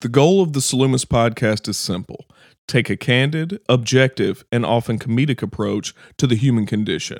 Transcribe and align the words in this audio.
The 0.00 0.08
goal 0.08 0.40
of 0.40 0.52
the 0.52 0.60
Salumis 0.60 1.04
podcast 1.04 1.66
is 1.66 1.76
simple 1.76 2.26
take 2.68 2.88
a 2.88 2.96
candid, 2.96 3.58
objective, 3.68 4.44
and 4.52 4.64
often 4.64 4.96
comedic 4.96 5.42
approach 5.42 5.92
to 6.18 6.28
the 6.28 6.36
human 6.36 6.66
condition. 6.66 7.18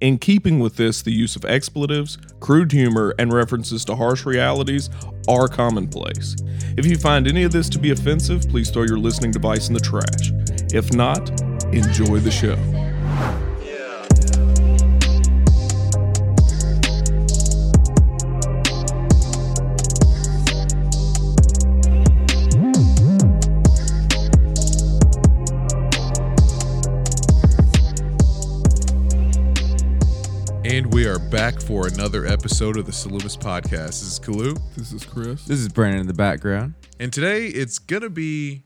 In 0.00 0.16
keeping 0.16 0.60
with 0.60 0.76
this, 0.76 1.02
the 1.02 1.10
use 1.10 1.34
of 1.34 1.44
expletives, 1.44 2.18
crude 2.38 2.70
humor, 2.70 3.16
and 3.18 3.32
references 3.32 3.84
to 3.86 3.96
harsh 3.96 4.24
realities 4.24 4.90
are 5.28 5.48
commonplace. 5.48 6.36
If 6.76 6.86
you 6.86 6.96
find 6.98 7.26
any 7.26 7.42
of 7.42 7.50
this 7.50 7.68
to 7.70 7.80
be 7.80 7.90
offensive, 7.90 8.48
please 8.48 8.70
throw 8.70 8.84
your 8.84 8.98
listening 8.98 9.32
device 9.32 9.66
in 9.66 9.74
the 9.74 9.80
trash. 9.80 10.30
If 10.72 10.92
not, 10.92 11.30
enjoy 11.74 12.20
the 12.20 12.30
show. 12.30 13.49
Back 31.50 31.60
for 31.62 31.88
another 31.88 32.26
episode 32.26 32.76
of 32.76 32.86
the 32.86 32.92
Salumis 32.92 33.36
Podcast. 33.36 33.86
This 33.88 34.02
is 34.02 34.20
Kalu. 34.20 34.60
This 34.76 34.92
is 34.92 35.04
Chris. 35.04 35.44
This 35.46 35.58
is 35.58 35.68
Brandon 35.68 36.00
in 36.02 36.06
the 36.06 36.12
background. 36.14 36.74
And 37.00 37.12
today 37.12 37.46
it's 37.48 37.78
going 37.80 38.02
to 38.02 38.10
be 38.10 38.62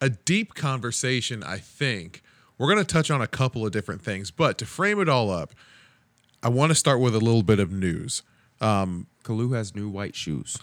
a 0.00 0.10
deep 0.10 0.54
conversation, 0.54 1.42
I 1.42 1.56
think. 1.56 2.22
We're 2.58 2.66
going 2.66 2.84
to 2.84 2.92
touch 2.92 3.10
on 3.10 3.22
a 3.22 3.26
couple 3.26 3.64
of 3.64 3.72
different 3.72 4.02
things, 4.02 4.30
but 4.30 4.58
to 4.58 4.66
frame 4.66 5.00
it 5.00 5.08
all 5.08 5.30
up, 5.30 5.54
I 6.42 6.48
want 6.50 6.70
to 6.70 6.74
start 6.74 7.00
with 7.00 7.14
a 7.14 7.18
little 7.20 7.42
bit 7.42 7.58
of 7.60 7.72
news. 7.72 8.22
Um, 8.60 9.06
Kalu 9.24 9.54
has 9.56 9.74
new 9.74 9.88
white 9.88 10.14
shoes. 10.14 10.58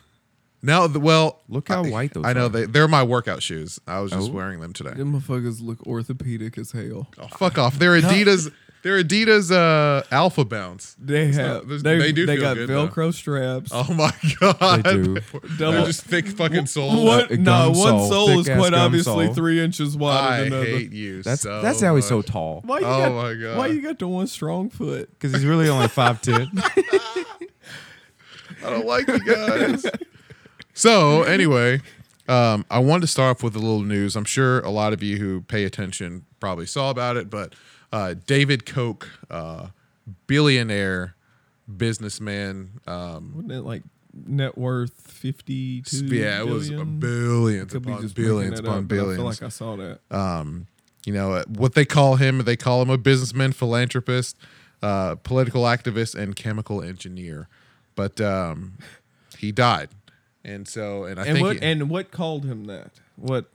Now, 0.61 0.85
the, 0.85 0.99
well, 0.99 1.41
Look 1.49 1.69
how 1.69 1.83
I, 1.83 1.89
white 1.89 2.13
those 2.13 2.25
are. 2.25 2.27
I 2.27 2.33
know 2.33 2.45
are. 2.45 2.49
they, 2.49 2.65
they're 2.65 2.87
my 2.87 3.01
workout 3.01 3.41
shoes. 3.41 3.79
I 3.87 4.01
was 4.01 4.11
just 4.11 4.29
Oh. 4.29 4.33
wearing 4.33 4.59
them 4.59 4.73
today. 4.73 4.91
Them 4.93 5.13
motherfuckers 5.19 5.63
look 5.63 5.81
orthopedic 5.87 6.59
as 6.59 6.73
hell. 6.73 7.07
Oh, 7.17 7.27
fuck 7.27 7.57
off. 7.57 7.79
They're 7.79 7.99
Adidas. 7.99 8.51
They're 8.81 9.03
Adidas 9.03 9.51
uh, 9.51 10.03
Alpha 10.09 10.45
Bounce. 10.45 10.95
They 10.97 11.33
have. 11.33 11.67
not- 11.67 11.83
they, 11.83 11.97
they 11.97 12.11
do 12.13 12.25
They 12.25 12.35
feel 12.37 12.41
got 12.45 12.53
good, 12.55 12.69
though. 12.69 12.87
Velcro 12.87 13.13
straps. 13.13 13.71
Oh 13.73 13.93
my 13.93 14.11
god! 14.39 14.83
They 14.85 14.93
do. 14.93 15.13
They're 15.15 15.71
Double- 15.71 15.85
just 15.85 16.03
thick 16.05 16.27
fucking 16.29 16.65
soles. 16.67 17.03
What? 17.03 17.29
No, 17.31 17.73
gum 17.73 17.73
one 17.73 17.75
sole, 17.75 18.09
sole 18.09 18.39
is 18.39 18.47
quite 18.47 18.73
obviously 18.73 19.25
sole. 19.25 19.33
three 19.33 19.59
inches 19.61 19.97
wider 19.97 20.33
I 20.33 20.39
than 20.41 20.49
the 20.51 20.57
other. 20.57 20.65
hate 20.65 20.91
you. 20.93 21.23
That's 21.23 21.41
so 21.41 21.61
that's 21.61 21.81
how 21.81 21.95
he's 21.97 22.07
so 22.07 22.21
tall. 22.21 22.61
Why 22.65 22.79
you 22.79 22.85
Oh 22.85 22.99
got, 22.99 23.11
my 23.11 23.33
God. 23.33 23.57
Why 23.57 23.67
you 23.67 23.81
got 23.81 23.99
the 23.99 24.07
one 24.07 24.27
strong 24.27 24.69
foot? 24.69 25.09
Because 25.11 25.33
he's 25.33 25.45
really 25.45 25.67
only 25.67 25.89
five 25.89 26.21
ten. 26.21 26.49
I 28.63 28.69
don't 28.69 28.85
like 28.85 29.07
you 29.07 29.19
guys. 29.19 29.85
so 30.73 31.23
anyway, 31.23 31.81
um, 32.27 32.65
I 32.69 32.79
wanted 32.79 33.01
to 33.01 33.07
start 33.07 33.37
off 33.37 33.43
with 33.43 33.55
a 33.55 33.59
little 33.59 33.83
news. 33.83 34.15
I'm 34.15 34.25
sure 34.25 34.59
a 34.61 34.69
lot 34.69 34.93
of 34.93 35.01
you 35.03 35.17
who 35.17 35.41
pay 35.41 35.63
attention 35.63 36.25
probably 36.39 36.65
saw 36.65 36.89
about 36.89 37.17
it, 37.17 37.29
but 37.29 37.53
uh, 37.91 38.15
David 38.25 38.65
Koch, 38.65 39.07
uh, 39.29 39.67
billionaire 40.27 41.15
businessman, 41.77 42.79
um, 42.87 43.33
Wasn't 43.35 43.51
it 43.51 43.61
like 43.61 43.83
net 44.25 44.57
worth 44.57 44.93
fifty 44.93 45.83
yeah, 45.91 46.39
it 46.41 46.47
was 46.47 46.69
billions 46.71 47.71
Could 47.71 47.85
upon 47.85 48.07
billions 48.09 48.59
upon 48.59 48.79
up, 48.79 48.87
but 48.87 48.95
I 48.95 48.97
billions. 48.97 49.15
feel 49.17 49.25
like 49.25 49.43
I 49.43 49.49
saw 49.49 49.75
that. 49.77 49.99
um, 50.11 50.67
you 51.05 51.13
know 51.13 51.33
uh, 51.33 51.43
what 51.47 51.75
they 51.75 51.85
call 51.85 52.15
him 52.17 52.39
they 52.39 52.57
call 52.57 52.81
him 52.81 52.89
a 52.89 52.97
businessman 52.97 53.51
philanthropist 53.53 54.35
uh, 54.81 55.15
political 55.15 55.63
activist 55.63 56.15
and 56.15 56.35
chemical 56.35 56.81
engineer 56.81 57.47
but 57.95 58.19
um, 58.19 58.77
he 59.37 59.51
died 59.51 59.89
and 60.43 60.67
so 60.67 61.03
and 61.05 61.19
i 61.19 61.23
and 61.25 61.33
think 61.35 61.45
what 61.47 61.55
he- 61.57 61.61
and 61.61 61.89
what 61.89 62.11
called 62.11 62.45
him 62.45 62.65
that? 62.65 62.91
What 63.15 63.49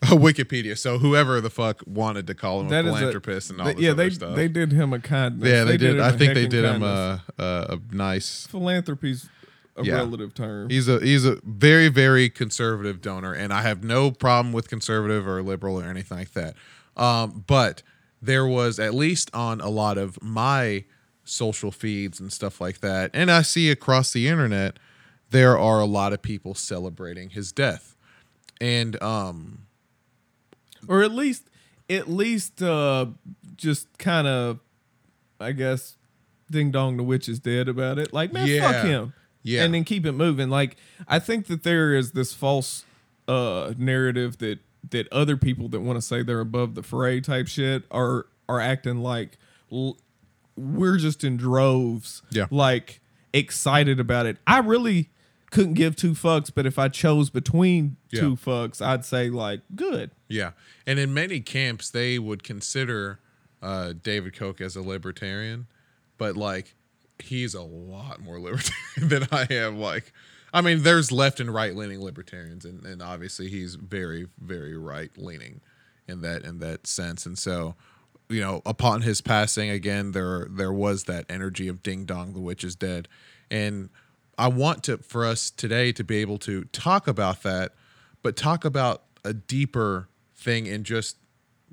wikipedia 0.16 0.76
so 0.78 0.98
whoever 0.98 1.40
the 1.40 1.50
fuck 1.50 1.82
wanted 1.86 2.26
to 2.26 2.34
call 2.34 2.60
him 2.60 2.68
that 2.68 2.84
a 2.84 2.88
is 2.88 2.94
philanthropist 2.96 3.50
and 3.50 3.60
all 3.60 3.66
they- 3.66 3.74
this 3.74 3.82
yeah, 3.82 3.90
other 3.90 4.02
they 4.04 4.10
stuff 4.10 4.36
they 4.36 4.48
did 4.48 4.72
him 4.72 4.92
a 4.92 4.98
kindness. 5.00 5.48
yeah 5.48 5.64
they, 5.64 5.76
did, 5.76 5.96
him 5.96 6.02
i 6.02 6.08
a 6.08 6.12
think 6.12 6.34
they 6.34 6.46
did 6.46 6.64
him 6.64 6.82
a, 6.82 7.22
a, 7.38 7.44
a 7.44 7.94
nice 7.94 8.46
philanthropy's 8.46 9.28
a 9.76 9.84
Yeah. 9.84 9.94
relative 9.94 10.34
term. 10.34 10.70
He's 10.70 10.88
a 10.88 10.98
he's 10.98 11.24
a 11.24 11.38
very 11.44 11.86
very 11.88 12.28
conservative 12.30 13.00
donor, 13.00 13.32
and 13.32 13.52
I 13.52 13.62
have 13.62 13.84
no 13.84 14.10
problem 14.10 14.52
with 14.52 14.68
conservative 14.68 15.24
or 15.28 15.40
liberal 15.40 15.80
or 15.80 15.84
anything 15.84 16.18
like 16.18 16.32
that. 16.32 16.56
Um, 16.96 17.44
but 17.46 17.84
there 18.20 18.44
was 18.44 18.80
at 18.80 18.92
least 18.92 19.30
on 19.32 19.60
a 19.60 19.68
lot 19.68 19.96
of 19.96 20.20
my 20.20 20.82
social 21.24 21.70
feeds 21.70 22.18
and 22.18 22.32
stuff 22.32 22.60
like 22.60 22.80
that, 22.80 23.12
and 23.14 23.30
I 23.30 23.42
see 23.42 23.70
across 23.70 24.12
the 24.12 24.26
internet, 24.26 24.80
there 25.30 25.56
are 25.56 25.78
a 25.78 25.84
lot 25.86 26.12
of 26.12 26.22
people 26.22 26.54
celebrating 26.56 27.30
his 27.30 27.52
death, 27.52 27.94
and 28.60 29.00
um, 29.00 29.60
or 30.86 31.02
at 31.02 31.12
least 31.12 31.48
at 31.90 32.08
least 32.08 32.62
uh 32.62 33.06
just 33.56 33.86
kind 33.98 34.26
of 34.26 34.60
i 35.40 35.52
guess 35.52 35.96
ding 36.50 36.70
dong 36.70 36.96
the 36.96 37.02
witch 37.02 37.28
is 37.28 37.38
dead 37.40 37.68
about 37.68 37.98
it 37.98 38.12
like 38.12 38.32
man 38.32 38.46
Yeah. 38.46 38.72
fuck 38.72 38.84
him 38.84 39.12
Yeah. 39.42 39.64
and 39.64 39.74
then 39.74 39.84
keep 39.84 40.04
it 40.06 40.12
moving 40.12 40.48
like 40.50 40.76
i 41.06 41.18
think 41.18 41.46
that 41.46 41.62
there 41.62 41.94
is 41.94 42.12
this 42.12 42.32
false 42.32 42.84
uh 43.26 43.72
narrative 43.78 44.38
that 44.38 44.58
that 44.90 45.10
other 45.12 45.36
people 45.36 45.68
that 45.70 45.80
want 45.80 45.96
to 45.96 46.02
say 46.02 46.22
they're 46.22 46.40
above 46.40 46.74
the 46.74 46.82
fray 46.82 47.20
type 47.20 47.48
shit 47.48 47.84
are 47.90 48.26
are 48.48 48.60
acting 48.60 48.98
like 49.02 49.36
l- 49.72 49.98
we're 50.56 50.96
just 50.96 51.24
in 51.24 51.36
droves 51.36 52.22
Yeah. 52.30 52.46
like 52.50 53.00
excited 53.32 54.00
about 54.00 54.26
it 54.26 54.38
i 54.46 54.58
really 54.60 55.10
couldn't 55.50 55.74
give 55.74 55.96
two 55.96 56.12
fucks 56.12 56.50
but 56.54 56.66
if 56.66 56.78
i 56.78 56.88
chose 56.88 57.30
between 57.30 57.96
Yeah. 58.10 58.20
two 58.20 58.36
fucks 58.36 58.80
i'd 58.82 59.04
say 59.04 59.30
like 59.30 59.60
good 59.74 60.10
Yeah, 60.28 60.50
and 60.86 60.98
in 60.98 61.14
many 61.14 61.40
camps 61.40 61.90
they 61.90 62.18
would 62.18 62.42
consider 62.42 63.18
uh, 63.62 63.92
David 64.02 64.36
Koch 64.36 64.60
as 64.60 64.76
a 64.76 64.82
libertarian, 64.82 65.66
but 66.16 66.36
like 66.36 66.76
he's 67.18 67.54
a 67.54 67.62
lot 67.62 68.20
more 68.20 68.38
libertarian 68.48 69.08
than 69.08 69.26
I 69.32 69.46
am. 69.52 69.78
Like, 69.80 70.12
I 70.54 70.60
mean, 70.60 70.82
there's 70.84 71.10
left 71.10 71.40
and 71.40 71.52
right 71.52 71.74
leaning 71.74 72.00
libertarians, 72.00 72.64
and, 72.64 72.84
and 72.86 73.02
obviously 73.02 73.48
he's 73.48 73.74
very 73.74 74.28
very 74.40 74.76
right 74.76 75.10
leaning 75.16 75.60
in 76.06 76.20
that 76.20 76.42
in 76.44 76.58
that 76.60 76.86
sense. 76.86 77.26
And 77.26 77.36
so, 77.36 77.74
you 78.28 78.40
know, 78.40 78.62
upon 78.64 79.02
his 79.02 79.20
passing, 79.20 79.70
again 79.70 80.12
there 80.12 80.46
there 80.48 80.72
was 80.72 81.04
that 81.04 81.24
energy 81.28 81.66
of 81.66 81.82
ding 81.82 82.04
dong, 82.04 82.34
the 82.34 82.40
witch 82.40 82.62
is 82.62 82.76
dead, 82.76 83.08
and 83.50 83.88
I 84.38 84.48
want 84.48 84.84
to 84.84 84.98
for 84.98 85.26
us 85.26 85.50
today 85.50 85.92
to 85.92 86.04
be 86.04 86.18
able 86.18 86.38
to 86.38 86.64
talk 86.66 87.08
about 87.08 87.42
that, 87.42 87.72
but 88.22 88.36
talk 88.36 88.64
about 88.64 89.02
a 89.24 89.34
deeper 89.34 90.08
thing 90.36 90.68
and 90.68 90.84
just 90.84 91.16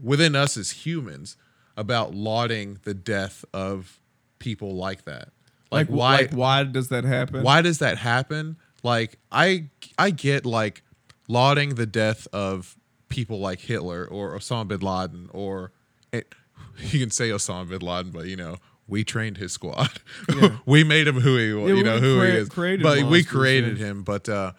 within 0.01 0.35
us 0.35 0.57
as 0.57 0.71
humans 0.71 1.37
about 1.77 2.15
lauding 2.15 2.79
the 2.83 2.93
death 2.93 3.45
of 3.53 3.99
people 4.39 4.75
like 4.75 5.05
that. 5.05 5.29
Like, 5.71 5.89
like 5.89 5.89
why 5.89 6.15
like 6.15 6.31
why 6.31 6.63
does 6.63 6.89
that 6.89 7.03
happen 7.03 7.43
why 7.43 7.61
does 7.61 7.79
that 7.79 7.97
happen? 7.97 8.57
Like 8.83 9.19
I 9.31 9.69
I 9.97 10.11
get 10.11 10.45
like 10.45 10.83
lauding 11.27 11.75
the 11.75 11.85
death 11.85 12.27
of 12.33 12.75
people 13.09 13.39
like 13.39 13.59
Hitler 13.59 14.05
or 14.05 14.37
Osama 14.37 14.67
bin 14.67 14.79
Laden 14.79 15.29
or 15.33 15.71
it, 16.11 16.33
you 16.77 16.99
can 16.99 17.11
say 17.11 17.29
Osama 17.29 17.69
bin 17.69 17.81
Laden, 17.81 18.11
but 18.11 18.25
you 18.25 18.35
know 18.35 18.57
we 18.87 19.03
trained 19.03 19.37
his 19.37 19.51
squad. 19.51 20.01
we 20.65 20.83
made 20.83 21.07
him 21.07 21.19
who 21.19 21.37
he 21.37 21.53
was. 21.53 21.69
Yeah, 21.69 21.75
you 21.75 21.83
know 21.83 21.99
who 21.99 22.19
crea- 22.19 22.31
he 22.31 22.37
is. 22.37 22.49
but 22.83 23.03
we 23.03 23.23
created 23.23 23.77
yeah. 23.77 23.87
him. 23.87 24.03
But 24.03 24.29
uh, 24.29 24.53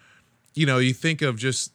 you 0.53 0.65
know 0.65 0.79
you 0.79 0.93
think 0.93 1.21
of 1.21 1.37
just 1.37 1.71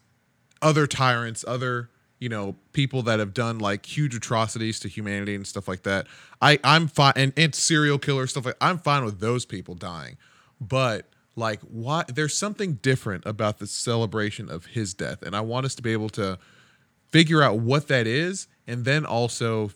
other 0.60 0.86
tyrants, 0.86 1.44
other 1.46 1.90
you 2.18 2.28
know 2.28 2.56
people 2.72 3.02
that 3.02 3.18
have 3.18 3.34
done 3.34 3.58
like 3.58 3.84
huge 3.86 4.14
atrocities 4.14 4.78
to 4.80 4.88
humanity 4.88 5.34
and 5.34 5.46
stuff 5.46 5.66
like 5.66 5.82
that. 5.82 6.06
I 6.40 6.58
I'm 6.62 6.88
fine 6.88 7.14
and, 7.16 7.32
and 7.36 7.54
serial 7.54 7.98
killer 7.98 8.26
stuff 8.26 8.46
like 8.46 8.56
I'm 8.60 8.78
fine 8.78 9.04
with 9.04 9.20
those 9.20 9.44
people 9.44 9.74
dying, 9.74 10.19
but 10.60 11.08
like 11.34 11.60
why 11.62 12.04
there's 12.08 12.36
something 12.36 12.74
different 12.74 13.24
about 13.24 13.58
the 13.58 13.66
celebration 13.66 14.50
of 14.50 14.66
his 14.66 14.94
death, 14.94 15.22
and 15.22 15.34
I 15.34 15.40
want 15.40 15.66
us 15.66 15.74
to 15.76 15.82
be 15.82 15.93
able 15.93 16.10
to 16.10 16.38
figure 17.08 17.43
out 17.43 17.58
what 17.58 17.88
that 17.88 18.06
is, 18.06 18.46
and 18.66 18.84
then 18.84 19.05
also 19.05 19.70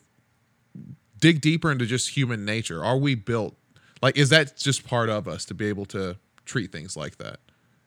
dig 1.19 1.41
deeper 1.41 1.71
into 1.71 1.87
just 1.87 2.17
human 2.17 2.45
nature. 2.45 2.85
Are 2.85 2.97
we 2.97 3.15
built 3.15 3.57
like 4.03 4.17
is 4.17 4.29
that 4.31 4.57
just 4.57 4.87
part 4.87 5.09
of 5.09 5.27
us 5.27 5.45
to 5.47 5.55
be 5.55 5.67
able 5.69 5.87
to 5.87 6.17
treat 6.45 6.73
things 6.73 6.97
like 6.97 7.19
that? 7.19 7.41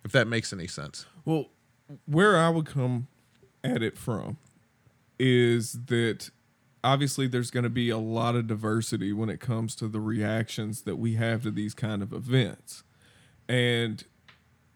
If 0.04 0.12
that 0.14 0.28
makes 0.28 0.54
any 0.54 0.68
sense. 0.68 1.06
Well, 1.26 1.48
where 2.06 2.38
I 2.38 2.50
would 2.50 2.66
come 2.66 3.08
at 3.64 3.84
it 3.84 3.98
from 3.98 4.38
is 5.20 5.74
that 5.88 6.30
obviously 6.84 7.28
there's 7.28 7.52
going 7.52 7.64
to 7.64 7.70
be 7.70 7.90
a 7.90 7.98
lot 7.98 8.36
of 8.36 8.48
diversity 8.48 9.12
when 9.12 9.30
it 9.30 9.40
comes 9.40 9.76
to 9.76 9.88
the 9.88 10.00
reactions 10.00 10.84
that 10.84 10.96
we 10.96 11.16
have 11.16 11.44
to 11.44 11.52
these 11.52 11.74
kind 11.74 12.02
of 12.02 12.14
events. 12.14 12.84
And 13.50 14.04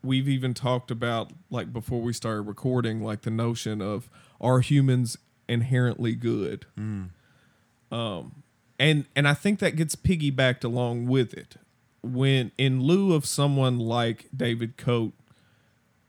we've 0.03 0.27
even 0.27 0.53
talked 0.53 0.91
about 0.91 1.31
like 1.49 1.71
before 1.71 2.01
we 2.01 2.11
started 2.11 2.41
recording 2.41 3.01
like 3.01 3.21
the 3.21 3.31
notion 3.31 3.81
of 3.81 4.09
are 4.41 4.59
humans 4.59 5.17
inherently 5.47 6.15
good? 6.15 6.65
Um 7.91 8.42
and 8.83 9.05
and 9.15 9.27
I 9.29 9.33
think 9.33 9.59
that 9.59 9.77
gets 9.77 9.95
piggybacked 9.95 10.65
along 10.65 11.07
with 11.07 11.33
it. 11.33 11.55
When 12.01 12.51
in 12.57 12.83
lieu 12.83 13.13
of 13.13 13.25
someone 13.25 13.79
like 13.79 14.27
David 14.35 14.75
Koch 14.75 15.13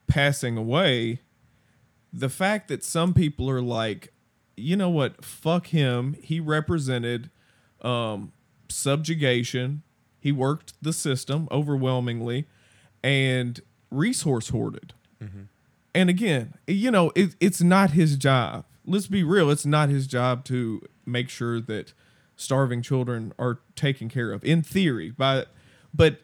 passing 0.08 0.56
away, 0.56 1.20
the 2.12 2.28
fact 2.28 2.66
that 2.68 2.82
some 2.82 3.14
people 3.14 3.48
are 3.48 3.62
like, 3.62 4.12
you 4.56 4.74
know 4.74 4.90
what, 4.90 5.24
fuck 5.24 5.68
him. 5.68 6.16
He 6.20 6.40
represented 6.40 7.30
um, 7.80 8.32
subjugation. 8.68 9.82
He 10.18 10.32
worked 10.32 10.74
the 10.82 10.92
system 10.92 11.46
overwhelmingly, 11.52 12.48
and 13.04 13.60
resource 13.92 14.48
hoarded. 14.48 14.94
And 15.94 16.10
again, 16.10 16.54
you 16.66 16.90
know, 16.90 17.12
it, 17.14 17.36
it's 17.38 17.62
not 17.62 17.92
his 17.92 18.16
job. 18.16 18.64
Let's 18.84 19.06
be 19.06 19.22
real. 19.22 19.48
It's 19.48 19.64
not 19.64 19.90
his 19.90 20.08
job 20.08 20.44
to 20.46 20.82
make 21.06 21.28
sure 21.28 21.60
that 21.60 21.92
starving 22.36 22.82
children 22.82 23.32
are 23.38 23.60
taken 23.76 24.08
care 24.08 24.32
of. 24.32 24.44
In 24.44 24.62
theory, 24.62 25.10
by 25.10 25.44
but 25.92 26.20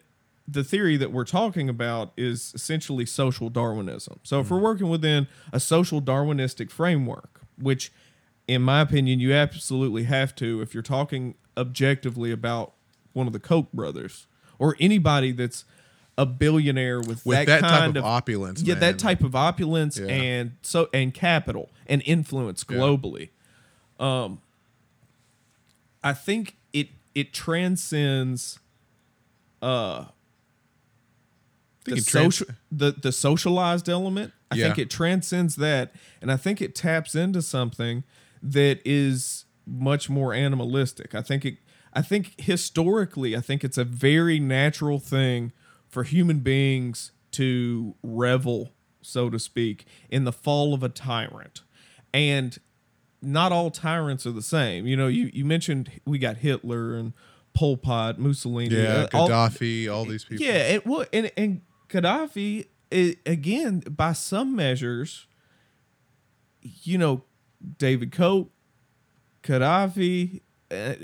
the 0.49 0.65
theory 0.65 0.97
that 0.97 1.13
we're 1.13 1.25
talking 1.25 1.69
about 1.69 2.13
is 2.17 2.53
essentially 2.55 3.07
social 3.07 3.49
Darwinism. 3.51 4.19
So 4.25 4.41
if 4.41 4.51
we're 4.51 4.59
working 4.59 4.89
within 4.89 5.29
a 5.53 5.61
social 5.61 6.03
Darwinistic 6.03 6.71
framework, 6.71 7.43
which 7.57 7.93
in 8.49 8.63
my 8.63 8.81
opinion 8.81 9.21
you 9.21 9.33
absolutely 9.33 10.05
have 10.05 10.35
to 10.37 10.61
if 10.61 10.75
you're 10.75 10.83
talking 10.83 11.37
objectively 11.57 12.33
about 12.33 12.73
one 13.13 13.27
of 13.29 13.33
the 13.33 13.39
Koch 13.39 13.71
brothers 13.73 14.27
or 14.59 14.77
anybody 14.81 15.31
that's 15.31 15.65
a 16.19 16.27
billionaire 16.27 16.99
with, 17.01 17.25
With 17.25 17.39
that, 17.39 17.47
that, 17.47 17.61
type 17.61 17.81
kind 17.81 17.97
of, 17.97 18.05
opulence, 18.05 18.61
yeah, 18.63 18.75
man. 18.75 18.81
that 18.81 18.99
type 18.99 19.23
of 19.23 19.35
opulence 19.37 19.99
Yeah. 19.99 20.07
and 20.09 20.53
so 20.63 20.89
and 20.93 21.15
capital 21.15 21.71
and 21.87 22.03
influence 22.05 22.65
Yeah. 22.69 22.77
globally. 22.77 23.29
Um, 24.01 24.41
I 26.03 26.13
think 26.13 26.57
it 26.73 26.89
it 27.15 27.33
transcends 27.33 28.59
uh 29.63 30.07
the 31.85 32.01
trans- 32.03 32.37
social 32.37 32.47
the 32.71 32.93
the 32.93 33.13
socialized 33.13 33.89
element. 33.89 34.33
I 34.51 34.57
think 34.57 34.79
it 34.79 34.91
transcends 34.91 35.57
that, 35.57 35.93
and 36.21 36.31
I 36.33 36.37
think 36.37 36.61
it 36.61 36.75
taps 36.75 37.15
into 37.15 37.41
something 37.41 38.03
that 38.43 38.81
is 38.85 39.45
much 39.67 40.11
more 40.11 40.35
animalistic. 40.35 41.15
I 41.15 41.23
think 41.23 41.45
it. 41.45 41.59
I 41.93 42.03
think 42.03 42.35
historically, 42.41 43.37
I 43.37 43.41
think 43.41 43.65
it's 43.65 43.79
a 43.79 43.85
very 43.85 44.39
natural 44.39 44.99
thing 44.99 45.53
for 45.89 46.05
human 46.05 46.39
beings 46.41 47.13
to 47.33 47.95
revel, 48.03 48.73
so 49.03 49.29
to 49.31 49.39
speak, 49.39 49.87
in 50.09 50.25
the 50.25 50.33
fall 50.33 50.73
of 50.75 50.83
a 50.83 50.89
tyrant, 50.89 51.63
and 52.13 52.59
not 53.23 53.53
all 53.53 53.71
tyrants 53.71 54.27
are 54.27 54.33
the 54.33 54.43
same. 54.43 54.87
You 54.87 54.97
know, 54.97 55.07
you 55.07 55.31
you 55.33 55.45
mentioned 55.45 55.91
we 56.05 56.19
got 56.19 56.39
Hitler 56.39 56.95
and 56.95 57.13
Pol 57.53 57.77
Pot, 57.77 58.19
Mussolini, 58.19 58.77
yeah, 58.77 59.07
uh, 59.13 59.29
Gaddafi, 59.29 59.93
all, 59.93 60.05
these 60.05 60.25
people. 60.25 60.45
yeah, 60.45 60.75
it 60.75 60.87
well, 60.87 61.05
and 61.13 61.31
and 61.37 61.63
Gaddafi 61.89 62.67
i 62.93 63.17
again 63.27 63.81
by 63.81 64.13
some 64.13 64.55
measures, 64.57 65.27
you 66.63 66.99
know, 66.99 67.23
David 67.79 68.13
Koch, 68.13 68.49
Gaddafi, 69.43 70.41
uh, 70.71 70.95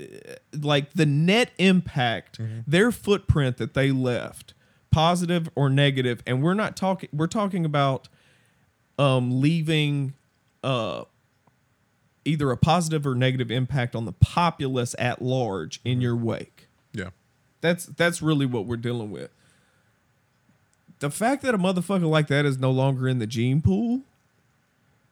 like 0.53 0.93
the 0.93 1.05
net 1.05 1.51
impact, 1.57 2.39
their 2.65 2.91
footprint 2.91 3.57
that 3.57 3.73
they 3.73 3.91
left, 3.91 4.53
positive 4.91 5.49
or 5.55 5.69
negative, 5.69 6.23
and 6.25 6.41
we're 6.41 6.53
not 6.53 6.75
talking. 6.75 7.09
We're 7.13 7.27
talking 7.27 7.65
about 7.65 8.09
um, 8.97 9.41
leaving 9.41 10.13
uh, 10.63 11.03
either 12.27 12.51
a 12.51 12.57
positive 12.57 13.07
or 13.07 13.15
negative 13.15 13.49
impact 13.49 13.95
on 13.95 14.05
the 14.05 14.11
populace 14.11 14.95
at 14.99 15.21
large 15.21 15.79
in 15.83 16.01
your 16.01 16.15
wake. 16.15 16.67
yeah. 16.93 17.09
That's 17.61 17.85
that's 17.85 18.21
really 18.21 18.45
what 18.45 18.65
we're 18.65 18.77
dealing 18.77 19.09
with. 19.09 19.31
The 20.99 21.09
fact 21.09 21.41
that 21.43 21.55
a 21.55 21.57
motherfucker 21.57 22.09
like 22.09 22.27
that 22.27 22.45
is 22.45 22.57
no 22.57 22.71
longer 22.71 23.07
in 23.07 23.19
the 23.19 23.27
gene 23.27 23.61
pool, 23.61 24.01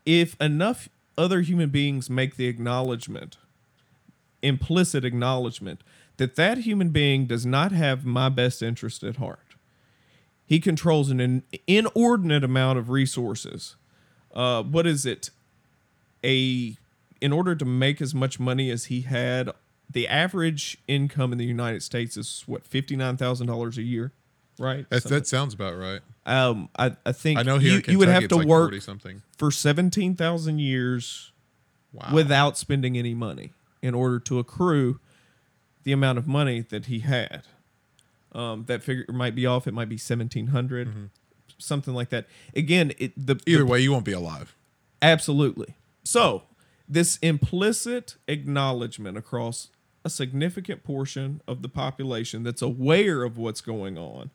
if 0.05 0.39
enough 0.39 0.89
other 1.17 1.41
human 1.41 1.69
beings 1.69 2.09
make 2.09 2.35
the 2.35 2.47
acknowledgement, 2.47 3.37
implicit 4.41 5.05
acknowledgement, 5.05 5.81
that 6.17 6.35
that 6.35 6.59
human 6.59 6.89
being 6.89 7.25
does 7.25 7.45
not 7.45 7.71
have 7.71 8.05
my 8.05 8.29
best 8.29 8.61
interest 8.61 9.03
at 9.03 9.17
heart. 9.17 9.39
He 10.45 10.59
controls 10.59 11.09
an 11.09 11.43
inordinate 11.65 12.43
amount 12.43 12.77
of 12.77 12.89
resources. 12.89 13.75
Uh, 14.33 14.61
what 14.61 14.85
is 14.85 15.05
it? 15.05 15.31
A 16.23 16.77
in 17.21 17.31
order 17.33 17.55
to 17.55 17.65
make 17.65 18.01
as 18.01 18.13
much 18.13 18.39
money 18.39 18.69
as 18.69 18.85
he 18.85 19.01
had, 19.01 19.49
the 19.89 20.07
average 20.07 20.77
income 20.87 21.31
in 21.31 21.37
the 21.37 21.45
United 21.45 21.83
States 21.83 22.17
is 22.17 22.43
what 22.45 22.65
fifty 22.65 22.95
nine 22.95 23.17
thousand 23.17 23.47
dollars 23.47 23.77
a 23.77 23.83
year, 23.83 24.11
right? 24.59 24.89
That, 24.89 25.03
Something- 25.03 25.17
that 25.19 25.27
sounds 25.27 25.53
about 25.53 25.77
right. 25.77 26.01
um, 26.25 26.69
I, 26.77 26.95
I 27.05 27.11
think 27.11 27.39
I 27.39 27.43
know 27.43 27.57
here 27.59 27.73
you, 27.73 27.77
in 27.85 27.91
you 27.91 27.99
would 27.99 28.07
have 28.07 28.27
to 28.29 28.35
like 28.37 28.47
work 28.47 28.71
40 28.71 28.79
something. 28.79 29.21
for 29.37 29.51
seventeen 29.51 30.15
thousand 30.15 30.59
years 30.59 31.31
Wow. 31.93 32.09
without 32.11 32.57
spending 32.57 32.97
any 32.97 33.13
money 33.13 33.53
in 33.81 33.93
order 33.95 34.19
to 34.19 34.37
accrue 34.39 34.99
the 35.83 35.93
amount 35.93 36.17
of 36.17 36.27
money 36.27 36.59
that 36.59 36.87
he 36.87 36.99
had. 36.99 37.43
Um, 38.33 38.65
that 38.65 38.83
figure 38.83 39.05
might 39.07 39.33
be 39.33 39.45
off. 39.45 39.65
It 39.65 39.73
might 39.73 39.87
be 39.87 39.95
seventeen 39.97 40.49
something 41.57 41.93
like 41.93 42.09
that. 42.09 42.25
Again, 42.53 42.91
it 42.97 43.13
the 43.15 43.35
the 43.35 43.41
Either 43.47 43.65
way, 43.65 43.79
you 43.79 43.93
won't 43.93 44.03
be 44.03 44.11
alive. 44.11 44.53
Absolutely. 45.01 45.75
So, 46.03 46.43
this 46.87 47.17
implicit 47.17 48.15
acknowledgement 48.27 49.17
across 49.17 49.69
a 50.03 50.09
significant 50.09 50.83
portion 50.83 51.41
of 51.47 51.61
the 51.61 51.69
population 51.69 52.43
that's 52.43 52.61
aware 52.61 53.23
of 53.23 53.37
what's 53.37 53.61
going 53.61 53.97
on, 53.97 54.29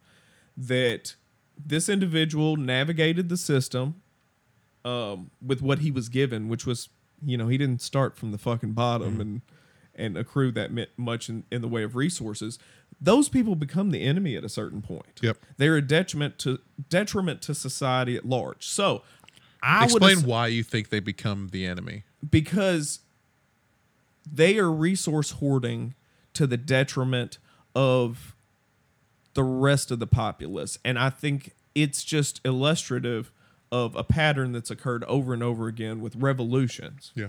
that 0.56 1.14
this 1.56 1.88
individual 1.88 2.56
navigated 2.56 3.28
the 3.28 3.36
system 3.36 4.02
um, 4.84 5.30
with 5.44 5.62
what 5.62 5.80
he 5.80 5.90
was 5.90 6.08
given, 6.08 6.48
which 6.48 6.66
was, 6.66 6.88
you 7.24 7.36
know, 7.36 7.48
he 7.48 7.56
didn't 7.56 7.82
start 7.82 8.16
from 8.16 8.32
the 8.32 8.38
fucking 8.38 8.72
bottom 8.72 9.20
and 9.20 9.42
and 9.94 10.16
accrue 10.16 10.50
that 10.52 10.70
much 10.96 11.28
in, 11.28 11.44
in 11.50 11.60
the 11.60 11.68
way 11.68 11.82
of 11.82 11.94
resources. 11.94 12.58
Those 13.00 13.28
people 13.28 13.54
become 13.54 13.90
the 13.90 14.02
enemy 14.02 14.34
at 14.34 14.44
a 14.44 14.48
certain 14.48 14.80
point. 14.80 15.20
Yep. 15.20 15.36
They're 15.58 15.76
a 15.76 15.82
detriment 15.82 16.38
to 16.40 16.58
detriment 16.88 17.42
to 17.42 17.54
society 17.54 18.16
at 18.16 18.24
large. 18.24 18.66
So, 18.66 19.02
I 19.62 19.82
would 19.82 20.02
Explain 20.02 20.22
why 20.22 20.46
you 20.46 20.62
think 20.62 20.88
they 20.88 21.00
become 21.00 21.48
the 21.52 21.66
enemy. 21.66 22.04
Because 22.30 23.00
they 24.30 24.58
are 24.58 24.70
resource 24.70 25.32
hoarding 25.32 25.94
to 26.34 26.46
the 26.46 26.56
detriment 26.56 27.38
of 27.74 28.34
the 29.34 29.42
rest 29.42 29.90
of 29.90 29.98
the 29.98 30.06
populace. 30.06 30.78
And 30.84 30.98
i 30.98 31.10
think 31.10 31.54
it's 31.74 32.02
just 32.02 32.40
illustrative 32.44 33.30
of 33.72 33.94
a 33.94 34.02
pattern 34.02 34.52
that's 34.52 34.70
occurred 34.70 35.04
over 35.04 35.32
and 35.32 35.42
over 35.42 35.68
again 35.68 36.00
with 36.00 36.16
revolutions. 36.16 37.12
Yeah. 37.14 37.28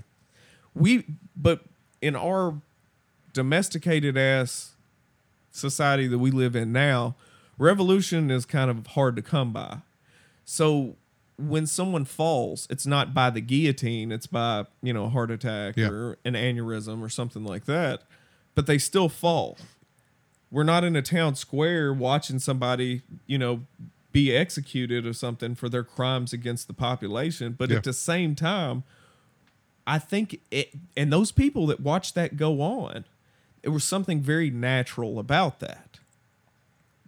we 0.74 1.06
but 1.36 1.62
in 2.02 2.16
our 2.16 2.56
domesticated 3.34 4.18
ass 4.18 4.76
society 5.52 6.08
that 6.08 6.18
we 6.18 6.32
live 6.32 6.56
in 6.56 6.72
now 6.72 7.16
revolution 7.58 8.32
is 8.32 8.46
kind 8.46 8.72
of 8.72 8.88
hard 8.88 9.16
to 9.16 9.22
come 9.22 9.54
by. 9.54 9.78
So 10.44 10.96
when 11.48 11.66
someone 11.68 12.06
falls 12.06 12.68
it's 12.70 12.86
not 12.86 13.14
by 13.14 13.30
the 13.30 13.42
guillotine 13.42 14.12
it's 14.12 14.28
by 14.28 14.66
you 14.82 14.94
know 14.94 15.06
a 15.06 15.10
heart 15.10 15.32
attack 15.32 15.76
Yeah. 15.78 15.90
or 15.90 16.18
an 16.26 16.34
aneurysm 16.34 17.02
or 17.02 17.10
something 17.10 17.44
like 17.44 17.66
that 17.66 18.04
but 18.56 18.68
they 18.68 18.78
still 18.78 19.10
fall 19.10 19.58
we're 20.52 20.64
not 20.64 20.84
in 20.84 20.96
a 20.96 21.02
town 21.02 21.36
square 21.36 21.94
watching 21.94 22.40
somebody 22.40 23.02
you 23.28 23.38
know 23.38 23.62
be 24.12 24.36
executed 24.36 25.06
or 25.06 25.14
something 25.14 25.56
for 25.56 25.70
their 25.70 25.84
crimes 25.84 26.34
against 26.34 26.68
the 26.68 26.74
population 26.74 27.54
but 27.58 27.70
Yeah. 27.70 27.78
at 27.78 27.84
the 27.84 27.94
same 27.94 28.36
time 28.36 28.84
I 29.88 29.98
think 29.98 30.40
it, 30.52 30.70
and 30.96 31.12
those 31.12 31.32
people 31.32 31.66
that 31.68 31.80
watched 31.80 32.14
that 32.14 32.38
go 32.38 32.62
on, 32.62 33.04
there 33.64 33.72
was 33.72 33.84
something 33.84 34.22
very 34.22 34.52
natural 34.52 35.18
about 35.18 35.60
that. 35.60 35.98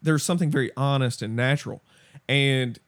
There's 0.01 0.23
something 0.23 0.49
very 0.49 0.71
honest 0.75 1.21
and 1.21 1.35
natural. 1.35 1.81
And 2.27 2.79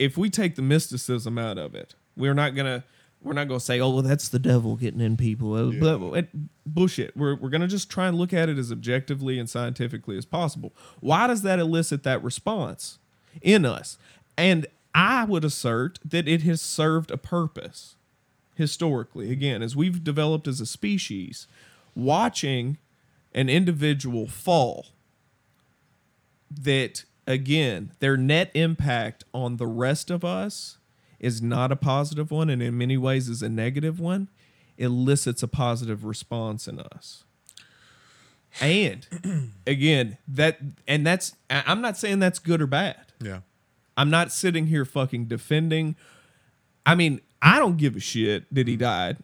if 0.00 0.16
we 0.16 0.30
take 0.30 0.56
the 0.56 0.62
mysticism 0.62 1.36
out 1.38 1.58
of 1.58 1.74
it, 1.74 1.94
we're 2.16 2.34
not 2.34 2.56
gonna 2.56 2.82
we're 3.22 3.34
not 3.34 3.48
gonna 3.48 3.60
say, 3.60 3.78
oh, 3.80 3.90
well, 3.90 4.02
that's 4.02 4.30
the 4.30 4.38
devil 4.38 4.76
getting 4.76 5.00
in 5.00 5.16
people. 5.18 5.52
Uh, 5.54 5.70
Yeah. 5.70 5.96
But 5.96 6.12
it, 6.14 6.28
bullshit. 6.66 7.16
We're 7.16 7.36
we're 7.36 7.50
gonna 7.50 7.68
just 7.68 7.90
try 7.90 8.08
and 8.08 8.16
look 8.16 8.32
at 8.32 8.48
it 8.48 8.58
as 8.58 8.72
objectively 8.72 9.38
and 9.38 9.48
scientifically 9.48 10.16
as 10.16 10.24
possible. 10.24 10.72
Why 11.00 11.26
does 11.26 11.42
that 11.42 11.58
elicit 11.58 12.02
that 12.04 12.24
response 12.24 12.98
in 13.42 13.66
us? 13.66 13.98
And 14.38 14.66
I 14.94 15.24
would 15.24 15.44
assert 15.44 15.98
that 16.04 16.26
it 16.26 16.42
has 16.42 16.62
served 16.62 17.10
a 17.10 17.18
purpose 17.18 17.96
historically. 18.56 19.30
Again, 19.30 19.62
as 19.62 19.76
we've 19.76 20.02
developed 20.02 20.48
as 20.48 20.60
a 20.60 20.66
species, 20.66 21.46
watching 21.94 22.78
an 23.34 23.50
individual 23.50 24.26
fall 24.26 24.86
that 26.50 27.04
again, 27.26 27.92
their 28.00 28.16
net 28.16 28.50
impact 28.54 29.24
on 29.32 29.56
the 29.56 29.66
rest 29.66 30.10
of 30.10 30.24
us 30.24 30.78
is 31.18 31.42
not 31.42 31.70
a 31.70 31.76
positive 31.76 32.30
one 32.30 32.48
and 32.48 32.62
in 32.62 32.76
many 32.76 32.96
ways 32.96 33.28
is 33.28 33.42
a 33.42 33.48
negative 33.48 34.00
one, 34.00 34.28
elicits 34.78 35.42
a 35.42 35.48
positive 35.48 36.04
response 36.04 36.66
in 36.66 36.80
us. 36.80 37.24
And 38.60 39.06
again, 39.66 40.18
that 40.26 40.58
and 40.88 41.06
that's 41.06 41.36
I'm 41.48 41.80
not 41.80 41.96
saying 41.96 42.18
that's 42.18 42.38
good 42.38 42.60
or 42.60 42.66
bad. 42.66 43.12
Yeah. 43.20 43.40
I'm 43.96 44.10
not 44.10 44.32
sitting 44.32 44.66
here 44.66 44.84
fucking 44.84 45.26
defending. 45.26 45.94
I 46.86 46.94
mean, 46.94 47.20
I 47.42 47.58
don't 47.58 47.76
give 47.76 47.96
a 47.96 48.00
shit 48.00 48.52
that 48.52 48.66
he 48.66 48.76
died. 48.76 49.18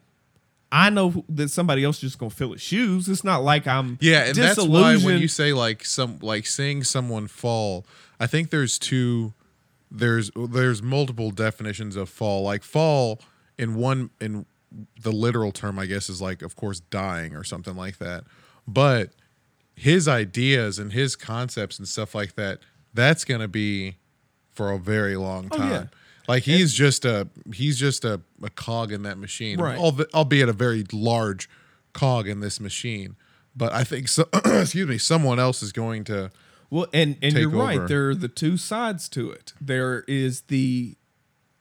I 0.73 0.91
know 0.91 1.25
that 1.29 1.49
somebody 1.51 1.85
else 1.85 1.99
just 2.01 2.19
gonna 2.19 2.31
fill 2.31 2.53
his 2.53 2.61
shoes. 2.63 3.09
It's 3.09 3.23
not 3.25 3.43
like 3.45 3.67
I'm 3.67 3.99
Yeah, 4.01 4.25
and 4.27 4.35
that's 4.35 4.63
why 4.63 4.97
when 4.97 5.19
you 5.21 5.29
say 5.29 5.53
like 5.53 5.85
some 5.85 6.19
like 6.21 6.47
seeing 6.47 6.83
someone 6.85 7.29
fall, 7.29 7.87
I 8.19 8.27
think 8.27 8.51
there's 8.51 8.79
two 8.79 9.33
there's 9.91 10.31
there's 10.37 10.83
multiple 10.83 11.31
definitions 11.31 11.95
of 11.97 12.09
fall. 12.09 12.43
Like 12.43 12.63
fall 12.65 13.21
in 13.57 13.77
one 13.77 14.11
in 14.21 14.45
the 15.01 15.13
literal 15.13 15.53
term 15.53 15.79
I 15.79 15.87
guess 15.87 16.09
is 16.11 16.21
like 16.21 16.43
of 16.43 16.57
course 16.57 16.81
dying 16.81 17.35
or 17.37 17.45
something 17.45 17.77
like 17.77 17.99
that. 17.99 18.25
But 18.67 19.11
his 19.75 20.09
ideas 20.09 20.79
and 20.79 20.93
his 20.93 21.15
concepts 21.17 21.79
and 21.79 21.87
stuff 21.87 22.15
like 22.15 22.35
that, 22.35 22.59
that's 22.95 23.25
going 23.25 23.43
to 23.43 23.49
be 23.49 23.97
for 24.53 24.73
a 24.73 24.79
very 24.79 25.17
long 25.17 25.49
Oh, 25.53 25.57
time. 25.57 25.71
yeah. 25.71 25.85
Like 26.29 26.43
he's 26.45 26.73
just 26.75 27.05
a 27.05 27.29
he's 27.55 27.79
just 27.79 28.05
a, 28.05 28.21
a 28.43 28.51
cog 28.51 28.93
in 28.93 29.03
that 29.05 29.19
machine, 29.19 29.61
Right. 29.61 29.79
Alb- 29.79 30.09
albeit 30.15 30.49
a 30.49 30.53
very 30.53 30.85
large 30.93 31.49
cog 31.93 32.29
in 32.29 32.41
this 32.41 32.61
machine. 32.61 33.17
But 33.57 33.73
I 33.73 33.85
think 33.85 34.09
so, 34.09 34.29
excuse 34.45 34.87
me, 34.89 34.99
someone 34.99 35.39
else 35.39 35.63
is 35.63 35.73
going 35.73 36.05
to 36.05 36.31
Well, 36.69 36.87
and 36.93 37.17
and 37.23 37.33
take 37.35 37.41
you're 37.43 37.51
right. 37.51 37.79
over. 37.79 37.89
There 37.89 38.09
are 38.11 38.15
the 38.15 38.29
two 38.29 38.57
sides 38.57 39.09
to 39.11 39.31
it. 39.31 39.53
There 39.61 40.05
is 40.09 40.43
the 40.43 40.97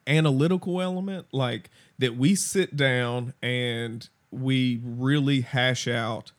analytical 0.06 0.80
element, 0.80 1.26
like 1.32 1.70
that 1.98 2.16
we 2.16 2.34
sit 2.34 2.76
down 2.76 3.32
and 3.42 4.08
we 4.30 4.80
really 4.84 5.40
hash 5.40 5.88
out 5.88 6.32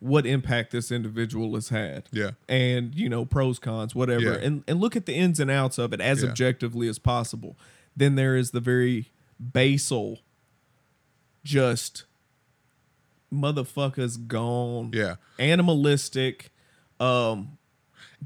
what 0.00 0.26
impact 0.26 0.70
this 0.70 0.90
individual 0.92 1.54
has 1.54 1.70
had. 1.70 2.04
Yeah. 2.12 2.30
And, 2.48 2.94
you 2.94 3.08
know, 3.08 3.24
pros, 3.24 3.58
cons, 3.58 3.94
whatever. 3.94 4.22
Yeah. 4.22 4.34
And 4.46 4.62
and 4.68 4.80
look 4.80 4.94
at 4.96 5.06
the 5.06 5.14
ins 5.14 5.40
and 5.40 5.50
outs 5.50 5.78
of 5.78 5.92
it 5.92 6.00
as 6.00 6.22
Yeah. 6.22 6.30
objectively 6.30 6.88
as 6.88 6.98
possible. 6.98 7.56
Then 7.96 8.14
there 8.14 8.36
is 8.36 8.52
the 8.52 8.60
very 8.60 9.10
basal 9.52 10.20
just 11.44 12.04
motherfuckers 13.32 14.26
gone 14.26 14.90
Yeah. 14.94 15.16
animalistic, 15.38 16.50
um, 17.00 17.58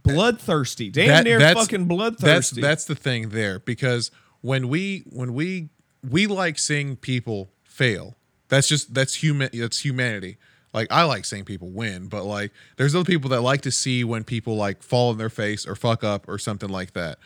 bloodthirsty, 0.03 0.91
damn 0.91 1.09
That- 1.09 1.25
near 1.25 1.39
that's- 1.39 1.57
fucking 1.65 1.81
That's 1.83 1.89
bloodthirsty. 1.89 2.61
that's 2.61 2.85
the 2.85 2.95
thing 2.95 3.31
there 3.31 3.59
because 3.59 4.11
when 4.41 4.69
we 4.69 5.05
when 5.11 5.35
we 5.35 5.69
we 6.09 6.27
like 6.27 6.59
seeing 6.59 6.97
people 6.97 7.51
fail. 7.63 8.17
That's 8.49 8.69
just 8.69 8.93
that's 8.95 9.15
human 9.17 9.51
that's 9.53 9.81
humanity. 9.85 10.37
Like 10.75 10.89
I 10.91 11.05
like 11.05 11.25
seeing 11.25 11.45
people 11.45 11.69
win, 11.71 12.09
but 12.09 12.25
like 12.25 12.51
there's 12.77 12.95
other 12.95 13.05
people 13.05 13.31
that 13.31 13.43
like 13.43 13.61
to 13.63 13.71
see 13.71 14.05
when 14.05 14.25
people 14.25 14.57
like 14.57 14.83
fall 14.83 15.11
in 15.13 15.19
their 15.19 15.31
face 15.31 15.67
or 15.67 15.75
fuck 15.75 16.03
up 16.03 16.29
or 16.29 16.39
something 16.39 16.71
like 16.71 16.93
that. 16.95 17.19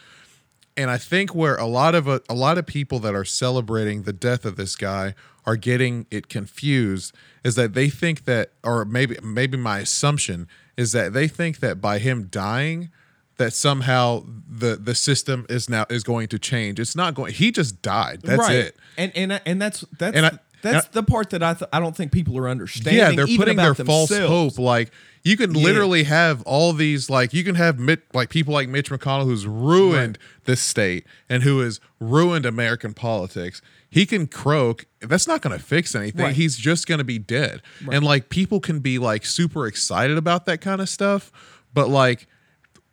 And 0.77 0.91
I 0.91 0.99
think 0.99 1.35
where 1.35 1.57
a 1.57 1.67
lot 1.67 1.95
of 1.95 2.07
a, 2.09 2.21
a 2.29 2.35
lot 2.35 2.59
of 2.59 2.67
people 2.67 2.99
that 3.01 3.15
are 3.15 3.25
celebrating 3.25 4.03
the 4.03 4.13
death 4.13 4.45
of 4.45 4.57
this 4.57 4.77
guy 4.77 5.15
are 5.47 5.57
getting 5.57 6.07
it 6.11 6.29
confused 6.29 7.15
is 7.45 7.55
that 7.55 7.73
they 7.73 7.89
think 7.89 8.25
that 8.25 8.51
or 8.65 8.85
maybe 8.85 9.17
maybe 9.23 9.57
my 9.57 9.79
assumption 9.79 10.49
is 10.77 10.93
that 10.93 11.13
they 11.13 11.29
think 11.29 11.61
that 11.61 11.81
by 11.81 11.99
him 11.99 12.25
dying 12.25 12.91
that 13.39 13.53
somehow 13.53 14.25
the 14.49 14.77
the 14.77 14.95
system 14.95 15.47
is 15.49 15.69
now 15.69 15.87
is 15.89 16.03
going 16.03 16.27
to 16.29 16.39
change. 16.39 16.81
It's 16.81 16.97
not 16.97 17.15
going 17.15 17.33
he 17.33 17.53
just 17.53 17.81
died. 17.81 18.23
That's 18.23 18.41
right. 18.41 18.57
it. 18.57 18.77
And 18.99 19.13
and 19.15 19.41
and 19.47 19.63
that's 19.63 19.81
that's 19.99 20.17
And 20.17 20.27
I- 20.27 20.39
that's 20.67 20.87
and 20.87 20.95
the 20.95 21.03
part 21.03 21.31
that 21.31 21.43
I 21.43 21.55
th- 21.55 21.69
I 21.73 21.81
don't 21.81 21.97
think 21.97 22.13
people 22.13 22.37
are 22.39 22.49
understanding. 22.49 22.99
Yeah, 22.99 23.13
they're 23.13 23.27
even 23.27 23.37
putting 23.37 23.57
their 23.57 23.73
about 23.73 23.87
false 23.87 24.09
themselves. 24.11 24.57
hope. 24.57 24.65
Like 24.65 24.91
you 25.23 25.37
can 25.37 25.55
Yeah. 25.55 25.63
literally 25.65 26.05
have 26.05 26.43
all 26.43 26.73
these, 26.73 27.11
like 27.11 27.33
you 27.35 27.43
can 27.45 27.55
have 27.57 27.79
Mitt, 27.79 28.03
like 28.15 28.29
people 28.31 28.55
like 28.55 28.69
Mitch 28.69 28.91
McConnell 28.91 29.25
who's 29.25 29.47
ruined 29.47 30.19
this 30.45 30.61
state 30.61 31.05
and 31.29 31.43
who 31.43 31.61
has 31.61 31.81
ruined 32.01 32.47
American 32.47 32.95
politics. 32.95 33.61
He 33.91 34.07
can 34.07 34.27
croak. 34.27 34.87
That's 35.01 35.27
not 35.27 35.41
going 35.43 35.57
to 35.59 35.65
fix 35.65 35.95
anything. 35.95 36.23
Right. 36.27 36.35
He's 36.37 36.57
just 36.57 36.87
going 36.87 36.99
to 36.99 37.05
be 37.05 37.19
dead. 37.19 37.63
And 37.91 38.05
like 38.05 38.29
people 38.29 38.61
can 38.61 38.81
be 38.81 38.99
like 38.99 39.25
super 39.25 39.67
excited 39.67 40.17
about 40.19 40.47
that 40.47 40.61
kind 40.61 40.81
of 40.81 40.89
stuff, 40.89 41.33
but 41.73 41.89
like 41.89 42.27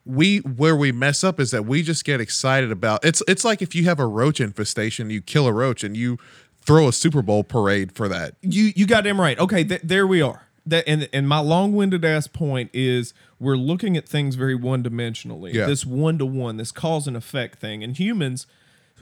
we 0.05 0.39
where 0.39 0.75
we 0.75 0.91
mess 0.91 1.23
up 1.23 1.39
is 1.39 1.51
that 1.51 1.65
we 1.65 1.81
just 1.81 2.03
get 2.03 2.19
excited 2.19 2.73
about 2.73 3.05
it's 3.05 3.23
it's 3.25 3.45
like 3.45 3.61
if 3.61 3.73
you 3.73 3.85
have 3.85 3.99
a 4.01 4.05
roach 4.05 4.41
infestation 4.41 5.09
you 5.09 5.21
kill 5.21 5.47
a 5.47 5.53
roach 5.53 5.81
and 5.81 5.95
you 5.95 6.17
throw 6.65 6.87
a 6.87 6.93
super 6.93 7.21
bowl 7.21 7.43
parade 7.43 7.91
for 7.91 8.07
that 8.07 8.35
You 8.41 8.71
you 8.75 8.85
got 8.85 9.03
damn 9.03 9.19
right. 9.19 9.37
Okay, 9.37 9.63
th- 9.63 9.81
there 9.83 10.07
we 10.07 10.21
are. 10.21 10.47
That 10.65 10.87
and 10.87 11.09
and 11.11 11.27
my 11.27 11.39
long-winded 11.39 12.05
ass 12.05 12.27
point 12.27 12.69
is 12.73 13.13
we're 13.39 13.57
looking 13.57 13.97
at 13.97 14.07
things 14.07 14.35
very 14.35 14.55
one-dimensionally. 14.55 15.53
Yeah. 15.53 15.65
This 15.65 15.85
one-to-one, 15.85 16.57
this 16.57 16.71
cause 16.71 17.05
and 17.05 17.17
effect 17.17 17.59
thing. 17.59 17.83
And 17.83 17.97
humans, 17.97 18.47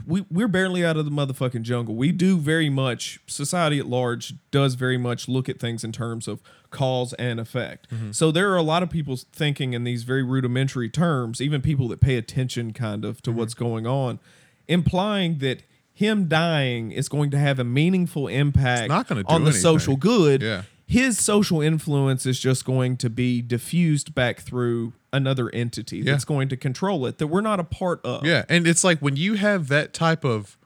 we 0.07 0.25
we're 0.31 0.47
barely 0.47 0.83
out 0.83 0.97
of 0.97 1.05
the 1.05 1.11
motherfucking 1.11 1.61
jungle. 1.61 1.95
We 1.95 2.11
do 2.11 2.37
very 2.37 2.69
much 2.69 3.19
society 3.27 3.77
at 3.77 3.85
large 3.85 4.33
does 4.49 4.73
very 4.73 4.97
much 4.97 5.27
look 5.27 5.47
at 5.49 5.59
things 5.59 5.83
in 5.83 5.91
terms 5.91 6.27
of 6.27 6.41
cause 6.71 7.13
and 7.13 7.39
effect. 7.39 7.89
Mm-hmm. 7.91 8.11
So 8.11 8.31
there 8.31 8.51
are 8.51 8.57
a 8.57 8.63
lot 8.63 8.81
of 8.81 8.89
people 8.89 9.17
thinking 9.17 9.73
in 9.73 9.83
these 9.83 10.03
very 10.03 10.23
rudimentary 10.23 10.89
terms, 10.89 11.41
even 11.41 11.61
people 11.61 11.87
that 11.89 11.99
pay 11.99 12.15
attention 12.15 12.73
kind 12.73 13.05
of 13.05 13.21
to 13.21 13.29
mm-hmm. 13.29 13.39
what's 13.39 13.53
going 13.53 13.85
on, 13.85 14.19
implying 14.67 15.37
that 15.39 15.63
him 15.93 16.27
dying 16.27 16.91
is 16.91 17.09
going 17.09 17.31
to 17.31 17.37
have 17.37 17.59
a 17.59 17.63
meaningful 17.63 18.27
impact 18.27 18.89
on 18.91 19.05
the 19.05 19.25
anything. 19.35 19.51
social 19.53 19.95
good. 19.95 20.41
Yeah. 20.41 20.63
His 20.87 21.17
social 21.17 21.61
influence 21.61 22.25
is 22.25 22.39
just 22.39 22.65
going 22.65 22.97
to 22.97 23.09
be 23.09 23.41
diffused 23.41 24.13
back 24.13 24.39
through 24.41 24.91
another 25.13 25.49
entity 25.53 25.97
Yeah. 25.99 26.11
that's 26.11 26.25
going 26.25 26.49
to 26.49 26.57
control 26.57 27.05
it 27.05 27.17
that 27.19 27.27
we're 27.27 27.39
not 27.41 27.59
a 27.59 27.63
part 27.63 28.01
of. 28.05 28.25
Yeah, 28.25 28.43
and 28.49 28.67
it's 28.67 28.83
like 28.83 28.99
when 28.99 29.15
you 29.15 29.35
have 29.35 29.67
that 29.69 29.93
type 29.93 30.25
of 30.25 30.57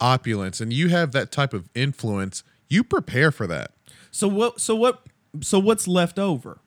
opulence 0.00 0.60
and 0.60 0.72
you 0.72 0.88
have 0.88 1.12
that 1.12 1.30
type 1.30 1.52
of 1.52 1.68
influence, 1.74 2.42
you 2.68 2.82
prepare 2.82 3.30
for 3.30 3.46
that. 3.46 3.72
So 4.10 4.26
what 4.28 4.60
so 4.60 4.74
what 4.74 5.02
so 5.40 5.58
what's 5.58 5.86
left 5.86 6.18
over? 6.18 6.58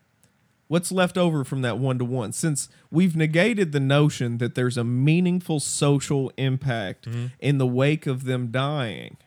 What's 0.74 0.92
left 0.92 1.20
over 1.20 1.44
from 1.44 1.62
that 1.62 1.78
one 1.78 2.00
to 2.00 2.06
one? 2.06 2.32
Since 2.34 2.68
we've 2.90 3.16
negated 3.16 3.74
the 3.74 3.80
notion 3.80 4.40
that 4.40 4.56
there's 4.56 4.76
a 4.76 4.84
meaningful 4.84 5.60
social 5.60 6.32
impact 6.36 7.06
Mm-hmm. 7.08 7.26
in 7.40 7.60
the 7.60 7.68
wake 7.68 8.08
of 8.08 8.24
them 8.24 8.48
dying, 8.50 9.18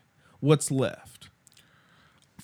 what's 0.40 0.72
left? 0.72 1.15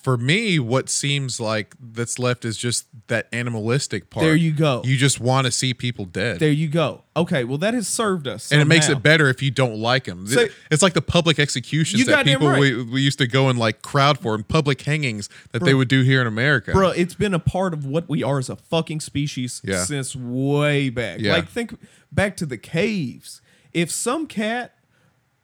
For 0.02 0.16
me, 0.16 0.58
what 0.58 0.88
seems 0.88 1.38
like 1.38 1.76
that's 1.80 2.18
left 2.18 2.44
is 2.44 2.56
just 2.56 2.86
that 3.06 3.28
animalistic 3.32 4.10
part. 4.10 4.24
There 4.24 4.34
you 4.34 4.50
go. 4.50 4.82
You 4.84 4.96
just 4.96 5.20
want 5.20 5.44
to 5.44 5.52
see 5.52 5.74
people 5.74 6.06
dead. 6.06 6.40
There 6.40 6.50
you 6.50 6.66
go. 6.68 7.04
Okay, 7.16 7.44
well 7.44 7.58
that 7.58 7.72
has 7.74 7.86
served 7.86 8.26
us. 8.26 8.50
and 8.50 8.60
it 8.60 8.64
makes 8.64 8.88
it 8.88 9.00
better 9.00 9.28
if 9.28 9.42
you 9.42 9.52
don't 9.52 9.76
like 9.76 10.04
them. 10.04 10.26
So- 10.26 10.46
it's 10.72 10.82
like 10.82 10.94
the 10.94 11.02
public 11.02 11.38
executions 11.38 12.04
that 12.06 12.24
people 12.24 12.48
right. 12.48 12.58
we, 12.58 12.82
we 12.82 13.00
used 13.00 13.18
to 13.18 13.28
go 13.28 13.48
and 13.48 13.58
like 13.60 13.82
crowd 13.82 14.18
for 14.18 14.34
and 14.34 14.46
public 14.46 14.82
hangings 14.82 15.28
that 15.52 15.62
they 15.62 15.72
would 15.74 15.88
do 15.88 16.02
here 16.02 16.20
in 16.20 16.26
America. 16.26 16.72
Bro, 16.72 16.90
it's 16.90 17.14
been 17.14 17.34
a 17.34 17.38
part 17.38 17.72
of 17.72 17.86
what 17.86 18.08
we 18.08 18.24
are 18.24 18.38
as 18.38 18.50
a 18.50 18.56
fucking 18.56 19.00
species 19.00 19.62
Yeah. 19.64 19.84
since 19.84 20.16
way 20.16 20.90
back. 20.90 21.20
Yeah. 21.20 21.34
Like 21.34 21.48
think 21.48 21.78
back 22.10 22.36
to 22.38 22.46
the 22.46 22.58
caves. 22.58 23.40
If 23.72 23.92
some 23.92 24.26
cat 24.26 24.74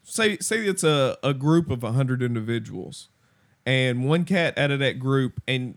say 0.03 0.38
say 0.38 0.67
it's 0.67 0.83
a, 0.83 1.17
a 1.23 1.33
group 1.33 1.71
of 1.71 1.83
hundred 1.83 2.23
individuals 2.23 3.09
and 3.68 4.04
one 4.08 4.25
cat 4.25 4.56
out 4.56 4.70
of 4.70 4.78
that 4.78 4.98
group 4.98 5.42
and 5.46 5.76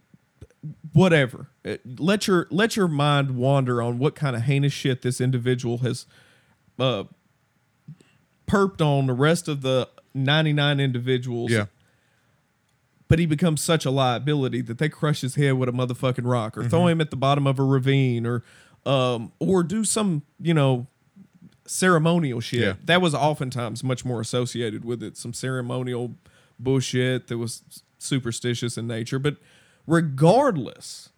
whatever. 0.93 1.48
uh, 1.65 1.75
Let 1.98 2.25
your 2.27 2.48
let 2.50 2.75
your 2.77 2.88
mind 2.88 3.31
wander 3.36 3.81
on 3.81 4.00
what 4.00 4.15
kind 4.15 4.36
of 4.36 4.43
heinous 4.43 4.71
shit 4.74 5.01
this 5.01 5.19
individual 5.19 5.79
has 5.79 6.05
uh 6.79 7.03
perped 8.48 8.81
on 8.81 9.07
the 9.07 9.13
rest 9.13 9.48
of 9.48 9.62
the 9.62 9.88
99 10.13 10.79
individuals 10.79 11.51
Yeah. 11.51 11.65
but 13.07 13.19
he 13.19 13.25
becomes 13.25 13.62
such 13.62 13.86
a 13.86 13.91
liability 13.91 14.62
that 14.62 14.77
they 14.77 14.89
crush 14.89 15.21
his 15.21 15.36
head 15.36 15.53
with 15.53 15.69
a 15.69 15.71
motherfucking 15.71 16.29
rock 16.29 16.57
or 16.57 16.62
Mm-hmm. 16.62 16.69
throw 16.69 16.88
him 16.88 17.01
at 17.01 17.10
the 17.12 17.15
bottom 17.17 17.48
of 17.48 17.60
a 17.60 17.63
ravine 17.63 18.25
or 18.25 18.43
um 18.86 19.31
or 19.39 19.63
do 19.63 19.83
some 19.83 20.24
you 20.39 20.53
know 20.53 20.88
ceremonial 21.65 22.39
shit 22.41 22.60
Yeah. 22.62 22.74
that 22.86 23.01
was 23.01 23.13
oftentimes 23.15 23.83
much 23.83 24.03
more 24.03 24.19
associated 24.21 24.83
with 24.83 25.01
it 25.03 25.15
some 25.17 25.33
ceremonial 25.33 26.15
bullshit 26.63 27.27
that 27.27 27.38
was 27.38 27.84
superstitious 27.98 28.77
in 28.77 28.88
nature 28.88 29.20
but 29.20 29.38
regardless 29.88 31.10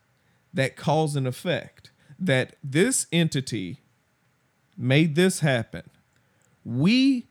that 0.54 0.76
cause 0.76 1.16
and 1.16 1.28
effect 1.28 1.92
that 2.20 2.56
this 2.64 3.08
entity 3.12 3.80
made 4.78 5.16
this 5.16 5.40
happen 5.40 5.84
we 6.66 7.26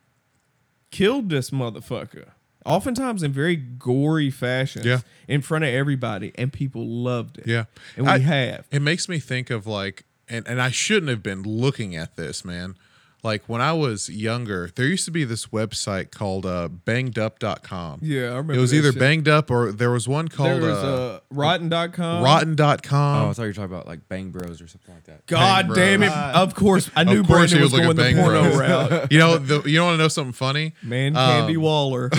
killed 0.91 1.31
this 1.31 1.49
motherfucker. 1.51 2.33
Oftentimes 2.67 3.23
in 3.23 3.33
very 3.33 3.57
gory 3.57 4.31
fashion, 4.31 4.83
Yeah. 4.85 5.01
in 5.27 5.41
front 5.41 5.65
of 5.65 5.71
everybody, 5.71 6.33
and 6.35 6.53
people 6.53 6.87
loved 6.87 7.39
it. 7.39 7.47
Yeah. 7.47 7.65
And 7.97 8.05
we 8.05 8.13
I- 8.13 8.19
have. 8.19 8.67
It 8.71 8.83
makes 8.83 9.09
me 9.09 9.19
think 9.19 9.49
of 9.49 9.67
like, 9.67 10.05
and, 10.29 10.47
and 10.47 10.61
I 10.61 10.71
shouldn't 10.71 11.09
have 11.09 11.23
been 11.23 11.43
looking 11.45 11.97
at 11.97 12.17
this, 12.17 12.45
man. 12.45 12.75
Like 13.25 13.45
when 13.49 13.61
I 13.61 13.73
was 13.73 14.09
younger, 14.09 14.71
there 14.75 14.87
used 14.87 15.05
to 15.05 15.11
be 15.13 15.23
this 15.25 15.47
website 15.47 16.11
called 16.11 16.45
uh, 16.45 16.69
bangedup.com. 16.85 18.01
Yeah, 18.03 18.23
I 18.23 18.27
remember. 18.29 18.55
It 18.55 18.59
was 18.59 18.71
that 18.73 18.79
either 18.79 18.93
shit. 18.93 18.99
banged 19.01 19.29
up 19.29 19.51
or 19.51 19.71
there 19.73 19.91
was 19.91 20.09
one 20.09 20.27
There 20.27 20.37
called 20.37 20.63
was 20.63 20.77
uh, 20.79 21.15
uh, 21.15 21.21
rotten.com. 21.31 22.23
rotten.com. 22.25 23.23
Oh, 23.27 23.31
I 23.31 23.33
thought 23.33 23.43
you 23.43 23.49
were 23.49 23.53
talking 23.53 23.73
about 23.73 23.87
like 23.87 24.09
Bang 24.09 24.31
Bros 24.31 24.61
or 24.61 24.67
something 24.67 24.95
like 24.95 25.05
that. 25.05 25.27
God 25.27 25.69
Bang 25.69 26.01
damn 26.01 26.03
it! 26.03 26.13
Of 26.13 26.55
course, 26.55 26.91
I 26.97 27.05
knew 27.05 27.21
Of 27.21 27.27
course 27.27 27.53
Brandon 27.53 27.59
he 27.59 27.63
was 27.63 27.73
was 27.73 27.81
going 27.81 27.97
looking 27.97 28.17
the 28.17 28.21
at 28.23 28.25
porno 28.25 28.43
Bros. 28.43 28.57
route. 28.59 29.13
you 29.13 29.19
know, 29.19 29.39
the, 29.39 29.63
you 29.69 29.77
don't 29.77 29.87
want 29.87 29.95
to 29.99 30.03
know 30.03 30.09
something 30.09 30.33
funny? 30.33 30.75
Man, 30.83 31.17
Um, 31.17 31.31
Candy 31.31 31.57
Waller. 31.57 32.11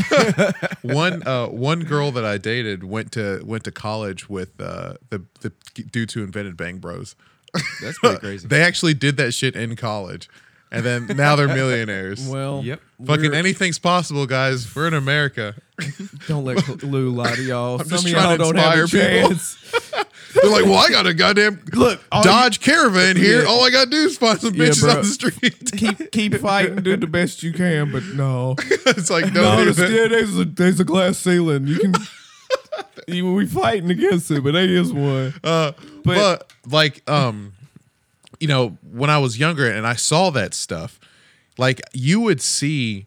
one 0.83 1.25
uh, 1.27 1.48
one 1.48 1.81
girl 1.81 2.12
that 2.12 2.25
I 2.25 2.38
dated 2.38 2.83
went 2.83 3.12
to 3.13 3.41
went 3.45 3.63
to 3.65 3.72
college 3.72 4.29
with 4.29 4.60
uh, 4.62 4.93
the 5.10 5.24
the 5.41 5.51
dudes 5.91 6.13
who 6.13 6.24
invented 6.24 6.55
Bang 6.57 6.77
Bros. 6.77 7.15
That's 7.81 8.00
pretty 8.00 8.17
crazy. 8.19 8.48
They 8.48 8.62
actually 8.63 8.93
did 8.95 9.17
that 9.17 9.31
shit 9.33 9.55
in 9.55 9.75
college, 9.75 10.27
and 10.73 10.83
then 10.83 11.17
now 11.17 11.35
they're 11.35 11.47
millionaires. 11.47 12.27
Well, 12.27 12.61
Yep. 12.63 12.81
Fucking 13.05 13.33
anything's 13.33 13.79
possible, 13.79 14.25
guys. 14.25 14.73
We're 14.75 14.87
in 14.87 14.93
America. 14.93 15.55
Don't 16.27 16.45
let 16.45 16.83
Lou 16.83 17.09
lie 17.09 17.35
to 17.35 17.41
y'all. 17.43 17.79
Some 17.79 17.89
just 17.89 18.05
of 18.05 18.11
trying 18.11 18.39
y'all 18.39 18.51
to 18.51 18.53
don't 18.53 18.55
have 18.55 18.77
a 18.77 18.81
inspire 18.81 19.09
people. 19.21 19.29
chance. 19.29 19.57
They're 20.33 20.49
like, 20.49 20.65
well, 20.65 20.75
I 20.75 20.89
got 20.89 21.05
a 21.05 21.13
goddamn 21.13 21.63
Look, 21.73 22.01
all 22.11 22.23
Dodge 22.23 22.59
Caravan 22.59 23.15
here. 23.17 23.41
Yeah. 23.43 23.47
All 23.47 23.63
I 23.63 23.69
gotta 23.69 23.89
do 23.89 23.97
is 23.97 24.17
find 24.17 24.39
some 24.39 24.55
Yeah, 24.55 24.65
bitches 24.69 24.81
bro. 24.81 24.89
on 24.91 24.97
the 24.97 25.03
street. 25.03 25.71
keep 25.77 26.11
keep 26.11 26.35
fighting, 26.35 26.77
do 26.77 26.95
the 26.97 27.05
best 27.07 27.43
you 27.43 27.51
can, 27.53 27.91
but 27.91 28.03
no, 28.15 28.55
it's 28.59 29.09
like 29.11 29.25
no, 29.33 29.41
don't 29.43 29.65
there's, 29.65 29.77
there's 29.77 30.39
a 30.39 30.45
there's 30.45 30.79
a 30.79 30.83
glass 30.85 31.17
ceiling. 31.19 31.67
You 31.67 31.77
can. 31.79 31.93
you, 33.07 33.31
we 33.33 33.45
fighting 33.45 33.91
against 33.91 34.31
it, 34.31 34.43
but 34.43 34.53
there 34.53 34.65
is 34.65 34.91
one. 34.93 35.33
Uh, 35.43 35.73
But- 36.03 36.15
but, 36.15 36.51
like, 36.71 37.07
um, 37.09 37.53
you 38.43 38.47
know, 38.53 38.77
when 39.00 39.09
I 39.09 39.19
was 39.25 39.38
younger 39.39 39.65
and 39.77 39.85
I 39.93 39.95
saw 39.95 40.29
that 40.31 40.53
stuff, 40.53 41.00
like 41.57 41.79
you 41.93 42.17
would 42.25 42.41
see 42.41 43.05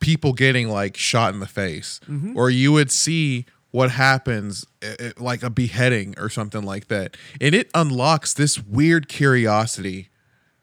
people 0.00 0.32
getting 0.32 0.68
like 0.80 0.96
shot 0.96 1.32
in 1.34 1.40
the 1.40 1.46
face, 1.62 2.00
Mm-hmm. 2.08 2.36
or 2.38 2.50
you 2.50 2.70
would 2.72 2.90
see 2.90 3.46
what 3.70 3.90
happens 3.90 4.64
uh, 4.82 4.94
uh, 5.06 5.10
like 5.30 5.42
a 5.42 5.50
beheading 5.50 6.14
or 6.18 6.28
something 6.28 6.62
like 6.74 6.88
that, 6.88 7.16
and 7.40 7.54
it 7.54 7.70
unlocks 7.74 8.34
this 8.34 8.58
weird 8.78 9.08
curiosity 9.08 10.08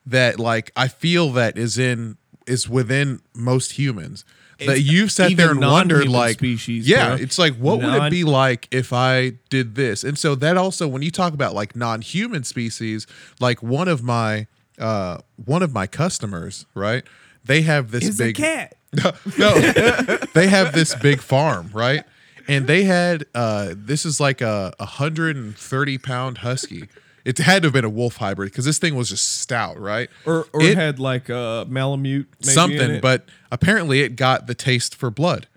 that 0.05 0.39
like 0.39 0.71
I 0.75 0.87
feel 0.87 1.31
that 1.31 1.57
is 1.57 1.77
in 1.77 2.17
is 2.47 2.69
within 2.69 3.21
most 3.33 3.73
humans. 3.73 4.23
That 4.59 4.81
you've 4.81 5.11
sat 5.11 5.35
there 5.35 5.51
and 5.51 5.59
wondered, 5.59 6.07
like, 6.07 6.37
species, 6.37 6.87
yeah, 6.87 7.09
bro. 7.09 7.15
it's 7.17 7.37
like, 7.37 7.55
what 7.55 7.79
would 7.81 7.93
it 7.93 8.09
be 8.09 8.23
like 8.23 8.67
if 8.71 8.93
I 8.93 9.33
did 9.49 9.75
this? 9.75 10.03
And 10.03 10.17
so 10.17 10.35
that 10.35 10.57
also, 10.57 10.87
when 10.87 11.01
you 11.01 11.11
talk 11.11 11.33
about 11.33 11.53
like 11.53 11.75
non-human 11.75 12.43
species, 12.43 13.07
like 13.39 13.61
one 13.61 13.87
of 13.87 14.03
my 14.03 14.47
uh 14.79 15.19
one 15.43 15.63
of 15.63 15.73
my 15.73 15.87
customers, 15.87 16.65
right? 16.73 17.03
They 17.43 17.61
have 17.61 17.91
this 17.91 18.07
It's 18.07 18.17
big 18.17 18.35
cat. 18.35 18.75
no, 18.93 19.11
they 20.33 20.47
have 20.47 20.73
this 20.73 20.95
big 20.95 21.21
farm, 21.21 21.69
right? 21.73 22.03
And 22.47 22.67
they 22.67 22.83
had 22.83 23.25
uh 23.33 23.73
this 23.75 24.05
is 24.05 24.19
like 24.19 24.41
a 24.41 24.73
130 24.79 25.97
pound 25.97 26.39
husky. 26.39 26.87
It 27.25 27.39
had 27.39 27.63
to 27.63 27.67
have 27.67 27.73
been 27.73 27.83
a 27.85 27.89
wolf 27.89 28.17
hybrid 28.17 28.51
because 28.51 28.65
this 28.65 28.77
thing 28.77 28.95
was 28.95 29.09
just 29.09 29.39
stout, 29.39 29.79
right? 29.79 30.09
Or 30.25 30.47
or 30.53 30.61
It- 30.61 30.77
had 30.77 30.99
like 30.99 31.27
a 31.27 31.65
Malamute 31.67 32.27
maybe 32.39 32.49
in 32.51 32.53
something, 32.53 33.01
but 33.01 33.25
apparently 33.51 34.01
it 34.01 34.15
got 34.15 34.45
the 34.47 34.53
taste 34.55 34.95
for 34.95 35.09
blood, 35.11 35.47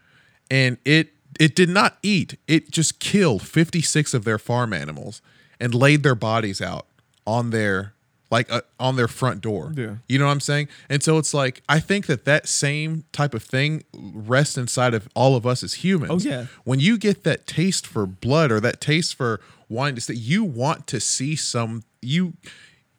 and 0.50 0.78
it 0.84 1.12
it 1.38 1.54
did 1.54 1.68
not 1.68 1.98
eat. 2.02 2.36
It 2.48 2.70
just 2.70 2.98
killed 2.98 3.42
fifty 3.42 3.82
six 3.82 4.14
of 4.14 4.24
their 4.24 4.38
farm 4.38 4.72
animals 4.72 5.20
and 5.60 5.74
laid 5.74 6.02
their 6.02 6.14
bodies 6.14 6.60
out 6.62 6.86
on 7.26 7.50
their 7.50 7.92
like 8.30 8.50
uh, 8.52 8.60
on 8.78 8.96
their 8.96 9.08
front 9.08 9.40
door. 9.40 9.72
Yeah. 9.74 9.96
you 10.08 10.18
know 10.18 10.26
what 10.26 10.32
I'm 10.32 10.40
saying. 10.40 10.68
And 10.88 11.02
so 11.02 11.18
it's 11.18 11.32
like 11.32 11.62
I 11.68 11.80
think 11.80 12.06
that 12.06 12.24
that 12.24 12.48
same 12.48 13.04
type 13.12 13.34
of 13.34 13.42
thing 13.42 13.84
rests 13.94 14.56
inside 14.58 14.94
of 14.94 15.08
all 15.14 15.34
of 15.36 15.46
us 15.46 15.62
as 15.62 15.74
humans. 15.74 16.26
Oh, 16.26 16.28
yeah. 16.28 16.46
when 16.64 16.80
you 16.80 16.98
get 16.98 17.24
that 17.24 17.46
taste 17.46 17.86
for 17.86 18.06
blood 18.06 18.52
or 18.52 18.60
that 18.60 18.80
taste 18.80 19.14
for 19.14 19.40
to 19.70 20.00
see, 20.00 20.14
you 20.14 20.44
want 20.44 20.86
to 20.88 21.00
see 21.00 21.36
some 21.36 21.82
you 22.00 22.34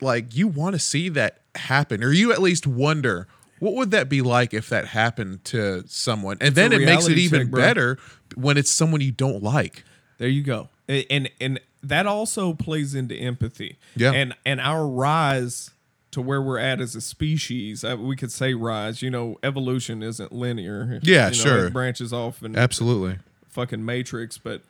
like 0.02 0.36
you 0.36 0.48
want 0.48 0.74
to 0.74 0.80
see 0.80 1.10
that 1.10 1.42
happen 1.56 2.04
or 2.04 2.12
you 2.12 2.32
at 2.32 2.42
least 2.42 2.68
wonder 2.68 3.28
what 3.60 3.74
would 3.74 3.92
that 3.92 4.08
be 4.08 4.22
like 4.22 4.54
if 4.54 4.70
that 4.70 4.88
happened 4.88 5.44
to 5.44 5.84
someone 5.88 6.38
and 6.40 6.56
then 6.56 6.72
it 6.72 6.82
makes 6.82 7.08
it 7.08 7.18
even 7.18 7.42
check, 7.42 7.52
better 7.52 7.98
when 8.36 8.58
it's 8.58 8.72
someone 8.72 9.02
you 9.02 9.12
don't 9.12 9.44
like 9.44 9.84
There 10.20 10.28
you 10.28 10.44
go. 10.44 10.70
And 10.88 11.30
and 11.40 11.60
that 11.84 12.06
also 12.06 12.54
plays 12.54 12.96
into 12.96 13.16
empathy. 13.16 13.78
Yeah. 13.96 14.12
And 14.12 14.36
and 14.46 14.60
our 14.60 14.88
rise 14.88 15.72
to 16.12 16.22
where 16.22 16.42
we're 16.42 16.58
at 16.60 16.82
as 16.82 16.96
a 16.96 17.02
species, 17.02 17.84
uh, 17.84 17.96
we 18.00 18.16
could 18.16 18.32
say 18.32 18.54
rise. 18.54 19.02
You 19.02 19.12
know, 19.12 19.38
evolution 19.44 20.02
isn't 20.02 20.32
linear. 20.32 21.00
Yeah, 21.04 21.26
You 21.26 21.38
know, 21.38 21.44
sure. 21.44 21.66
It 21.68 21.74
branches 21.74 22.12
off 22.12 22.42
and 22.42 22.58
absolutely 22.58 23.20
fucking 23.50 23.84
matrix, 23.84 24.38
but 24.38 24.62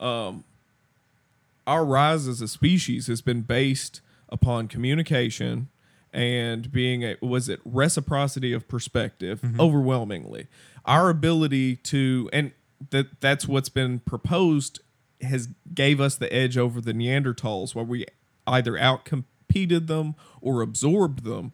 um 0.00 0.44
our 1.66 1.84
rise 1.84 2.26
as 2.26 2.40
a 2.40 2.48
species 2.48 3.08
has 3.08 3.20
been 3.20 3.42
based 3.42 4.00
upon 4.30 4.68
communication 4.68 5.68
and 6.12 6.72
being 6.72 7.02
a 7.02 7.16
was 7.20 7.48
it 7.48 7.60
reciprocity 7.64 8.52
of 8.52 8.66
perspective 8.68 9.42
overwhelmingly 9.58 10.46
our 10.86 11.10
ability 11.10 11.76
to 11.76 12.30
and 12.32 12.52
that 12.90 13.20
that's 13.20 13.46
what's 13.46 13.68
been 13.68 13.98
proposed 14.00 14.80
has 15.22 15.48
gave 15.74 16.00
us 16.00 16.16
the 16.16 16.32
edge 16.32 16.56
over 16.56 16.80
the 16.80 16.92
neanderthals 16.94 17.74
where 17.74 17.84
we 17.84 18.06
either 18.46 18.72
outcompeted 18.72 19.86
them 19.86 20.14
or 20.40 20.62
absorbed 20.62 21.24
them 21.24 21.52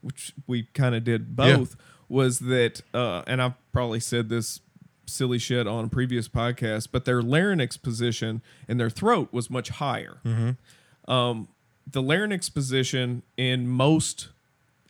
which 0.00 0.32
we 0.46 0.64
kind 0.74 0.94
of 0.94 1.04
did 1.04 1.34
Yeah. 1.38 1.56
both 1.56 1.76
was 2.08 2.38
that 2.40 2.80
uh 2.92 3.22
and 3.26 3.40
i've 3.42 3.54
probably 3.72 4.00
said 4.00 4.28
this 4.28 4.60
silly 5.06 5.38
shit 5.38 5.66
on 5.66 5.84
a 5.84 5.88
previous 5.88 6.28
podcast 6.28 6.88
but 6.92 7.04
their 7.04 7.22
larynx 7.22 7.76
position 7.76 8.40
in 8.68 8.78
their 8.78 8.88
throat 8.90 9.28
was 9.32 9.50
much 9.50 9.68
higher. 9.68 10.18
Um 11.06 11.48
the 11.90 12.00
larynx 12.02 12.48
position 12.48 13.22
in 13.36 13.68
most 13.68 14.28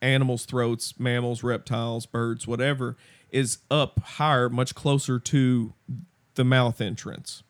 animals 0.00 0.44
throats 0.44 0.98
mammals 1.00 1.42
reptiles 1.42 2.06
birds 2.06 2.46
whatever 2.46 2.96
is 3.30 3.58
up 3.70 3.98
higher 4.00 4.48
much 4.48 4.74
closer 4.76 5.18
to 5.18 5.72
the 6.36 6.44
mouth 6.44 6.80
entrance 6.80 7.42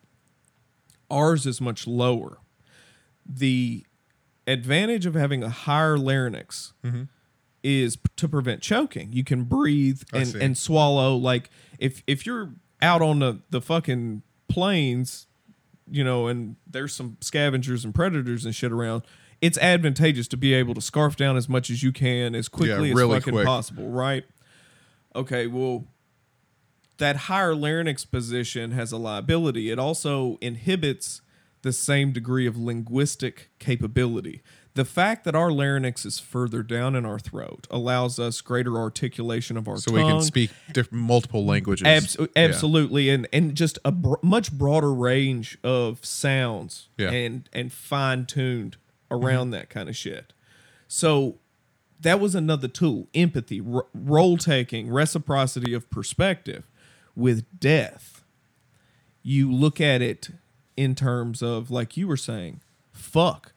ours 1.11 1.47
is 1.47 1.61
much 1.61 1.87
lower 1.87 2.39
the 3.27 3.85
advantage 4.47 5.07
of 5.07 5.15
having 5.15 5.43
a 5.43 5.49
higher 5.49 5.97
larynx 5.97 6.73
mm-hmm. 6.85 7.05
is 7.63 7.97
p- 7.97 8.03
to 8.17 8.29
prevent 8.29 8.61
choking. 8.61 9.13
You 9.13 9.25
can 9.25 9.45
breathe 9.45 10.03
and, 10.13 10.35
and 10.35 10.59
swallow. 10.59 11.17
Like 11.17 11.51
if 11.79 12.03
if 12.07 12.27
you're 12.27 12.51
out 12.83 13.03
on 13.03 13.21
the, 13.21 13.41
the 13.51 13.61
fucking 13.61 14.23
plains, 14.49 15.27
you 15.91 16.05
know, 16.05 16.27
and 16.27 16.57
there's 16.67 16.95
some 16.95 17.17
scavengers 17.21 17.85
and 17.85 17.95
predators 17.95 18.45
and 18.45 18.55
shit 18.55 18.73
around, 18.73 19.03
it's 19.41 19.59
advantageous 19.59 20.29
to 20.29 20.37
be 20.37 20.53
able 20.53 20.75
to 20.75 20.81
scarf 20.81 21.17
down 21.17 21.37
as 21.37 21.49
much 21.49 21.71
as 21.71 21.83
you 21.83 21.93
can 21.93 22.35
as 22.35 22.49
quickly 22.49 22.91
as 22.91 22.97
really 22.97 23.19
fucking 23.19 23.35
quick. 23.35 23.47
possible, 23.47 23.89
right? 23.89 24.25
Okay, 25.17 25.47
well, 25.47 25.85
that 26.99 27.17
higher 27.17 27.55
larynx 27.55 28.05
position 28.05 28.71
has 28.73 28.93
a 28.93 28.97
liability. 28.97 29.71
It 29.71 29.79
also 29.79 30.39
inhibits 30.41 31.21
the 31.63 31.73
same 31.73 32.13
degree 32.13 32.47
of 32.47 32.57
linguistic 32.57 33.51
capability. 33.59 34.43
The 34.75 34.85
fact 34.85 35.25
that 35.25 35.35
our 35.37 35.51
larynx 35.53 36.05
is 36.05 36.19
further 36.19 36.63
down 36.65 36.95
in 36.97 37.07
our 37.07 37.19
throat 37.19 37.67
allows 37.71 38.19
us 38.19 38.41
greater 38.41 38.77
articulation 38.77 39.57
of 39.57 39.69
our 39.69 39.77
so 39.77 39.93
tongue. 39.93 40.05
we 40.05 40.11
can 40.11 40.21
speak 40.23 40.51
different 40.73 41.05
multiple 41.05 41.45
languages 41.47 41.87
Abs- 41.87 42.17
Yeah. 42.19 42.27
absolutely, 42.37 43.09
and 43.09 43.27
and 43.33 43.55
just 43.55 43.79
a 43.85 43.93
br- 43.93 44.15
much 44.23 44.53
broader 44.53 44.93
range 44.93 45.57
of 45.63 46.05
sounds 46.05 46.89
Yeah. 46.99 47.07
Mm-hmm. 47.07 47.15
and 47.15 47.49
and 47.53 47.73
fine 47.73 48.27
tuned 48.27 48.77
around 49.11 49.51
that 49.51 49.71
kind 49.71 49.89
of 49.89 49.97
shit. 49.97 50.33
So 50.89 51.39
that 52.01 52.19
was 52.21 52.35
another 52.35 52.67
tool: 52.69 53.09
empathy, 53.15 53.61
r- 53.61 53.87
role 53.95 54.37
taking, 54.37 54.89
reciprocity 54.91 55.73
of 55.73 55.89
perspective. 55.89 56.69
With 57.17 57.45
death, 57.61 58.25
you 59.23 59.51
look 59.53 59.81
at 59.81 60.03
it 60.03 60.31
in 60.77 60.95
terms 60.95 61.43
of 61.43 61.71
like 61.71 61.97
you 61.97 62.09
were 62.09 62.17
saying, 62.17 62.61
fuck. 62.93 63.53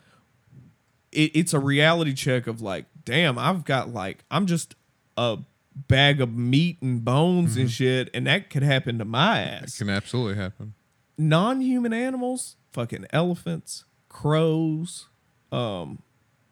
It, 1.12 1.32
it's 1.36 1.54
a 1.54 1.60
reality 1.60 2.14
check 2.14 2.46
of 2.48 2.62
like, 2.62 2.86
damn, 3.06 3.40
I've 3.40 3.66
got 3.66 3.94
like, 3.94 4.24
I'm 4.30 4.46
just 4.46 4.76
a 5.18 5.40
bag 5.88 6.22
of 6.22 6.36
meat 6.36 6.78
and 6.82 7.04
bones 7.04 7.52
Mm-hmm. 7.52 7.62
and 7.62 7.72
shit, 7.72 8.10
and 8.14 8.28
that 8.28 8.50
could 8.50 8.64
happen 8.64 8.98
to 9.00 9.06
my 9.06 9.40
ass. 9.42 9.76
It 9.76 9.86
can 9.86 9.90
absolutely 9.90 10.36
happen 10.36 10.74
Non-human 11.18 11.94
animals, 11.94 12.58
fucking 12.72 13.08
elephants, 13.12 13.86
crows, 14.10 15.08
um, 15.52 16.04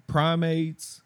primates, 0.07 1.01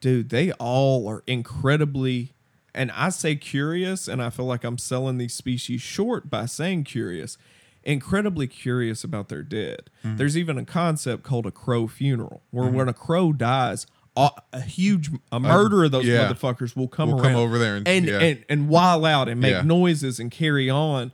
dude, 0.00 0.30
they 0.30 0.52
all 0.52 1.06
are 1.08 1.22
incredibly 1.26 2.32
and 2.78 2.92
I 2.92 3.08
say 3.08 3.34
curious, 3.34 4.06
and 4.06 4.22
I 4.22 4.30
feel 4.30 4.46
like 4.46 4.62
I'm 4.62 4.78
selling 4.78 5.18
these 5.18 5.34
species 5.34 5.82
short 5.82 6.30
by 6.30 6.46
saying 6.46 6.84
curious, 6.84 7.36
incredibly 7.82 8.46
curious 8.46 9.02
about 9.02 9.28
their 9.28 9.42
dead. 9.42 9.90
Mm-hmm. 10.04 10.16
There's 10.16 10.38
even 10.38 10.56
a 10.58 10.64
concept 10.64 11.24
called 11.24 11.44
a 11.44 11.50
crow 11.50 11.88
funeral, 11.88 12.42
where 12.50 12.66
mm-hmm. 12.66 12.76
when 12.76 12.88
a 12.88 12.94
crow 12.94 13.32
dies, 13.32 13.86
a, 14.16 14.30
a 14.52 14.60
huge 14.60 15.10
a 15.32 15.40
murder 15.40 15.84
of 15.84 15.90
those 15.90 16.06
yeah. 16.06 16.30
motherfuckers 16.30 16.76
will 16.76 16.88
come 16.88 17.10
Will 17.10 17.20
around 17.20 17.32
come 17.32 17.40
over 17.40 17.58
there 17.58 17.76
and- 17.76 17.88
and, 17.88 18.06
yeah. 18.06 18.18
and 18.20 18.44
and 18.48 18.68
while 18.68 19.04
out 19.04 19.28
and 19.28 19.40
make 19.40 19.52
Yeah. 19.52 19.62
noises 19.62 20.20
and 20.20 20.30
carry 20.30 20.70
on. 20.70 21.12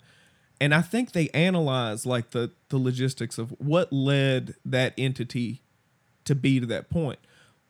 And 0.61 0.75
I 0.75 0.83
think 0.83 1.13
they 1.13 1.29
analyze 1.31 2.07
like 2.07 2.31
the 2.31 2.53
the 2.69 2.79
logistics 2.79 3.39
of 3.39 3.51
what 3.59 3.93
led 3.93 4.55
that 4.65 4.95
entity 4.97 5.63
to 6.25 6.35
be 6.35 6.61
to 6.61 6.67
that 6.67 6.89
point. 6.91 7.19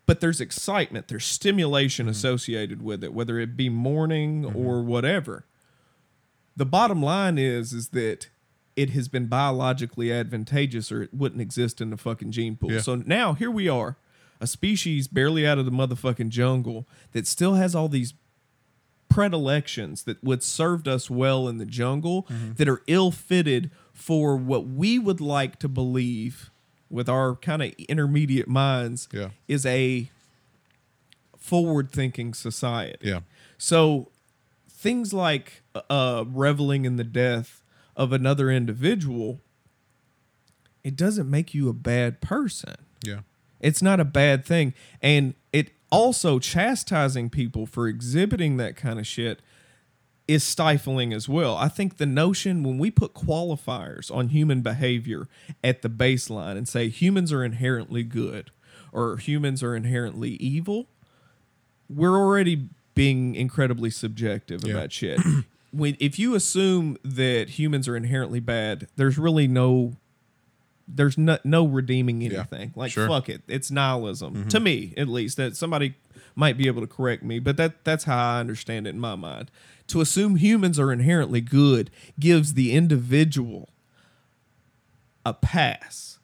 But 0.07 0.21
there's 0.21 0.41
excitement, 0.41 1.09
there's 1.09 1.25
stimulation 1.25 2.05
mm-hmm. 2.05 2.11
associated 2.11 2.83
with 2.83 3.03
it, 3.03 3.15
whether 3.15 3.39
it 3.39 3.57
be 3.57 3.69
mourning 3.69 4.43
mm-hmm. 4.43 4.57
or 4.57 4.83
whatever. 4.83 5.47
The 6.57 6.67
bottom 6.67 7.03
line 7.03 7.39
is 7.39 7.73
is 7.73 7.89
that 7.89 8.29
it 8.77 8.91
has 8.91 9.09
been 9.09 9.27
biologically 9.27 10.13
advantageous 10.13 10.91
or 10.91 11.03
it 11.03 11.15
wouldn't 11.15 11.41
exist 11.41 11.81
in 11.81 11.91
the 11.91 11.97
fucking 11.97 12.33
gene 12.33 12.57
pool. 12.57 12.73
Yeah. 12.73 12.81
So 12.81 12.97
now 12.97 13.35
here 13.35 13.51
we 13.51 13.69
are, 13.69 13.97
a 14.41 14.47
species 14.47 15.09
barely 15.09 15.47
out 15.47 15.59
of 15.59 15.65
the 15.65 15.71
motherfucking 15.71 16.29
jungle 16.29 16.87
that 17.13 17.27
still 17.27 17.55
has 17.55 17.75
all 17.75 17.89
these 17.89 18.15
predilections 19.09 20.03
that 20.05 20.23
would 20.25 20.43
served 20.43 20.89
us 20.89 21.09
well 21.09 21.47
in 21.47 21.59
the 21.59 21.67
jungle 21.67 22.25
mm-hmm. 22.25 22.55
that 22.55 22.69
are 22.69 22.83
ill 22.89 23.13
fitted 23.13 23.71
for 23.93 24.37
what 24.37 24.67
we 24.67 24.99
would 24.99 25.21
like 25.21 25.59
to 25.61 25.69
believe 25.69 26.51
with 26.95 27.09
our 27.09 27.35
kind 27.35 27.61
of 27.61 27.73
intermediate 27.89 28.47
minds 28.47 29.09
Yeah. 29.13 29.31
is 29.49 29.67
a 29.67 30.09
forward 31.37 31.91
thinking 31.91 32.33
society. 32.35 32.97
Yeah. 33.03 33.21
So 33.59 34.11
things 34.71 35.13
like 35.13 35.63
uh, 35.91 36.25
reveling 36.29 36.85
in 36.85 36.95
the 36.97 37.03
death 37.05 37.65
of 37.97 38.13
another 38.13 38.49
individual, 38.49 39.41
it 40.85 40.95
doesn't 40.95 41.29
make 41.29 41.53
you 41.53 41.69
a 41.69 41.73
bad 41.73 42.21
person. 42.21 42.77
Yeah. 43.03 43.21
It's 43.61 43.83
not 43.83 43.99
a 43.99 44.05
bad 44.05 44.45
thing. 44.45 44.73
And 45.03 45.35
it 45.53 45.73
also 45.91 46.39
chastising 46.39 47.29
people 47.29 47.67
for 47.67 47.89
exhibiting 47.89 48.57
that 48.59 48.77
kind 48.77 49.01
of 49.01 49.07
shit 49.07 49.41
is 50.27 50.43
stifling 50.43 51.13
as 51.13 51.29
well. 51.29 51.57
I 51.57 51.69
think 51.69 51.99
the 51.99 52.07
notion 52.07 52.63
when 52.63 52.79
we 52.79 52.91
put 52.91 53.15
qualifiers 53.15 54.15
on 54.15 54.29
human 54.29 54.63
behavior 54.63 55.29
at 55.63 55.83
the 55.83 55.91
baseline 55.91 56.57
and 56.57 56.67
say 56.67 56.89
humans 56.89 57.33
are 57.33 57.45
inherently 57.45 58.03
good 58.03 58.51
or 58.93 59.17
humans 59.19 59.63
are 59.63 59.77
inherently 59.77 60.31
evil, 60.31 60.87
we're 61.91 62.17
already 62.17 62.69
being 62.95 63.35
incredibly 63.35 63.91
subjective 63.91 64.65
Yeah. 64.65 64.75
about 64.75 64.93
shit. 64.93 65.21
when 65.73 65.97
if 66.01 66.19
you 66.19 66.35
assume 66.35 66.97
that 67.05 67.51
humans 67.51 67.89
are 67.89 67.97
inherently 67.97 68.41
bad, 68.41 68.87
there's 68.97 69.19
really 69.19 69.47
no 69.49 69.97
there's 70.87 71.17
no, 71.17 71.39
no 71.45 71.67
redeeming 71.67 72.21
Yeah, 72.21 72.39
anything. 72.39 72.73
Like 72.77 72.93
sure. 72.93 73.09
fuck 73.09 73.29
it, 73.29 73.43
it's 73.49 73.71
nihilism 73.71 74.35
mm-hmm. 74.35 74.49
to 74.49 74.61
me 74.61 74.95
at 74.97 75.09
least. 75.09 75.37
That 75.37 75.57
somebody 75.57 75.95
might 76.35 76.57
be 76.57 76.67
able 76.67 76.81
to 76.81 76.87
correct 76.87 77.23
me, 77.23 77.39
but 77.39 77.57
that 77.57 77.85
that's 77.85 78.05
how 78.05 78.17
I 78.37 78.41
understand 78.41 78.87
it 78.87 78.91
in 78.91 79.01
my 79.01 79.15
mind. 79.15 79.51
To 79.89 80.01
assume 80.01 80.37
humans 80.37 80.79
are 80.79 80.91
inherently 80.93 81.41
good 81.41 81.91
gives 82.19 82.55
the 82.55 82.73
individual 82.73 83.69
a 85.27 85.33
pass. 85.35 86.19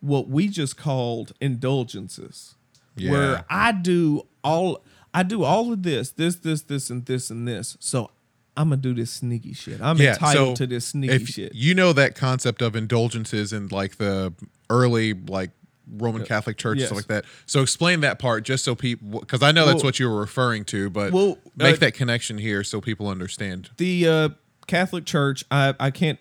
What 0.00 0.28
we 0.28 0.48
just 0.48 0.76
called 0.76 1.32
indulgences, 1.40 2.54
Yeah. 2.96 3.10
where 3.10 3.44
I 3.48 3.72
do 3.72 4.26
all 4.42 4.84
I 5.14 5.22
do 5.22 5.44
all 5.44 5.72
of 5.72 5.82
this, 5.82 6.10
this, 6.10 6.36
this, 6.36 6.62
this, 6.62 6.88
and 6.88 7.04
this, 7.04 7.28
and 7.30 7.46
this. 7.46 7.76
So 7.80 8.10
I'm 8.56 8.70
gonna 8.70 8.80
do 8.80 8.94
this 8.94 9.10
sneaky 9.10 9.52
shit. 9.52 9.80
I'm 9.80 10.00
entitled 10.00 10.56
to 10.56 10.66
this 10.66 10.86
sneaky 10.86 11.24
shit. 11.26 11.54
You 11.54 11.74
know 11.74 11.92
that 11.92 12.14
concept 12.14 12.62
of 12.62 12.74
indulgences 12.74 13.52
in 13.52 13.68
like 13.68 13.96
the 13.96 14.32
early 14.70 15.12
like 15.14 15.50
Roman 15.90 16.24
Catholic 16.24 16.56
Church 16.56 16.78
yes. 16.78 16.88
stuff 16.88 16.96
like 16.96 17.06
that. 17.06 17.24
So 17.46 17.62
explain 17.62 18.00
that 18.00 18.18
part 18.18 18.44
just 18.44 18.64
so 18.64 18.74
people 18.74 19.20
because 19.20 19.42
I 19.42 19.52
know 19.52 19.66
that's 19.66 19.84
what 19.84 19.98
you 19.98 20.08
were 20.08 20.20
referring 20.20 20.64
to, 20.66 20.90
but 20.90 21.12
Well, 21.12 21.38
make 21.56 21.76
uh, 21.76 21.78
that 21.78 21.94
connection 21.94 22.38
here 22.38 22.64
so 22.64 22.80
people 22.80 23.08
understand. 23.08 23.70
the 23.76 24.08
uh, 24.08 24.28
Catholic 24.66 25.04
Church, 25.04 25.44
I, 25.50 25.74
I 25.80 25.90
can't 25.90 26.18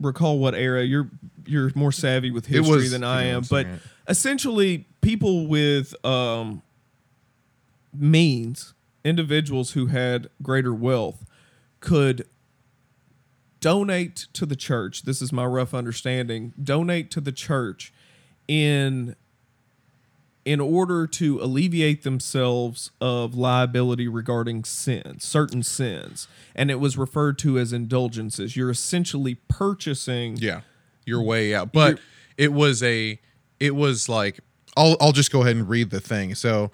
recall 0.00 0.38
what 0.38 0.54
era. 0.54 0.82
You're 0.84 1.08
you're 1.46 1.70
more 1.74 1.92
savvy 1.92 2.30
with 2.30 2.46
history 2.46 2.76
was- 2.76 2.90
than 2.90 3.04
I 3.04 3.24
am, 3.24 3.42
but 3.48 3.66
right? 3.66 3.80
essentially, 4.08 4.86
people 5.00 5.46
with 5.46 5.94
um, 6.04 6.62
means, 7.92 8.74
individuals 9.04 9.72
who 9.72 9.86
had 9.86 10.28
greater 10.42 10.72
wealth, 10.72 11.24
could 11.80 12.26
donate 13.60 14.26
to 14.32 14.46
the 14.46 14.56
church. 14.56 15.02
This 15.02 15.22
is 15.22 15.32
my 15.32 15.44
rough 15.44 15.72
understanding. 15.74 16.52
Donate 16.62 17.10
to 17.12 17.20
the 17.20 17.32
church 17.32 17.92
in 18.48 19.16
in 20.44 20.60
order 20.60 21.06
to 21.06 21.40
alleviate 21.40 22.02
themselves 22.02 22.90
of 23.00 23.34
liability 23.34 24.08
regarding 24.08 24.64
sins, 24.64 25.24
certain 25.24 25.62
sins. 25.62 26.26
And 26.54 26.68
it 26.70 26.80
was 26.80 26.98
referred 26.98 27.38
to 27.38 27.58
as 27.58 27.72
indulgences. 27.72 28.56
You're 28.56 28.70
essentially 28.70 29.36
purchasing 29.46 30.36
Yeah, 30.38 30.62
your 31.04 31.22
way 31.22 31.54
out. 31.54 31.72
But 31.72 32.00
it 32.36 32.52
was 32.52 32.82
a, 32.82 33.20
it 33.60 33.76
was 33.76 34.08
like 34.08 34.40
I'll 34.76 34.96
I'll 35.00 35.12
just 35.12 35.30
go 35.30 35.42
ahead 35.42 35.56
and 35.56 35.68
read 35.68 35.90
the 35.90 36.00
thing. 36.00 36.34
So 36.34 36.72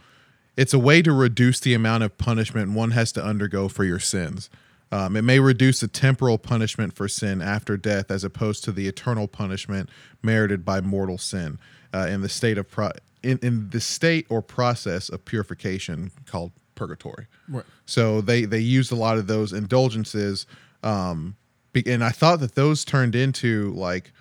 it's 0.56 0.72
a 0.72 0.78
way 0.78 1.02
to 1.02 1.12
reduce 1.12 1.60
the 1.60 1.74
amount 1.74 2.04
of 2.04 2.16
punishment 2.16 2.72
one 2.72 2.92
has 2.92 3.12
to 3.12 3.24
undergo 3.24 3.68
for 3.68 3.84
your 3.84 3.98
sins. 3.98 4.48
Um, 4.90 5.16
it 5.16 5.22
may 5.22 5.38
reduce 5.38 5.80
the 5.80 5.88
temporal 5.88 6.38
punishment 6.38 6.94
for 6.94 7.08
sin 7.08 7.42
after 7.42 7.76
death, 7.76 8.10
as 8.10 8.24
opposed 8.24 8.64
to 8.64 8.72
the 8.72 8.88
eternal 8.88 9.28
punishment 9.28 9.90
merited 10.22 10.64
by 10.64 10.80
mortal 10.80 11.18
sin 11.18 11.58
uh, 11.92 12.06
in 12.10 12.22
the 12.22 12.28
state 12.28 12.56
of 12.58 12.70
pro- 12.70 12.92
in, 13.22 13.38
in 13.42 13.68
the 13.70 13.80
state 13.80 14.26
or 14.30 14.40
process 14.40 15.08
of 15.10 15.24
purification 15.26 16.10
called 16.26 16.52
purgatory. 16.74 17.26
Right. 17.48 17.64
So 17.84 18.20
they 18.22 18.44
they 18.46 18.60
used 18.60 18.90
a 18.90 18.94
lot 18.96 19.18
of 19.18 19.26
those 19.26 19.52
indulgences, 19.52 20.46
um, 20.82 21.36
be- 21.74 21.84
and 21.86 22.02
I 22.02 22.10
thought 22.10 22.40
that 22.40 22.54
those 22.54 22.84
turned 22.84 23.14
into 23.14 23.72
like 23.74 24.12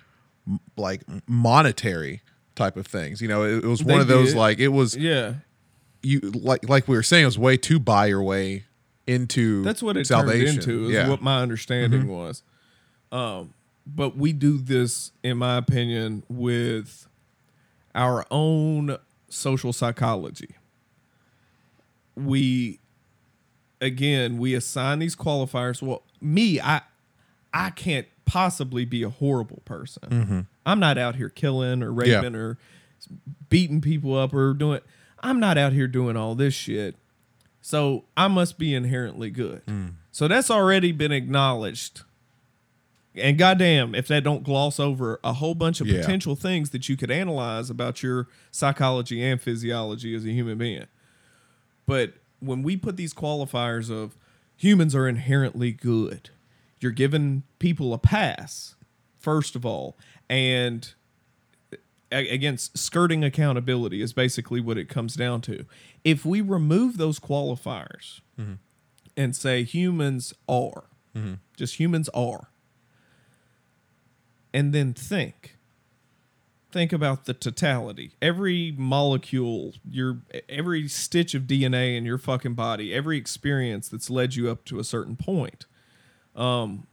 like 0.76 1.02
monetary 1.26 2.20
type 2.56 2.76
of 2.76 2.86
things. 2.86 3.20
You 3.22 3.28
know, 3.28 3.44
it, 3.44 3.64
it 3.64 3.68
was 3.68 3.82
one 3.84 3.96
They 3.96 4.00
of 4.02 4.08
those 4.08 4.28
did. 4.32 4.36
like 4.38 4.58
it 4.58 4.68
was 4.68 4.96
Yeah. 4.96 5.34
you 6.02 6.20
like 6.20 6.68
like 6.68 6.88
we 6.88 6.96
were 6.96 7.02
saying 7.02 7.22
it 7.22 7.26
was 7.26 7.38
way 7.38 7.56
to 7.56 7.78
buy 7.78 8.06
your 8.06 8.22
way 8.22 8.64
into 9.08 9.62
That's 9.62 9.82
what 9.82 9.96
it 9.96 10.06
salvation. 10.06 10.46
turned 10.46 10.58
into. 10.58 10.84
Is 10.86 10.92
yeah. 10.92 11.08
what 11.08 11.22
my 11.22 11.40
understanding 11.40 12.06
was. 12.08 12.42
Um, 13.10 13.54
but 13.86 14.16
we 14.16 14.32
do 14.32 14.58
this, 14.58 15.12
in 15.22 15.38
my 15.38 15.56
opinion, 15.56 16.22
with 16.28 17.08
our 17.94 18.26
own 18.30 18.98
social 19.28 19.72
psychology. 19.72 20.54
We, 22.14 22.80
again, 23.80 24.38
we 24.38 24.54
assign 24.54 24.98
these 24.98 25.16
qualifiers. 25.16 25.80
Well, 25.80 26.02
me, 26.20 26.60
I, 26.60 26.82
I 27.54 27.70
can't 27.70 28.06
possibly 28.26 28.84
be 28.84 29.02
a 29.02 29.08
horrible 29.08 29.62
person. 29.64 30.46
I'm 30.66 30.80
not 30.80 30.98
out 30.98 31.16
here 31.16 31.28
killing 31.30 31.82
or 31.82 31.92
Yeah. 32.04 32.16
raping 32.16 32.34
or 32.34 32.58
beating 33.48 33.80
people 33.80 34.16
up 34.18 34.34
or 34.34 34.52
doing. 34.52 34.80
I'm 35.20 35.40
not 35.40 35.56
out 35.56 35.72
here 35.72 35.86
doing 35.88 36.16
all 36.16 36.34
this 36.34 36.52
shit. 36.54 36.96
So 37.68 38.06
I 38.16 38.28
must 38.28 38.56
be 38.58 38.74
inherently 38.74 39.28
good. 39.28 39.60
Mm. 39.66 39.96
So 40.10 40.26
that's 40.26 40.50
already 40.50 40.90
been 40.90 41.12
acknowledged. 41.12 42.00
And 43.14 43.36
goddamn, 43.36 43.94
if 43.94 44.08
that 44.08 44.24
don't 44.24 44.42
gloss 44.42 44.80
over 44.80 45.20
a 45.22 45.34
whole 45.34 45.54
bunch 45.54 45.82
of 45.82 45.86
Yeah. 45.86 46.00
potential 46.00 46.34
things 46.34 46.70
that 46.70 46.88
you 46.88 46.96
could 46.96 47.10
analyze 47.10 47.68
about 47.68 48.02
your 48.02 48.26
psychology 48.50 49.22
and 49.22 49.38
physiology 49.38 50.14
as 50.14 50.24
a 50.24 50.30
human 50.30 50.56
being. 50.56 50.86
But 51.84 52.14
when 52.40 52.62
we 52.62 52.74
put 52.74 52.96
these 52.96 53.12
qualifiers 53.12 53.90
of 53.90 54.16
humans 54.56 54.94
are 54.94 55.06
inherently 55.06 55.70
good, 55.70 56.30
you're 56.80 56.90
giving 56.90 57.42
people 57.58 57.92
a 57.92 57.98
pass, 57.98 58.76
first 59.18 59.54
of 59.54 59.66
all. 59.66 59.94
And 60.30 60.94
a- 62.12 62.28
again, 62.28 62.54
s- 62.54 62.70
skirting 62.74 63.22
accountability 63.24 64.00
is 64.00 64.12
basically 64.12 64.60
what 64.60 64.78
it 64.78 64.88
comes 64.88 65.14
down 65.14 65.40
to. 65.42 65.64
If 66.04 66.24
we 66.24 66.40
remove 66.40 66.96
those 66.96 67.18
qualifiers 67.20 68.20
and 69.16 69.34
say 69.36 69.62
humans 69.64 70.32
are, 70.48 70.84
just 71.56 71.80
humans 71.80 72.08
are, 72.10 72.48
and 74.54 74.72
then 74.72 74.94
think, 74.94 75.56
think 76.70 76.92
about 76.92 77.24
the 77.24 77.34
totality. 77.34 78.12
Every 78.22 78.72
molecule, 78.76 79.74
your 79.88 80.18
every 80.48 80.88
stitch 80.88 81.34
of 81.34 81.42
DNA 81.42 81.96
in 81.96 82.04
your 82.04 82.18
fucking 82.18 82.54
body, 82.54 82.94
every 82.94 83.18
experience 83.18 83.88
that's 83.88 84.08
led 84.10 84.34
you 84.36 84.48
up 84.50 84.64
to 84.66 84.78
a 84.78 84.84
certain 84.84 85.16
point. 85.16 85.66
Um, 86.36 86.86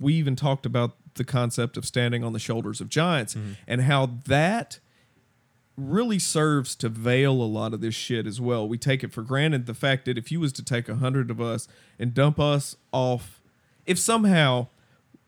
we 0.00 0.14
even 0.14 0.36
talked 0.36 0.66
about 0.66 0.96
the 1.14 1.24
concept 1.24 1.76
of 1.76 1.84
standing 1.84 2.24
on 2.24 2.32
the 2.32 2.38
shoulders 2.38 2.80
of 2.80 2.88
giants 2.88 3.34
mm-hmm. 3.34 3.52
and 3.66 3.82
how 3.82 4.06
that 4.26 4.78
really 5.76 6.18
serves 6.18 6.76
to 6.76 6.88
veil 6.88 7.32
a 7.32 7.44
lot 7.44 7.74
of 7.74 7.80
this 7.80 7.94
shit 7.94 8.26
as 8.26 8.40
well. 8.40 8.68
We 8.68 8.78
take 8.78 9.02
it 9.02 9.12
for 9.12 9.22
granted 9.22 9.66
the 9.66 9.74
fact 9.74 10.04
that 10.04 10.16
if 10.16 10.30
you 10.30 10.40
was 10.40 10.52
to 10.54 10.62
take 10.62 10.88
a 10.88 10.96
hundred 10.96 11.30
of 11.30 11.40
us 11.40 11.66
and 11.98 12.14
dump 12.14 12.38
us 12.38 12.76
off, 12.92 13.42
if 13.86 13.98
somehow 13.98 14.68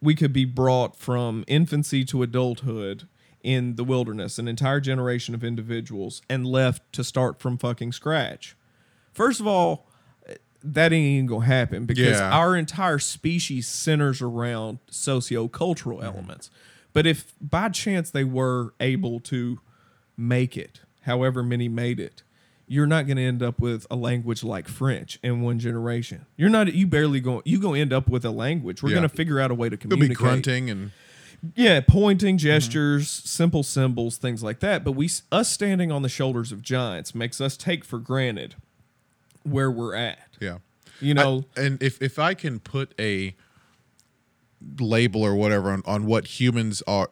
we 0.00 0.14
could 0.14 0.32
be 0.32 0.44
brought 0.44 0.96
from 0.96 1.44
infancy 1.48 2.04
to 2.04 2.22
adulthood 2.22 3.08
in 3.42 3.76
the 3.76 3.84
wilderness, 3.84 4.38
an 4.38 4.48
entire 4.48 4.80
generation 4.80 5.34
of 5.34 5.44
individuals, 5.44 6.22
and 6.28 6.46
left 6.46 6.92
to 6.92 7.04
start 7.04 7.40
from 7.40 7.58
fucking 7.58 7.92
scratch. 7.92 8.56
First 9.12 9.40
of 9.40 9.46
all, 9.46 9.85
that 10.62 10.92
ain't 10.92 11.06
even 11.06 11.26
gonna 11.26 11.46
happen 11.46 11.84
because 11.86 12.18
Yeah. 12.18 12.30
our 12.30 12.56
entire 12.56 12.98
species 12.98 13.66
centers 13.66 14.20
around 14.22 14.78
sociocultural 14.90 15.96
mm-hmm. 15.96 16.04
elements. 16.04 16.50
But 16.92 17.06
if 17.06 17.32
by 17.40 17.68
chance 17.68 18.10
they 18.10 18.24
were 18.24 18.72
able 18.80 19.20
to 19.20 19.60
make 20.16 20.56
it, 20.56 20.80
however 21.02 21.42
many 21.42 21.68
made 21.68 22.00
it, 22.00 22.22
you're 22.68 22.86
not 22.86 23.06
going 23.06 23.16
to 23.16 23.22
end 23.22 23.42
up 23.42 23.60
with 23.60 23.86
a 23.90 23.94
language 23.96 24.42
like 24.42 24.66
French 24.66 25.20
in 25.22 25.40
one 25.40 25.58
generation. 25.58 26.26
You're 26.36 26.48
not. 26.48 26.72
You 26.74 26.86
barely 26.86 27.20
going. 27.20 27.42
You 27.44 27.60
going 27.60 27.74
to 27.76 27.80
end 27.80 27.92
up 27.92 28.08
with 28.08 28.24
a 28.24 28.30
language. 28.30 28.82
We're 28.82 28.88
Yeah. 28.90 28.96
going 28.96 29.08
to 29.08 29.14
figure 29.14 29.38
out 29.38 29.50
a 29.50 29.54
way 29.54 29.68
to 29.68 29.74
It'll 29.74 29.82
communicate. 29.90 30.08
be 30.10 30.14
grunting 30.24 30.70
and 30.70 30.90
Yeah, 31.54 31.80
pointing 31.86 32.38
mm-hmm. 32.38 32.46
gestures, 32.46 33.08
simple 33.08 33.62
symbols, 33.62 34.16
things 34.16 34.42
like 34.42 34.58
that. 34.60 34.82
But 34.82 34.92
we, 34.92 35.08
us 35.30 35.48
standing 35.48 35.92
on 35.92 36.02
the 36.02 36.08
shoulders 36.08 36.50
of 36.50 36.60
giants, 36.62 37.14
makes 37.14 37.40
us 37.40 37.56
take 37.56 37.84
for 37.84 37.98
granted 38.00 38.56
where 39.46 39.70
we're 39.70 39.94
at. 39.94 40.18
yeah. 40.40 40.58
You 41.00 41.14
know, 41.14 41.44
I- 41.56 41.60
and 41.60 41.82
if 41.82 42.00
if 42.00 42.18
I 42.18 42.34
can 42.34 42.58
put 42.60 42.94
a 42.98 43.34
label 44.78 45.22
or 45.22 45.34
whatever 45.34 45.70
on, 45.70 45.82
on 45.86 46.06
what 46.06 46.40
humans 46.40 46.82
are, 46.86 47.10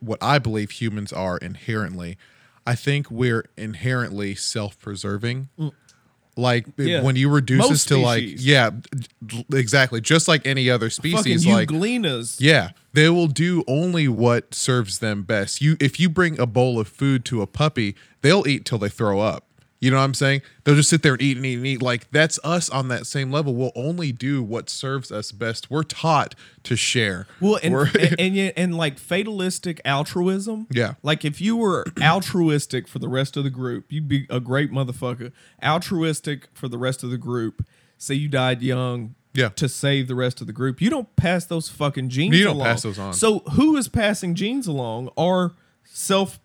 what 0.00 0.18
I 0.22 0.38
believe 0.38 0.70
humans 0.72 1.12
are 1.12 1.38
inherently, 1.38 2.18
I 2.66 2.74
think 2.74 3.10
we're 3.10 3.44
inherently 3.56 4.34
self-preserving. 4.34 5.48
Like 6.36 6.66
Mm. 6.76 6.86
Yeah. 6.88 7.02
when 7.02 7.16
you 7.16 7.28
reduce 7.28 7.58
Most 7.58 7.70
us 7.72 7.84
to 7.86 7.98
like, 7.98 8.24
yeah, 8.38 8.70
exactly, 9.52 10.00
just 10.00 10.26
like 10.26 10.46
any 10.46 10.70
other 10.70 10.88
fucking 10.88 11.18
species. 11.18 11.46
Like, 11.46 11.68
euglenas. 11.68 12.36
yeah, 12.40 12.70
they 12.92 13.08
will 13.10 13.26
do 13.26 13.62
only 13.66 14.08
what 14.08 14.54
serves 14.54 15.00
them 15.00 15.22
best. 15.22 15.60
You 15.60 15.76
if 15.80 16.00
you 16.00 16.08
bring 16.08 16.38
a 16.40 16.46
bowl 16.46 16.78
of 16.80 16.88
food 16.88 17.24
to 17.26 17.42
a 17.42 17.46
puppy, 17.46 17.94
they'll 18.22 18.46
eat 18.48 18.64
till 18.64 18.78
they 18.78 18.88
throw 18.88 19.20
up. 19.20 19.46
You 19.80 19.90
know 19.90 19.96
what 19.96 20.04
I'm 20.04 20.14
saying? 20.14 20.42
They'll 20.64 20.74
just 20.74 20.90
sit 20.90 21.02
there 21.02 21.14
and 21.14 21.22
eat 21.22 21.38
and 21.38 21.46
eat 21.46 21.56
and 21.56 21.66
eat. 21.66 21.80
Like 21.82 22.10
that's 22.10 22.38
us 22.44 22.68
on 22.68 22.88
that 22.88 23.06
same 23.06 23.32
level. 23.32 23.54
We'll 23.54 23.72
only 23.74 24.12
do 24.12 24.42
what 24.42 24.68
serves 24.68 25.10
us 25.10 25.32
best. 25.32 25.70
We're 25.70 25.84
taught 25.84 26.34
to 26.64 26.76
share. 26.76 27.26
Well, 27.40 27.58
and, 27.62 27.74
and 27.74 28.20
and 28.20 28.52
and 28.56 28.76
like 28.76 28.98
fatalistic 28.98 29.80
altruism. 29.86 30.66
Yeah. 30.70 30.94
Like 31.02 31.24
if 31.24 31.40
you 31.40 31.56
were 31.56 31.86
altruistic 32.00 32.88
for 32.88 32.98
the 32.98 33.08
rest 33.08 33.38
of 33.38 33.44
the 33.44 33.50
group, 33.50 33.86
you'd 33.90 34.06
be 34.06 34.26
a 34.28 34.38
great 34.38 34.70
motherfucker. 34.70 35.32
Altruistic 35.62 36.48
for 36.52 36.68
the 36.68 36.78
rest 36.78 37.02
of 37.02 37.10
the 37.10 37.18
group. 37.18 37.64
Say 37.96 38.14
you 38.14 38.28
died 38.28 38.60
young. 38.62 39.14
Yeah. 39.32 39.50
To 39.50 39.68
save 39.68 40.08
the 40.08 40.16
rest 40.16 40.40
of 40.40 40.48
the 40.48 40.52
group, 40.52 40.80
you 40.80 40.90
don't 40.90 41.14
pass 41.14 41.46
those 41.46 41.68
fucking 41.68 42.08
genes. 42.08 42.36
You 42.36 42.44
don't 42.44 42.56
along. 42.56 42.66
pass 42.66 42.82
those 42.82 42.98
on. 42.98 43.14
So 43.14 43.38
who 43.52 43.76
is 43.76 43.86
passing 43.86 44.34
genes 44.34 44.66
along? 44.66 45.08
Are 45.16 45.52
self 45.84 46.40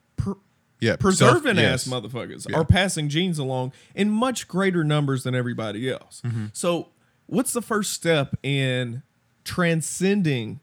yeah, 0.79 0.95
preserving 0.97 1.55
self- 1.55 1.67
ass 1.67 1.88
motherfuckers 1.88 2.49
Yeah. 2.49 2.57
are 2.57 2.65
passing 2.65 3.09
genes 3.09 3.39
along 3.39 3.71
in 3.95 4.09
much 4.09 4.47
greater 4.47 4.83
numbers 4.83 5.23
than 5.23 5.33
everybody 5.35 5.89
else. 5.91 6.21
Mm-hmm. 6.25 6.47
So, 6.53 6.89
what's 7.27 7.53
the 7.53 7.61
first 7.61 7.93
step 7.93 8.35
in 8.43 9.01
transcending 9.43 10.59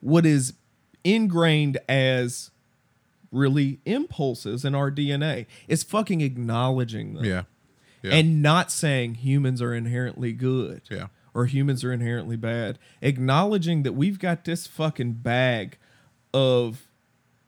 what 0.00 0.26
is 0.26 0.52
ingrained 1.02 1.78
as 1.88 2.50
really 3.32 3.80
impulses 3.86 4.64
in 4.64 4.74
our 4.74 4.90
DNA? 4.90 5.46
It's 5.66 5.82
fucking 5.82 6.20
acknowledging 6.20 7.14
them 7.14 7.24
Yeah, 7.24 7.42
yeah, 8.02 8.12
and 8.14 8.42
not 8.42 8.70
saying 8.70 9.14
humans 9.16 9.62
are 9.62 9.74
inherently 9.74 10.32
good 10.32 10.82
Yeah. 10.90 11.06
or 11.32 11.46
humans 11.46 11.82
are 11.84 11.92
inherently 11.92 12.36
bad 12.36 12.78
acknowledging 13.02 13.82
that 13.84 13.94
we've 13.94 14.18
got 14.18 14.44
this 14.44 14.66
fucking 14.66 15.14
bag 15.14 15.78
of 16.32 16.82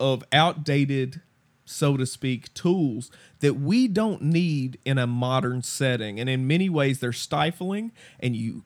of 0.00 0.24
outdated 0.32 1.20
so 1.66 1.96
to 1.96 2.06
speak 2.06 2.52
tools 2.54 3.10
that 3.40 3.54
we 3.54 3.86
don't 3.88 4.22
need 4.22 4.78
in 4.84 4.96
a 4.96 5.06
modern 5.06 5.62
setting 5.62 6.18
and 6.18 6.30
in 6.30 6.46
many 6.46 6.68
ways 6.68 7.00
they're 7.00 7.12
stifling 7.12 7.92
and 8.18 8.34
you 8.34 8.62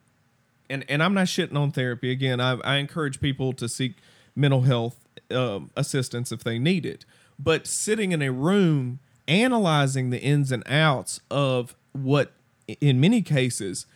and 0.70 0.84
and 0.88 1.02
I'm 1.02 1.12
not 1.12 1.26
shitting 1.26 1.56
on 1.56 1.72
therapy 1.72 2.10
again. 2.12 2.40
I, 2.40 2.52
I 2.60 2.76
encourage 2.76 3.20
people 3.20 3.52
to 3.54 3.68
seek 3.68 3.96
mental 4.36 4.62
health 4.62 4.96
um, 5.30 5.70
assistance 5.76 6.32
if 6.32 6.44
they 6.44 6.58
need 6.58 6.86
it. 6.86 7.04
But 7.38 7.66
sitting 7.66 8.12
in 8.12 8.22
a 8.22 8.30
room 8.30 9.00
analyzing 9.26 10.10
the 10.10 10.20
ins 10.20 10.52
and 10.52 10.62
outs 10.66 11.20
of 11.30 11.74
what, 11.92 12.32
in 12.80 13.00
many 13.00 13.22
cases, 13.22 13.86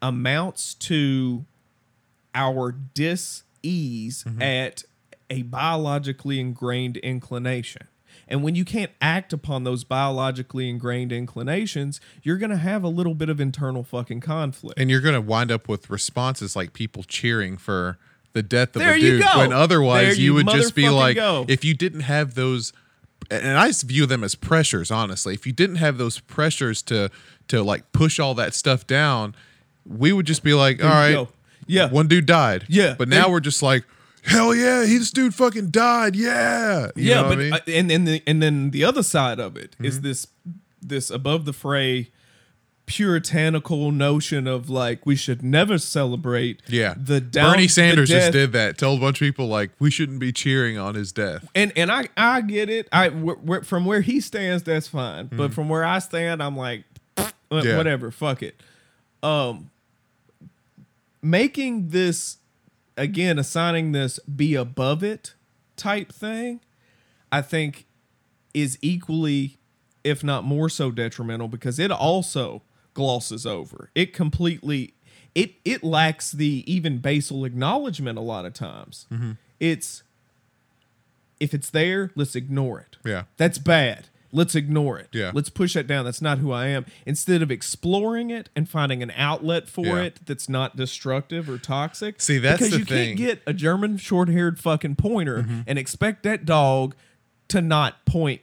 amounts 0.00 0.74
to 0.74 1.44
our 2.34 2.72
dis-ease 2.72 4.24
at 4.40 4.84
a 5.30 5.42
biologically 5.42 6.38
ingrained 6.38 6.98
inclination. 6.98 7.88
And 8.28 8.42
when 8.42 8.54
you 8.54 8.64
can't 8.64 8.90
act 9.00 9.32
upon 9.32 9.64
those 9.64 9.84
biologically 9.84 10.68
ingrained 10.68 11.12
inclinations, 11.12 12.00
you're 12.22 12.38
going 12.38 12.50
to 12.50 12.56
have 12.56 12.82
a 12.82 12.88
little 12.88 13.14
bit 13.14 13.28
of 13.28 13.40
internal 13.40 13.82
fucking 13.82 14.20
conflict. 14.20 14.78
and 14.80 14.90
you're 14.90 15.00
gonna 15.00 15.20
wind 15.20 15.50
up 15.52 15.68
with 15.68 15.90
responses 15.90 16.56
like 16.56 16.72
people 16.72 17.02
cheering 17.02 17.56
for 17.56 17.98
the 18.32 18.42
death 18.42 18.74
of 18.76 18.80
There 18.82 18.94
a 18.94 19.00
dude 19.00 19.24
when 19.36 19.52
otherwise 19.52 20.18
you, 20.18 20.24
you 20.26 20.34
would 20.34 20.48
just 20.48 20.74
be 20.74 20.88
like 20.88 21.16
go. 21.16 21.44
if 21.48 21.64
you 21.64 21.74
didn't 21.74 22.00
have 22.00 22.34
those 22.34 22.72
and 23.30 23.56
I 23.56 23.70
view 23.72 24.06
them 24.06 24.24
as 24.24 24.34
pressures 24.34 24.90
honestly 24.90 25.34
if 25.34 25.46
you 25.46 25.52
didn't 25.52 25.76
have 25.76 25.98
those 25.98 26.18
pressures 26.18 26.82
to 26.84 27.10
to 27.48 27.62
like 27.62 27.92
push 27.92 28.18
all 28.18 28.34
that 28.34 28.52
stuff 28.54 28.86
down 28.86 29.34
we 29.86 30.12
would 30.12 30.26
just 30.26 30.42
be 30.42 30.52
like 30.54 30.82
all 30.82 31.08
you 31.08 31.14
go. 31.14 31.28
Yeah. 31.66 31.88
one 31.90 32.08
dude 32.08 32.26
died 32.26 32.64
Yeah. 32.68 32.94
but 32.98 33.08
now 33.08 33.26
They- 33.26 33.32
we're 33.32 33.40
just 33.40 33.62
like 33.62 33.84
hell 34.24 34.54
yeah 34.54 34.84
he 34.86 34.98
this 34.98 35.10
dude 35.10 35.34
fucking 35.34 35.70
died 35.70 36.16
yeah 36.16 36.88
You 36.96 37.10
yeah, 37.10 37.22
but 37.22 37.32
I 37.32 37.36
mean? 37.36 37.52
uh, 37.52 37.58
and 37.68 37.90
and 37.90 38.08
the, 38.08 38.22
and 38.26 38.42
then 38.42 38.70
the 38.70 38.84
other 38.84 39.02
side 39.02 39.38
of 39.40 39.56
it 39.56 39.76
is 39.80 39.96
Mm-hmm. 39.96 40.06
this 40.08 40.26
this 40.82 41.10
above 41.10 41.44
the 41.44 41.52
fray 41.52 42.10
puritanical 42.86 43.90
notion 43.90 44.46
of 44.46 44.68
like 44.68 45.06
we 45.06 45.16
should 45.16 45.42
never 45.42 45.78
celebrate 45.78 46.60
yeah 46.68 46.92
the 46.98 47.18
down, 47.18 47.52
Bernie 47.54 47.62
the 47.62 47.68
Sanders 47.68 48.10
just 48.10 48.32
did 48.32 48.52
that 48.52 48.76
told 48.76 48.98
a 48.98 49.00
bunch 49.00 49.22
of 49.22 49.24
people 49.24 49.46
like 49.46 49.70
we 49.78 49.90
shouldn't 49.90 50.18
be 50.18 50.32
cheering 50.32 50.76
on 50.76 50.94
his 50.94 51.10
death 51.10 51.48
and 51.54 51.72
and 51.76 51.90
I 51.90 52.08
I 52.16 52.42
get 52.42 52.68
it 52.68 52.86
I 52.92 53.08
from 53.62 53.86
where 53.86 54.02
he 54.02 54.20
stands 54.20 54.62
that's 54.64 54.86
fine 54.86 55.30
but 55.32 55.54
from 55.54 55.70
where 55.70 55.82
I 55.82 55.98
stand 55.98 56.42
I'm 56.42 56.56
like 56.58 56.84
uh. 57.16 57.30
Yeah. 57.50 57.78
whatever 57.78 58.10
fuck 58.10 58.42
it 58.42 58.60
um 59.22 59.70
making 61.22 61.88
this 61.88 62.36
again 62.96 63.38
assigning 63.38 63.92
this 63.92 64.18
be 64.20 64.54
above 64.54 65.02
it 65.02 65.34
type 65.76 66.12
thing 66.12 66.60
I 67.32 67.42
think 67.42 67.86
is 68.52 68.78
equally 68.80 69.58
if 70.04 70.22
not 70.22 70.44
more 70.44 70.68
so 70.68 70.90
detrimental 70.90 71.48
because 71.48 71.78
it 71.78 71.90
also 71.90 72.62
glosses 72.94 73.44
over 73.46 73.90
it 73.94 74.12
completely 74.12 74.94
it 75.34 75.54
it 75.64 75.82
lacks 75.82 76.30
the 76.30 76.62
even 76.72 76.98
basal 76.98 77.44
acknowledgement 77.44 78.16
a 78.18 78.22
lot 78.22 78.44
of 78.44 78.52
times 78.54 79.06
Mm-hmm. 79.10 79.32
it's 79.58 80.02
if 81.40 81.52
it's 81.52 81.70
there 81.70 82.12
let's 82.14 82.36
ignore 82.36 82.78
it 82.80 82.96
Yeah. 83.04 83.24
that's 83.36 83.58
bad 83.58 84.06
let's 84.34 84.54
ignore 84.54 84.98
it 84.98 85.08
Yeah. 85.12 85.30
let's 85.32 85.48
push 85.48 85.72
that 85.74 85.86
down 85.86 86.04
that's 86.04 86.20
not 86.20 86.38
who 86.38 86.52
i 86.52 86.66
am 86.66 86.84
instead 87.06 87.40
of 87.40 87.50
exploring 87.50 88.28
it 88.30 88.50
and 88.54 88.68
finding 88.68 89.02
an 89.02 89.12
outlet 89.16 89.68
for 89.68 89.86
Yeah. 89.86 90.02
it 90.02 90.20
that's 90.26 90.48
not 90.48 90.76
destructive 90.76 91.48
or 91.48 91.56
toxic 91.56 92.20
See, 92.20 92.38
that's 92.38 92.60
because 92.60 92.78
you 92.78 92.84
thing. 92.84 93.16
can't 93.16 93.18
get 93.18 93.42
a 93.46 93.52
german 93.54 93.96
short-haired 93.96 94.58
fucking 94.58 94.96
pointer 94.96 95.38
Mm-hmm. 95.44 95.60
and 95.66 95.78
expect 95.78 96.22
that 96.24 96.44
dog 96.44 96.94
to 97.48 97.60
not 97.62 98.04
point 98.04 98.42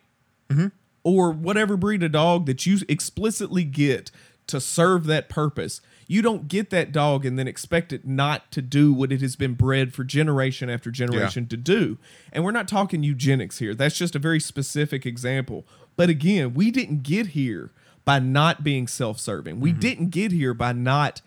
Mm-hmm. 0.49 0.67
or 1.03 1.31
whatever 1.31 1.77
breed 1.77 2.03
of 2.03 2.11
dog 2.13 2.45
that 2.47 2.65
you 2.65 2.77
explicitly 2.89 3.63
get 3.63 4.11
to 4.47 4.59
serve 4.59 5.05
that 5.05 5.29
purpose. 5.29 5.79
You 6.07 6.21
don't 6.21 6.49
get 6.49 6.71
that 6.71 6.91
dog 6.91 7.25
and 7.25 7.39
then 7.39 7.47
expect 7.47 7.93
it 7.93 8.05
not 8.05 8.51
to 8.51 8.61
do 8.61 8.91
what 8.91 9.13
it 9.13 9.21
has 9.21 9.37
been 9.37 9.53
bred 9.53 9.93
for 9.93 10.03
generation 10.03 10.69
after 10.69 10.91
generation 10.91 11.47
to 11.47 11.55
do. 11.55 11.97
And 12.33 12.43
we're 12.43 12.51
not 12.51 12.67
talking 12.67 13.01
eugenics 13.01 13.59
here. 13.59 13.73
That's 13.73 13.97
just 13.97 14.13
a 14.13 14.19
very 14.19 14.41
specific 14.41 15.05
example. 15.05 15.65
But 15.95 16.09
again, 16.09 16.53
we 16.53 16.71
didn't 16.71 17.03
get 17.03 17.27
here 17.27 17.71
by 18.05 18.19
not 18.19 18.63
being 18.63 18.87
self 18.87 19.19
serving, 19.19 19.55
Mm-hmm. 19.55 19.63
we 19.63 19.71
didn't 19.71 20.09
get 20.09 20.31
here 20.31 20.53
by 20.53 20.71
not 20.73 21.21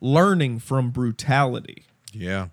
learning 0.00 0.60
from 0.60 0.90
brutality. 0.90 1.84
Yeah. 2.12 2.48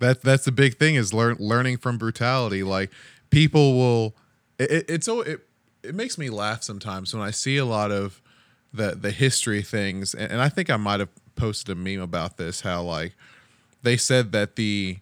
That 0.00 0.22
that's 0.22 0.44
the 0.44 0.52
big 0.52 0.76
thing 0.78 0.94
is 0.94 1.12
learn 1.12 1.36
learning 1.38 1.78
from 1.78 1.98
brutality. 1.98 2.62
Like 2.62 2.90
people 3.30 3.74
will 3.74 4.14
it, 4.58 4.70
it, 4.70 4.84
it's 4.88 5.06
so 5.06 5.20
it 5.20 5.40
it 5.82 5.94
makes 5.94 6.18
me 6.18 6.30
laugh 6.30 6.62
sometimes 6.62 7.14
when 7.14 7.22
I 7.22 7.30
see 7.30 7.56
a 7.58 7.64
lot 7.64 7.90
of 7.92 8.20
the 8.72 8.94
the 8.94 9.10
history 9.10 9.62
things 9.62 10.14
and, 10.14 10.32
and 10.32 10.40
I 10.40 10.48
think 10.48 10.70
I 10.70 10.76
might 10.76 11.00
have 11.00 11.10
posted 11.36 11.70
a 11.70 11.74
meme 11.74 12.00
about 12.00 12.36
this 12.38 12.62
how 12.62 12.82
like 12.82 13.14
they 13.82 13.96
said 13.96 14.32
that 14.32 14.56
the, 14.56 14.98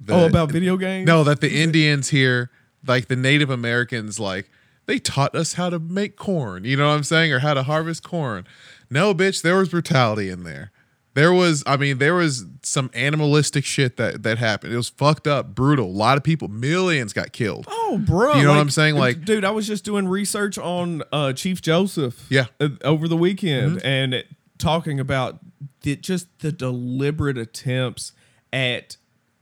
the 0.00 0.14
oh, 0.14 0.26
about 0.26 0.50
video 0.50 0.76
games? 0.76 1.06
no 1.06 1.24
that 1.24 1.40
the 1.40 1.62
Indians 1.62 2.08
here 2.10 2.50
like 2.86 3.08
the 3.08 3.16
Native 3.16 3.50
Americans 3.50 4.18
like 4.20 4.50
they 4.86 4.98
taught 4.98 5.34
us 5.34 5.54
how 5.54 5.70
to 5.70 5.78
make 5.78 6.16
corn, 6.16 6.64
you 6.64 6.76
know 6.76 6.88
what 6.88 6.94
I'm 6.94 7.04
saying, 7.04 7.32
or 7.32 7.38
how 7.40 7.54
to 7.54 7.62
harvest 7.62 8.02
corn. 8.02 8.46
No, 8.90 9.14
bitch, 9.14 9.42
there 9.42 9.56
was 9.56 9.68
brutality 9.70 10.28
in 10.28 10.44
there. 10.44 10.70
There 11.14 11.32
was, 11.32 11.62
I 11.64 11.76
mean, 11.76 11.98
there 11.98 12.14
was 12.16 12.44
some 12.62 12.90
animalistic 12.92 13.64
shit 13.64 13.96
that 13.98 14.24
that 14.24 14.38
happened. 14.38 14.72
It 14.72 14.76
was 14.76 14.88
fucked 14.88 15.28
up, 15.28 15.54
brutal. 15.54 15.86
A 15.86 15.88
lot 15.88 16.16
of 16.16 16.24
people, 16.24 16.48
millions 16.48 17.12
got 17.12 17.32
killed. 17.32 17.66
Oh, 17.70 17.98
bro. 18.04 18.34
You 18.34 18.42
know 18.42 18.50
what 18.50 18.58
I'm 18.58 18.68
saying? 18.70 18.96
Like- 18.96 19.24
dude, 19.24 19.44
I 19.44 19.52
was 19.52 19.66
just 19.66 19.84
doing 19.84 20.08
research 20.08 20.58
on 20.58 21.02
uh, 21.12 21.32
Chief 21.32 21.62
Joseph. 21.62 22.26
Yeah. 22.30 22.46
Mm-hmm. 22.58 22.84
uh, 22.84 22.88
over 22.88 23.06
the 23.06 23.16
weekend, 23.16 23.80
and 23.84 24.12
it, 24.12 24.26
talking 24.58 24.98
about 24.98 25.38
the, 25.82 25.94
just 25.94 26.26
the 26.40 26.50
deliberate 26.50 27.38
attempts 27.38 28.12
at 28.52 28.96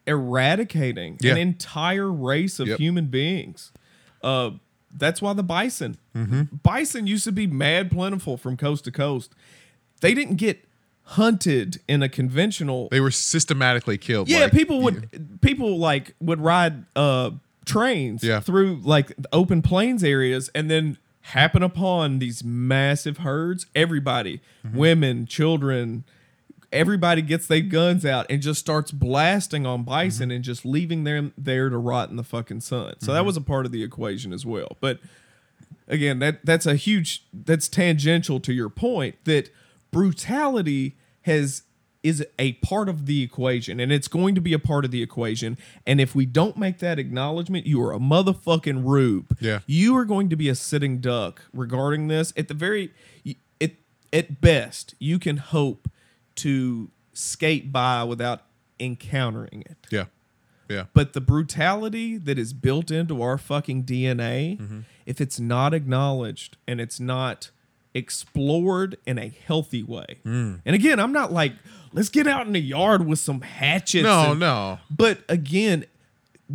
eradicating 0.06 1.16
Yeah. 1.20 1.32
an 1.32 1.38
entire 1.38 2.12
race 2.12 2.60
of 2.60 2.68
Yep. 2.68 2.78
human 2.78 3.06
beings. 3.06 3.72
Uh, 4.22 4.50
that's 4.96 5.20
why 5.22 5.32
the 5.32 5.42
bison, 5.42 5.96
Mm-hmm. 6.16 6.56
bison 6.62 7.06
used 7.06 7.24
to 7.24 7.32
be 7.32 7.46
mad 7.46 7.90
plentiful 7.90 8.36
from 8.36 8.56
coast 8.56 8.84
to 8.84 8.90
coast. 8.92 9.32
They 10.00 10.14
didn't 10.14 10.36
get 10.36 10.64
hunted 11.04 11.80
in 11.88 12.02
a 12.02 12.08
conventional 12.08 12.88
They 12.90 13.00
were 13.00 13.10
systematically 13.10 13.98
killed. 13.98 14.28
yeah, 14.28 14.40
like- 14.42 14.52
people 14.52 14.80
would 14.82 15.40
people 15.40 15.78
like 15.78 16.14
would 16.20 16.40
ride 16.40 16.84
uh 16.96 17.30
trains 17.64 18.22
Yeah. 18.22 18.40
through 18.40 18.80
like 18.84 19.12
open 19.32 19.62
plains 19.62 20.02
areas 20.04 20.50
and 20.54 20.70
then 20.70 20.98
happen 21.26 21.62
upon 21.62 22.18
these 22.18 22.42
massive 22.44 23.18
herds. 23.18 23.66
Everybody, 23.74 24.40
Mm-hmm. 24.66 24.76
women, 24.76 25.26
children, 25.26 26.04
everybody 26.72 27.22
gets 27.22 27.46
their 27.46 27.60
guns 27.60 28.04
out 28.06 28.26
and 28.30 28.40
just 28.42 28.60
starts 28.60 28.90
blasting 28.90 29.66
on 29.66 29.82
bison 29.84 30.28
Mm-hmm. 30.28 30.36
and 30.36 30.44
just 30.44 30.64
leaving 30.64 31.04
them 31.04 31.32
there 31.36 31.68
to 31.68 31.76
rot 31.78 32.10
in 32.10 32.16
the 32.16 32.24
fucking 32.24 32.60
sun. 32.60 32.94
So 33.00 33.12
that 33.12 33.24
was 33.24 33.36
a 33.36 33.40
part 33.40 33.66
of 33.66 33.72
the 33.72 33.82
equation 33.82 34.32
as 34.32 34.44
well. 34.46 34.76
But 34.80 34.98
again, 35.88 36.18
that 36.20 36.44
that's 36.44 36.66
a 36.66 36.74
huge 36.76 37.24
that's 37.32 37.68
tangential 37.68 38.40
to 38.40 38.52
your 38.52 38.68
point 38.68 39.16
that 39.24 39.50
brutality 39.90 40.96
has 41.22 41.62
is 42.02 42.26
a 42.36 42.54
part 42.54 42.88
of 42.88 43.06
the 43.06 43.22
equation 43.22 43.78
and 43.78 43.92
it's 43.92 44.08
going 44.08 44.34
to 44.34 44.40
be 44.40 44.52
a 44.52 44.58
part 44.58 44.84
of 44.84 44.90
the 44.90 45.00
equation 45.04 45.56
and 45.86 46.00
if 46.00 46.16
we 46.16 46.26
don't 46.26 46.56
make 46.58 46.78
that 46.80 46.98
acknowledgement 46.98 47.64
you 47.64 47.80
are 47.80 47.92
a 47.92 47.98
motherfucking 48.00 48.82
rube 48.84 49.36
Yeah. 49.40 49.60
you 49.68 49.96
are 49.96 50.04
going 50.04 50.28
to 50.30 50.34
be 50.34 50.48
a 50.48 50.54
sitting 50.56 50.98
duck 50.98 51.42
regarding 51.52 52.08
this 52.08 52.32
at 52.36 52.48
the 52.48 52.54
very 52.54 52.90
it 53.60 53.76
at 54.12 54.40
best 54.40 54.96
you 54.98 55.20
can 55.20 55.36
hope 55.36 55.88
to 56.36 56.90
skate 57.12 57.72
by 57.72 58.02
without 58.04 58.42
encountering 58.80 59.62
it 59.66 59.76
yeah, 59.90 60.06
yeah, 60.68 60.84
but 60.94 61.12
the 61.12 61.20
brutality 61.20 62.16
that 62.18 62.38
is 62.38 62.52
built 62.52 62.90
into 62.90 63.22
our 63.22 63.36
fucking 63.38 63.84
DNA, 63.84 64.58
Mm-hmm. 64.58 64.80
if 65.06 65.20
it's 65.20 65.38
not 65.38 65.72
acknowledged 65.74 66.56
and 66.66 66.80
it's 66.80 66.98
not 66.98 67.50
explored 67.94 68.96
in 69.06 69.18
a 69.18 69.28
healthy 69.46 69.82
way. 69.82 70.06
Mm. 70.24 70.60
And 70.64 70.74
again, 70.74 70.98
I'm 70.98 71.12
not 71.12 71.32
like, 71.32 71.52
let's 71.92 72.08
get 72.08 72.26
out 72.26 72.46
in 72.46 72.52
the 72.54 72.60
yard 72.60 73.06
with 73.06 73.18
some 73.18 73.42
hatchets. 73.42 74.04
no, 74.04 74.30
and- 74.32 74.40
no, 74.40 74.78
But 74.90 75.18
again, 75.28 75.84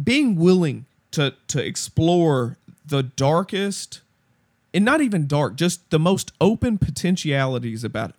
being 0.04 0.36
willing 0.36 0.86
to 1.12 1.34
to 1.48 1.64
explore 1.66 2.58
the 2.86 3.02
darkest 3.04 4.02
and 4.74 4.84
not 4.86 5.02
even 5.02 5.28
dark, 5.28 5.56
just 5.56 5.90
the 5.90 6.00
most 6.00 6.32
open 6.42 6.78
potentialities 6.78 7.84
about 7.84 8.14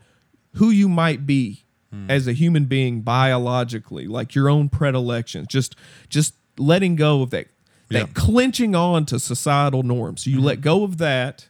who 0.54 0.70
you 0.70 0.88
might 0.88 1.26
be 1.26 1.64
Hmm. 1.90 2.10
as 2.10 2.26
a 2.26 2.34
human 2.34 2.66
being 2.66 3.00
biologically, 3.00 4.06
like 4.06 4.34
your 4.34 4.50
own 4.50 4.68
predilections, 4.68 5.46
just 5.48 5.74
just 6.10 6.34
letting 6.58 6.96
go 6.96 7.22
of 7.22 7.30
that 7.30 7.46
that 7.88 7.98
Yeah. 8.08 8.12
Clenching 8.12 8.74
on 8.74 9.06
to 9.06 9.18
societal 9.18 9.82
norms. 9.82 10.24
So 10.24 10.30
you 10.30 10.40
let 10.42 10.60
go 10.60 10.84
of 10.84 10.98
that 10.98 11.48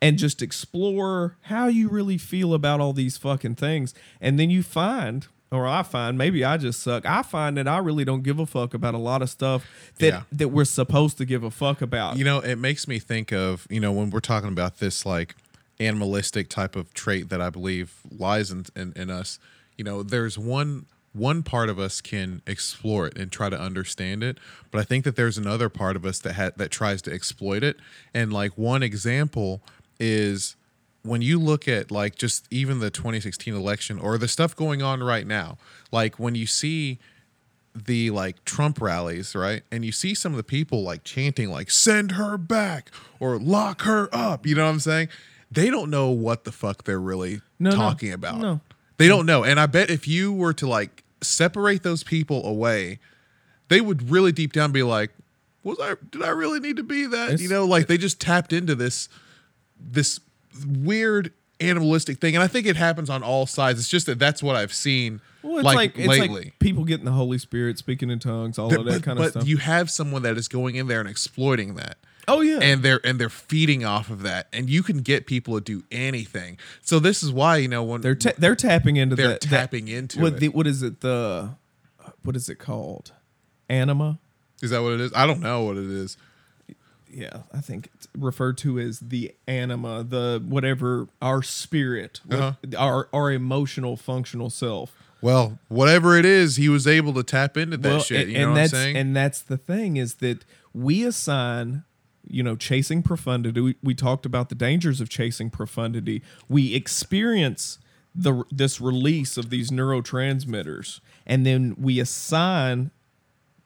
and 0.00 0.16
just 0.18 0.40
explore 0.40 1.36
how 1.42 1.66
you 1.66 1.88
really 1.90 2.16
feel 2.16 2.54
about 2.54 2.80
all 2.80 2.94
these 2.94 3.18
fucking 3.18 3.56
things. 3.56 3.92
And 4.20 4.38
then 4.38 4.48
you 4.48 4.62
find, 4.62 5.26
or 5.50 5.66
I 5.66 5.82
find, 5.82 6.16
maybe 6.16 6.42
I 6.44 6.56
just 6.56 6.80
suck. 6.80 7.04
I 7.04 7.20
find 7.22 7.58
that 7.58 7.68
I 7.68 7.76
really 7.78 8.06
don't 8.06 8.22
give 8.22 8.38
a 8.38 8.46
fuck 8.46 8.72
about 8.72 8.94
a 8.94 8.98
lot 8.98 9.20
of 9.20 9.28
stuff 9.28 9.66
that 9.98 10.06
Yeah. 10.06 10.22
that 10.32 10.48
we're 10.48 10.64
supposed 10.64 11.18
to 11.18 11.26
give 11.26 11.42
a 11.44 11.50
fuck 11.50 11.82
about. 11.82 12.16
You 12.16 12.24
know, 12.24 12.38
it 12.40 12.56
makes 12.56 12.88
me 12.88 12.98
think 12.98 13.30
of, 13.30 13.66
you 13.68 13.80
know, 13.80 13.92
when 13.92 14.08
we're 14.08 14.20
talking 14.20 14.48
about 14.48 14.78
this 14.78 15.04
like 15.04 15.36
animalistic 15.80 16.48
type 16.48 16.76
of 16.76 16.94
trait 16.94 17.28
that 17.28 17.40
I 17.40 17.50
believe 17.50 18.00
lies 18.10 18.50
in, 18.50 18.66
in, 18.76 18.92
in 18.94 19.10
us, 19.10 19.38
you 19.76 19.84
know, 19.84 20.02
there's 20.02 20.38
one 20.38 20.86
one 21.12 21.44
part 21.44 21.68
of 21.68 21.78
us 21.78 22.00
can 22.00 22.42
explore 22.44 23.06
it 23.06 23.16
and 23.16 23.30
try 23.30 23.48
to 23.48 23.58
understand 23.58 24.24
it, 24.24 24.36
but 24.72 24.80
I 24.80 24.84
think 24.84 25.04
that 25.04 25.14
there's 25.14 25.38
another 25.38 25.68
part 25.68 25.94
of 25.94 26.04
us 26.04 26.18
that 26.18 26.34
ha- 26.34 26.50
that 26.56 26.72
tries 26.72 27.00
to 27.02 27.12
exploit 27.12 27.62
it. 27.62 27.76
And 28.12 28.32
like 28.32 28.58
one 28.58 28.82
example 28.82 29.62
is 30.00 30.56
when 31.02 31.22
you 31.22 31.38
look 31.38 31.68
at 31.68 31.90
like 31.92 32.16
just 32.16 32.48
even 32.50 32.80
the 32.80 32.90
2016 32.90 33.54
election 33.54 33.98
or 34.00 34.18
the 34.18 34.26
stuff 34.26 34.56
going 34.56 34.82
on 34.82 35.02
right 35.02 35.26
now, 35.26 35.56
like 35.92 36.18
when 36.18 36.34
you 36.34 36.46
see 36.46 36.98
the 37.74 38.10
like 38.10 38.44
Trump 38.44 38.80
rallies, 38.80 39.34
right? 39.34 39.62
And 39.70 39.84
you 39.84 39.92
see 39.92 40.14
some 40.14 40.32
of 40.32 40.36
the 40.36 40.44
people 40.44 40.82
like 40.82 41.04
chanting 41.04 41.50
like 41.50 41.70
send 41.70 42.12
her 42.12 42.36
back 42.36 42.90
or 43.20 43.38
lock 43.38 43.82
her 43.82 44.08
up, 44.12 44.46
you 44.46 44.54
know 44.54 44.64
what 44.64 44.70
I'm 44.70 44.80
saying? 44.80 45.08
They 45.50 45.70
don't 45.70 45.90
know 45.90 46.10
what 46.10 46.44
the 46.44 46.52
fuck 46.52 46.84
they're 46.84 47.00
really 47.00 47.40
No, 47.58 47.70
no. 47.70 47.76
talking 47.76 48.12
about. 48.12 48.38
No. 48.40 48.60
They 48.96 49.08
don't 49.08 49.26
know. 49.26 49.44
And 49.44 49.58
I 49.60 49.66
bet 49.66 49.90
if 49.90 50.06
you 50.08 50.32
were 50.32 50.52
to 50.54 50.66
like 50.66 51.04
separate 51.20 51.82
those 51.82 52.02
people 52.02 52.44
away, 52.46 52.98
they 53.68 53.80
would 53.80 54.10
really 54.10 54.32
deep 54.32 54.52
down 54.52 54.72
be 54.72 54.82
like, 54.82 55.10
was 55.62 55.78
I 55.80 55.94
did 56.10 56.22
I 56.22 56.28
really 56.30 56.60
need 56.60 56.76
to 56.76 56.82
be 56.82 57.06
that? 57.06 57.24
It's- 57.26 57.40
you 57.40 57.48
know, 57.48 57.64
like 57.64 57.86
they 57.86 57.96
just 57.98 58.20
tapped 58.20 58.52
into 58.52 58.74
this 58.74 59.08
this 59.80 60.20
weird 60.66 61.32
animalistic 61.60 62.18
thing. 62.20 62.34
And 62.34 62.42
I 62.42 62.46
think 62.46 62.66
it 62.66 62.76
happens 62.76 63.08
on 63.10 63.22
all 63.22 63.46
sides. 63.46 63.78
It's 63.80 63.88
just 63.88 64.06
that 64.06 64.18
that's 64.18 64.42
what 64.42 64.56
I've 64.56 64.72
seen 64.72 65.20
well, 65.42 65.58
it's 65.58 65.64
like, 65.64 65.76
like, 65.76 65.98
it's 65.98 66.08
lately. 66.08 66.44
like 66.44 66.58
people 66.58 66.84
getting 66.84 67.04
the 67.04 67.12
Holy 67.12 67.38
Spirit, 67.38 67.78
speaking 67.78 68.10
in 68.10 68.18
tongues, 68.18 68.58
all 68.58 68.70
But- 68.70 68.80
of 68.80 68.84
that 68.86 68.92
but, 68.94 69.02
kind 69.02 69.18
of 69.18 69.24
but 69.24 69.30
stuff. 69.32 69.46
you 69.48 69.58
have 69.58 69.90
someone 69.90 70.22
that 70.22 70.36
is 70.36 70.48
going 70.48 70.74
in 70.76 70.86
there 70.88 71.00
and 71.00 71.08
exploiting 71.08 71.74
that. 71.76 71.98
Oh 72.28 72.40
yeah, 72.40 72.58
And 72.60 72.82
they're 72.82 73.00
and 73.04 73.18
they're 73.18 73.28
feeding 73.28 73.84
off 73.84 74.10
of 74.10 74.22
that, 74.22 74.48
and 74.52 74.68
you 74.70 74.82
can 74.82 74.98
get 74.98 75.26
people 75.26 75.54
to 75.54 75.60
do 75.60 75.84
anything. 75.90 76.58
So 76.82 76.98
this 76.98 77.22
is 77.22 77.32
why 77.32 77.56
you 77.58 77.68
know 77.68 77.82
when 77.82 78.00
they're 78.00 78.14
ta- 78.14 78.32
they're 78.38 78.56
tapping 78.56 78.96
into 78.96 79.16
They're 79.16 79.28
that, 79.28 79.40
that- 79.42 79.48
tapping 79.48 79.88
into 79.88 80.20
what 80.20 80.34
it. 80.34 80.40
The, 80.40 80.48
what 80.48 80.66
is 80.66 80.82
it? 80.82 81.00
The 81.00 81.50
what 82.22 82.36
is 82.36 82.48
it 82.48 82.56
called? 82.58 83.12
Anima. 83.68 84.18
is 84.62 84.70
that 84.70 84.82
what 84.82 84.92
it 84.92 85.00
is? 85.00 85.12
I 85.14 85.26
don't 85.26 85.40
know 85.40 85.62
what 85.62 85.76
it 85.76 85.86
is. 85.90 86.16
yeah, 87.10 87.42
I 87.52 87.60
think 87.60 87.88
it's 87.94 88.08
referred 88.16 88.58
to 88.58 88.78
as 88.78 88.98
the 89.00 89.34
anima, 89.46 90.02
the 90.04 90.42
whatever 90.46 91.08
our 91.22 91.42
spirit, 91.42 92.20
Uh-huh. 92.30 92.52
our 92.78 93.08
our 93.12 93.30
emotional 93.32 93.96
functional 93.96 94.50
self. 94.50 94.94
Well, 95.22 95.58
whatever 95.68 96.18
it 96.18 96.26
is, 96.26 96.56
he 96.56 96.68
was 96.68 96.86
able 96.86 97.14
to 97.14 97.22
tap 97.22 97.56
into 97.56 97.78
that 97.78 97.88
Well, 97.88 98.00
shit. 98.00 98.24
and, 98.24 98.32
You 98.32 98.38
know 98.40 98.44
and 98.44 98.52
what 98.52 98.60
I'm 98.60 98.68
saying? 98.68 98.96
and 98.96 99.16
that's 99.16 99.40
the 99.40 99.56
thing 99.56 99.96
is 99.96 100.16
that 100.16 100.44
we 100.74 101.02
assign, 101.04 101.84
you 102.28 102.42
know, 102.42 102.56
chasing 102.56 103.02
profundity. 103.02 103.60
We, 103.60 103.76
we 103.82 103.94
talked 103.94 104.24
about 104.26 104.48
the 104.48 104.54
dangers 104.54 105.00
of 105.00 105.08
chasing 105.08 105.50
profundity. 105.50 106.22
We 106.48 106.74
experience 106.74 107.78
the 108.14 108.44
this 108.50 108.80
release 108.80 109.36
of 109.36 109.50
these 109.50 109.70
neurotransmitters, 109.70 111.00
and 111.26 111.44
then 111.44 111.74
we 111.78 111.98
assign 112.00 112.90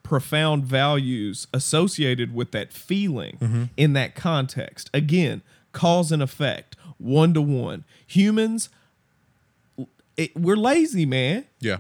profound 0.03 0.65
values 0.65 1.47
associated 1.53 2.35
with 2.35 2.51
that 2.53 2.73
feeling 2.73 3.37
Mm-hmm. 3.41 3.65
in 3.77 3.93
that 3.93 4.15
context. 4.15 4.89
Again, 4.95 5.43
cause 5.73 6.11
and 6.11 6.23
effect, 6.23 6.77
one 6.97 7.35
to 7.35 7.43
one. 7.43 7.85
Humans, 8.07 8.71
it, 10.17 10.35
we're 10.37 10.57
lazy, 10.57 11.07
man. 11.07 11.45
yeah. 11.61 11.79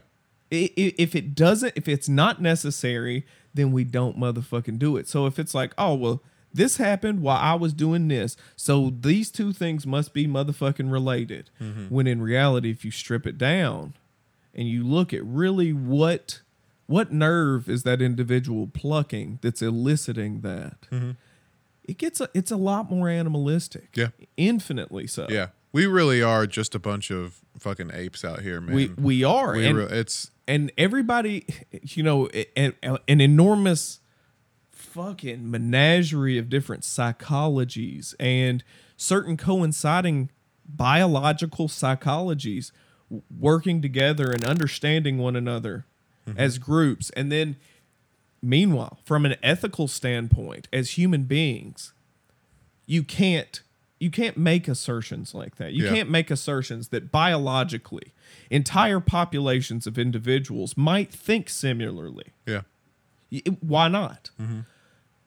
If 0.51 1.15
it 1.15 1.35
doesn't, 1.35 1.75
if 1.77 1.89
it's 1.89 2.09
not 2.09 2.41
necessary, 2.41 3.27
then 3.53 3.71
we 3.71 3.85
don't 3.85 4.19
motherfucking 4.19 4.79
do 4.79 4.97
it. 4.97 5.07
So 5.07 5.27
if 5.27 5.39
it's 5.39 5.55
like, 5.55 5.75
oh 5.77 5.95
well, 5.95 6.23
this 6.53 6.79
happened 6.79 7.21
while 7.23 7.39
I 7.39 7.55
was 7.55 7.73
doing 7.73 8.09
this, 8.09 8.37
so 8.57 8.93
these 9.01 9.31
two 9.31 9.53
things 9.53 9.87
must 9.87 10.13
be 10.13 10.27
motherfucking 10.27 10.91
related. 10.91 11.51
Mm-hmm. 11.61 11.87
When 11.95 12.07
in 12.07 12.23
reality, 12.23 12.71
if 12.71 12.85
you 12.85 12.91
strip 12.91 13.27
it 13.27 13.39
down 13.39 13.95
and 14.55 14.69
you 14.69 14.85
look 14.85 15.13
at 15.13 15.25
really 15.25 15.73
what 15.73 16.41
what 16.87 17.13
nerve 17.13 17.69
is 17.69 17.83
that 17.83 18.01
individual 18.01 18.67
plucking 18.67 19.39
that's 19.43 19.61
eliciting 19.61 20.41
that, 20.41 20.81
mm-hmm. 20.91 21.11
it 21.85 21.99
gets 21.99 22.21
a, 22.21 22.31
it's 22.33 22.51
a 22.51 22.57
lot 22.57 22.91
more 22.91 23.09
animalistic. 23.09 23.91
Yeah. 23.95 24.09
infinitely 24.37 25.07
so. 25.07 25.27
Yeah. 25.29 25.49
We 25.71 25.87
really 25.87 26.23
are 26.23 26.47
just 26.47 26.75
a 26.75 26.79
bunch 26.79 27.11
of 27.11 27.43
fucking 27.59 27.91
apes 27.93 28.25
out 28.25 28.41
here, 28.41 28.59
man. 28.59 28.75
we 28.75 28.89
we 28.89 29.23
are. 29.23 29.53
We 29.53 29.67
and, 29.67 29.77
re- 29.77 29.85
it's 29.91 30.31
and 30.47 30.73
everybody, 30.79 31.45
you 31.83 32.03
know, 32.03 32.29
an, 32.57 32.73
an 32.83 33.21
enormous 33.21 34.01
fucking 34.99 35.51
menagerie 35.51 36.39
of 36.39 36.49
different 36.49 36.83
psychologies 36.83 38.15
and 38.19 38.65
certain 38.97 39.37
coinciding 39.37 40.31
biological 40.67 41.69
psychologies 41.69 42.73
working 43.39 43.81
together 43.81 44.31
and 44.31 44.45
understanding 44.45 45.19
one 45.19 45.37
another 45.37 45.87
mm-hmm. 46.29 46.39
as 46.39 46.59
groups. 46.59 47.11
And 47.11 47.33
then, 47.33 47.57
meanwhile, 48.43 48.99
from 49.05 49.25
an 49.25 49.37
ethical 49.43 49.89
standpoint, 49.89 50.69
as 50.73 50.91
human 50.91 51.25
beings, 51.25 51.93
you 52.87 53.03
can't 53.03 53.63
you 54.01 54.13
can't 54.13 54.37
make 54.37 54.69
assertions 54.69 55.35
like 55.35 55.57
that. 55.57 55.73
You 55.73 55.87
Yeah. 55.87 55.93
can't 55.93 56.09
make 56.09 56.31
assertions 56.31 56.89
that 56.91 57.11
biologically 57.11 58.13
entire 58.49 59.01
populations 59.01 59.89
of 59.89 59.99
individuals 59.99 60.77
might 60.77 61.13
think 61.13 61.49
similarly. 61.51 62.27
Yeah. 62.47 62.61
Why 63.61 63.89
not? 63.89 64.31
Mm-hmm. 64.41 64.61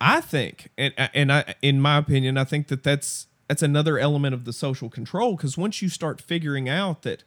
I 0.02 0.20
think, 0.20 0.70
and 0.78 0.93
uh, 0.97 1.10
and 1.14 1.32
I, 1.32 1.56
in 1.62 1.80
my 1.80 1.97
opinion, 1.97 2.38
I 2.38 2.43
think 2.43 2.68
that 2.68 2.84
that's 2.84 3.28
that's 3.47 3.62
another 3.62 3.99
element 3.99 4.34
of 4.34 4.45
the 4.45 4.54
social 4.54 4.89
control 4.89 5.36
because 5.36 5.58
once 5.58 5.82
you 5.82 5.89
start 5.89 6.20
figuring 6.20 6.68
out 6.68 7.04
that, 7.04 7.24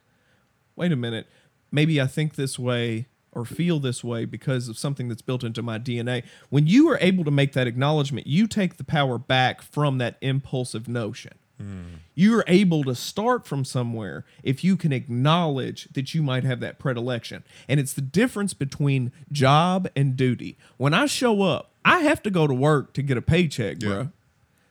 wait 0.75 0.91
a 0.91 0.95
minute, 0.95 1.27
maybe 1.71 2.01
I 2.01 2.07
think 2.07 2.35
this 2.35 2.59
way 2.59 3.07
or 3.31 3.45
feel 3.45 3.79
this 3.79 4.03
way 4.03 4.25
because 4.25 4.67
of 4.67 4.77
something 4.77 5.07
that's 5.07 5.21
built 5.21 5.43
into 5.43 5.61
my 5.61 5.77
DNA. 5.77 6.23
When 6.49 6.67
you 6.67 6.89
are 6.89 6.97
able 6.99 7.23
to 7.25 7.31
make 7.31 7.53
that 7.53 7.67
acknowledgement, 7.67 8.27
you 8.27 8.47
take 8.47 8.77
the 8.77 8.83
power 8.83 9.17
back 9.17 9.61
from 9.61 9.97
that 9.99 10.17
impulsive 10.21 10.87
notion. 10.87 11.33
Mm. 11.61 11.99
You 12.13 12.37
are 12.37 12.45
able 12.47 12.83
to 12.85 12.95
start 12.95 13.45
from 13.45 13.63
somewhere 13.63 14.25
if 14.43 14.63
you 14.63 14.75
can 14.75 14.91
acknowledge 14.91 15.87
that 15.93 16.13
you 16.13 16.23
might 16.23 16.43
have 16.43 16.59
that 16.61 16.79
predilection. 16.79 17.43
And 17.67 17.79
it's 17.79 17.93
the 17.93 18.01
difference 18.01 18.53
between 18.53 19.11
job 19.31 19.87
and 19.95 20.15
duty. 20.15 20.57
When 20.77 20.93
I 20.93 21.05
show 21.05 21.43
up, 21.43 21.71
I 21.85 21.99
have 21.99 22.21
to 22.23 22.29
go 22.31 22.47
to 22.47 22.53
work 22.53 22.93
to 22.95 23.01
get 23.01 23.15
a 23.15 23.21
paycheck, 23.21 23.77
Yeah. 23.81 23.87
bro. 23.89 24.09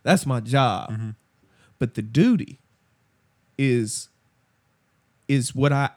That's 0.03 0.27
my 0.27 0.41
job. 0.41 0.91
Mm-hmm. 0.91 1.11
But 1.79 1.95
the 1.95 2.03
duty 2.03 2.59
is 3.57 4.09
is 5.29 5.55
what 5.55 5.73
I 5.73 5.91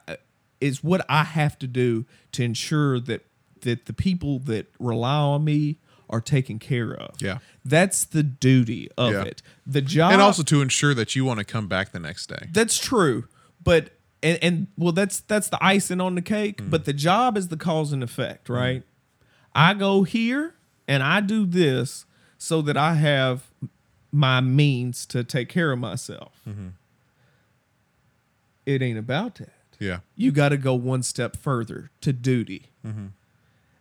is 0.60 0.82
what 0.82 1.04
I 1.08 1.24
have 1.24 1.58
to 1.58 1.66
do 1.66 2.06
to 2.32 2.42
ensure 2.42 2.98
that 3.00 3.26
that 3.62 3.86
the 3.86 3.92
people 3.92 4.38
that 4.40 4.66
rely 4.78 5.16
on 5.18 5.44
me 5.44 5.78
are 6.08 6.20
taken 6.20 6.58
care 6.58 6.94
of. 6.94 7.20
Yeah. 7.20 7.38
That's 7.64 8.04
the 8.04 8.22
duty 8.22 8.88
of 8.96 9.12
Yeah. 9.12 9.24
it. 9.24 9.42
The 9.66 9.82
job 9.82 10.12
and 10.12 10.22
also 10.22 10.42
to 10.44 10.62
ensure 10.62 10.94
that 10.94 11.14
you 11.14 11.24
want 11.24 11.38
to 11.40 11.44
come 11.44 11.66
back 11.68 11.92
the 11.92 12.00
next 12.00 12.28
day. 12.28 12.48
that's 12.52 12.78
true, 12.78 13.26
but 13.62 13.90
and, 14.22 14.38
and 14.42 14.66
well, 14.76 14.92
that's 14.92 15.20
that's 15.20 15.48
the 15.48 15.58
icing 15.62 16.00
on 16.00 16.14
the 16.14 16.22
cake. 16.22 16.62
Mm. 16.62 16.70
But 16.70 16.84
the 16.86 16.92
job 16.92 17.36
is 17.36 17.48
the 17.48 17.56
cause 17.56 17.92
and 17.92 18.02
effect, 18.02 18.48
right? 18.48 18.82
I 19.54 19.74
go 19.74 20.02
here 20.04 20.54
and 20.88 21.02
I 21.02 21.20
do 21.20 21.46
this 21.46 22.04
so 22.38 22.60
that 22.62 22.76
I 22.76 22.94
have 22.94 23.50
my 24.10 24.40
means 24.40 25.06
to 25.06 25.22
take 25.22 25.48
care 25.48 25.70
of 25.70 25.78
myself. 25.78 26.40
Mm-hmm. 26.48 26.68
It 28.66 28.82
ain't 28.82 28.98
about 28.98 29.36
that. 29.36 29.52
Yeah. 29.78 30.00
You 30.16 30.32
got 30.32 30.50
to 30.50 30.56
go 30.56 30.74
one 30.74 31.02
step 31.02 31.36
further 31.36 31.90
to 32.00 32.12
duty, 32.12 32.70
mm-hmm. 32.84 33.06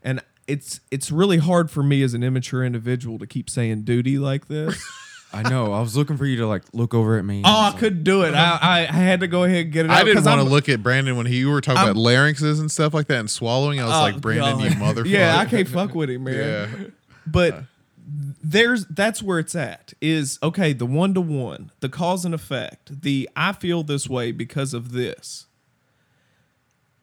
and 0.04 0.22
it's 0.48 0.80
it's 0.92 1.12
really 1.12 1.38
hard 1.38 1.72
for 1.72 1.82
me 1.84 2.04
as 2.04 2.14
an 2.14 2.24
immature 2.24 2.64
individual 2.64 3.18
to 3.20 3.26
keep 3.28 3.50
saying 3.50 3.82
duty 3.84 4.18
like 4.20 4.48
this. 4.48 4.80
I 5.34 5.42
know. 5.50 5.74
I 5.74 5.82
was 5.82 5.98
looking 5.98 6.16
for 6.16 6.26
you 6.26 6.38
to 6.38 6.48
like 6.48 6.64
look 6.72 6.94
over 6.94 7.18
at 7.18 7.26
me. 7.26 7.42
oh, 7.44 7.72
I 7.74 7.78
couldn't 7.78 8.04
do 8.06 8.22
it. 8.24 8.34
I, 8.34 8.58
I 8.62 8.80
I 8.82 8.86
had 8.92 9.20
to 9.22 9.28
go 9.28 9.44
ahead 9.44 9.66
and 9.66 9.74
get 9.74 9.86
it 9.86 9.92
out. 9.92 9.98
I 9.98 10.04
didn't 10.06 10.24
want 10.24 10.40
to 10.40 10.48
look 10.48 10.70
at 10.70 10.82
Brandon 10.82 11.18
when 11.18 11.26
he 11.26 11.40
you 11.40 11.50
were 11.50 11.60
talking 11.60 11.80
I'm- 11.80 11.90
about 11.90 12.00
larynxes 12.02 12.60
and 12.62 12.72
stuff 12.72 12.94
like 12.94 13.08
that 13.08 13.20
and 13.20 13.30
swallowing. 13.30 13.82
I 13.82 13.86
was 13.86 13.94
Oh, 13.94 14.00
like, 14.02 14.22
Brandon, 14.22 14.60
you 14.60 14.70
motherfucker. 14.70 15.06
Yeah, 15.10 15.38
I 15.38 15.46
can't 15.46 15.68
fuck 15.68 15.94
with 15.96 16.10
him, 16.10 16.24
man. 16.26 16.36
Yeah. 16.80 16.88
But 17.32 17.64
there's 18.44 18.86
that's 18.86 19.22
where 19.22 19.40
it's 19.40 19.56
at. 19.56 19.94
Is 20.02 20.40
okay, 20.42 20.74
the 20.74 20.86
one 20.86 21.14
to 21.14 21.22
one, 21.22 21.72
the 21.80 21.90
cause 21.90 22.26
and 22.26 22.34
effect, 22.34 23.02
the 23.02 23.30
I 23.36 23.54
feel 23.54 23.84
this 23.84 24.10
way 24.10 24.32
because 24.32 24.74
of 24.74 24.92
this. 24.92 25.48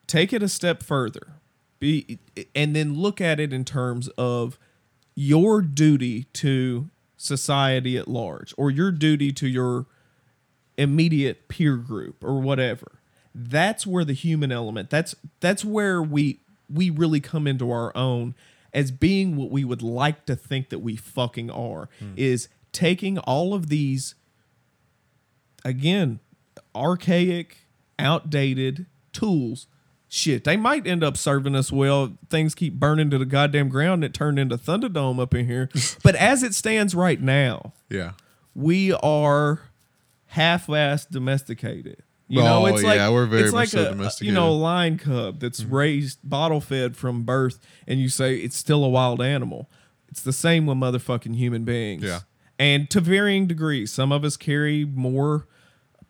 Take 0.07 0.33
it 0.33 0.43
a 0.43 0.49
step 0.49 0.83
further. 0.83 1.33
Be 1.79 2.19
and 2.53 2.75
then 2.75 2.95
look 2.95 3.21
at 3.21 3.39
it 3.39 3.53
in 3.53 3.65
terms 3.65 4.07
of 4.17 4.57
your 5.15 5.61
duty 5.61 6.23
to 6.33 6.89
society 7.17 7.97
at 7.97 8.07
large 8.07 8.53
or 8.57 8.69
your 8.69 8.91
duty 8.91 9.31
to 9.31 9.47
your 9.47 9.85
immediate 10.77 11.47
peer 11.47 11.77
group 11.77 12.21
or 12.21 12.41
whatever 12.41 12.99
that's 13.33 13.87
where 13.87 14.03
the 14.03 14.13
human 14.13 14.51
element 14.51 14.89
that's 14.89 15.15
that's 15.39 15.63
where 15.63 16.01
we 16.01 16.39
we 16.69 16.89
really 16.89 17.19
come 17.19 17.47
into 17.47 17.71
our 17.71 17.95
own 17.95 18.35
as 18.75 18.91
being 18.91 19.35
what 19.35 19.49
we 19.49 19.63
would 19.63 19.81
like 19.81 20.25
to 20.27 20.35
think 20.35 20.69
that 20.69 20.79
we 20.79 20.95
fucking 20.95 21.49
are 21.49 21.89
hmm. 21.97 22.11
is 22.15 22.47
taking 22.71 23.17
all 23.19 23.55
of 23.55 23.69
these 23.69 24.13
again 25.63 26.19
archaic 26.75 27.65
outdated 27.97 28.85
tools 29.13 29.65
shit 30.09 30.43
they 30.43 30.57
might 30.57 30.85
end 30.85 31.03
up 31.03 31.17
serving 31.17 31.55
us 31.55 31.71
well 31.71 32.17
things 32.29 32.53
keep 32.53 32.73
burning 32.73 33.09
to 33.09 33.17
the 33.17 33.25
goddamn 33.25 33.69
ground 33.69 34.03
and 34.03 34.05
it 34.05 34.13
turned 34.13 34.37
into 34.37 34.57
thunderdome 34.57 35.19
up 35.19 35.33
in 35.33 35.47
here 35.47 35.69
but 36.03 36.13
as 36.15 36.43
it 36.43 36.53
stands 36.53 36.93
right 36.93 37.21
now 37.21 37.73
Yeah. 37.89 38.11
we 38.53 38.91
are 38.93 39.61
half-ass 40.27 41.05
domesticated. 41.05 42.03
You 42.27 42.41
know, 42.41 42.63
Oh, 42.63 42.65
it's 42.67 42.83
like 42.83 42.97
yeah, 42.97 43.09
we're 43.09 43.25
very 43.27 43.43
it's 43.43 43.53
like 43.53 43.69
so 43.69 43.91
a, 43.97 44.11
You 44.23 44.31
know, 44.31 44.49
a 44.49 44.51
lion 44.51 44.97
cub 44.97 45.39
that's 45.39 45.61
mm-hmm. 45.61 45.75
raised 45.75 46.19
bottle 46.23 46.59
fed 46.61 46.97
from 46.97 47.23
birth, 47.23 47.59
and 47.87 47.99
you 47.99 48.09
say 48.09 48.37
it's 48.37 48.57
still 48.57 48.83
a 48.83 48.89
wild 48.89 49.21
animal. 49.21 49.69
It's 50.09 50.21
the 50.23 50.33
same 50.33 50.65
with 50.65 50.77
motherfucking 50.77 51.35
human 51.35 51.65
beings. 51.65 52.03
Yeah. 52.03 52.21
and 52.57 52.89
to 52.89 52.99
varying 53.01 53.47
degrees, 53.47 53.91
some 53.91 54.11
of 54.11 54.23
us 54.23 54.37
carry 54.37 54.85
more 54.85 55.47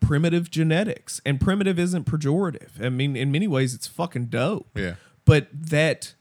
primitive 0.00 0.50
genetics, 0.50 1.20
and 1.26 1.40
primitive 1.40 1.78
isn't 1.78 2.06
pejorative. 2.06 2.80
I 2.82 2.88
mean, 2.88 3.16
in 3.16 3.30
many 3.32 3.48
ways, 3.48 3.74
it's 3.74 3.86
fucking 3.86 4.26
dope 4.26 4.68
Yeah. 4.74 4.94
but 5.24 5.48
that 5.52 6.14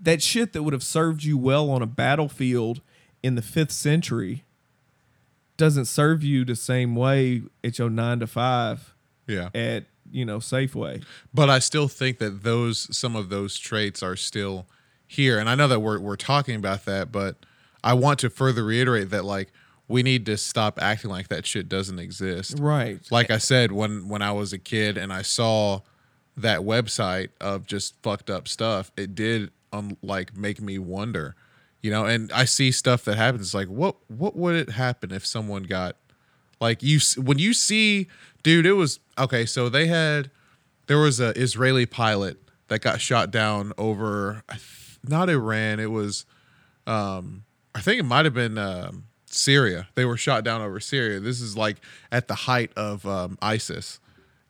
that 0.00 0.22
shit 0.22 0.52
that 0.52 0.62
would 0.62 0.72
have 0.72 0.82
served 0.82 1.24
you 1.24 1.36
well 1.36 1.70
on 1.70 1.82
a 1.82 1.86
battlefield 1.86 2.80
in 3.22 3.34
the 3.34 3.42
fifth 3.42 3.72
century 3.72 4.44
doesn't 5.56 5.84
serve 5.86 6.22
you 6.24 6.44
the 6.44 6.56
same 6.56 6.94
way 6.96 7.42
at 7.62 7.78
your 7.78 7.90
nine 7.90 8.20
to 8.20 8.26
five 8.26 8.94
Yeah. 9.30 9.48
at 9.54 9.84
you 10.10 10.24
know 10.24 10.38
Safeway. 10.38 11.04
But 11.32 11.48
I 11.50 11.58
still 11.60 11.88
think 11.88 12.18
that 12.18 12.42
those 12.42 12.94
some 12.96 13.16
of 13.16 13.28
those 13.28 13.58
traits 13.58 14.02
are 14.02 14.16
still 14.16 14.66
here. 15.06 15.38
And 15.38 15.48
I 15.48 15.54
know 15.54 15.68
that 15.68 15.80
we're 15.80 15.98
we're 15.98 16.16
talking 16.16 16.56
about 16.56 16.84
that, 16.84 17.12
but 17.12 17.36
I 17.82 17.94
want 17.94 18.18
to 18.20 18.30
further 18.30 18.64
reiterate 18.64 19.10
that 19.10 19.24
like 19.24 19.52
we 19.88 20.02
need 20.02 20.24
to 20.26 20.36
stop 20.36 20.80
acting 20.80 21.10
like 21.10 21.28
that 21.28 21.46
shit 21.46 21.68
doesn't 21.68 21.98
exist. 21.98 22.58
Right. 22.58 23.00
Like 23.10 23.30
I 23.30 23.38
said, 23.38 23.72
when 23.72 24.08
when 24.08 24.22
I 24.22 24.32
was 24.32 24.52
a 24.52 24.58
kid 24.58 24.96
and 24.96 25.12
I 25.12 25.22
saw 25.22 25.80
that 26.36 26.60
website 26.60 27.30
of 27.40 27.66
just 27.66 28.00
fucked 28.02 28.30
up 28.30 28.46
stuff, 28.48 28.92
it 28.96 29.14
did 29.14 29.50
um 29.72 29.96
like 30.02 30.36
make 30.36 30.60
me 30.60 30.78
wonder, 30.78 31.34
you 31.82 31.90
know. 31.90 32.04
And 32.04 32.30
I 32.32 32.44
see 32.44 32.70
stuff 32.70 33.04
that 33.04 33.16
happens. 33.16 33.42
It's 33.42 33.54
like, 33.54 33.68
what 33.68 33.96
what 34.08 34.36
would 34.36 34.54
it 34.54 34.70
happen 34.70 35.12
if 35.12 35.26
someone 35.26 35.64
got 35.64 35.96
like 36.60 36.82
you 36.82 37.00
when 37.16 37.38
you 37.38 37.52
see, 37.52 38.06
dude? 38.42 38.66
It 38.66 38.72
was 38.72 39.00
okay. 39.18 39.46
So 39.46 39.68
they 39.68 39.86
had 39.86 40.30
there 40.86 40.98
was 40.98 41.20
a 41.20 41.30
Israeli 41.38 41.86
pilot 41.86 42.38
that 42.68 42.80
got 42.80 43.00
shot 43.00 43.30
down 43.30 43.72
over 43.78 44.42
not 45.06 45.28
Iran. 45.30 45.80
It 45.80 45.90
was 45.90 46.26
um 46.86 47.44
I 47.74 47.80
think 47.80 48.00
it 48.00 48.04
might 48.04 48.24
have 48.24 48.34
been 48.34 48.58
um, 48.58 49.04
Syria. 49.26 49.88
They 49.94 50.04
were 50.04 50.16
shot 50.16 50.44
down 50.44 50.60
over 50.60 50.80
Syria. 50.80 51.20
This 51.20 51.40
is 51.40 51.56
like 51.56 51.76
at 52.10 52.28
the 52.28 52.34
height 52.34 52.72
of 52.76 53.06
um, 53.06 53.38
ISIS, 53.40 54.00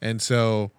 and 0.01 0.23
so 0.23 0.71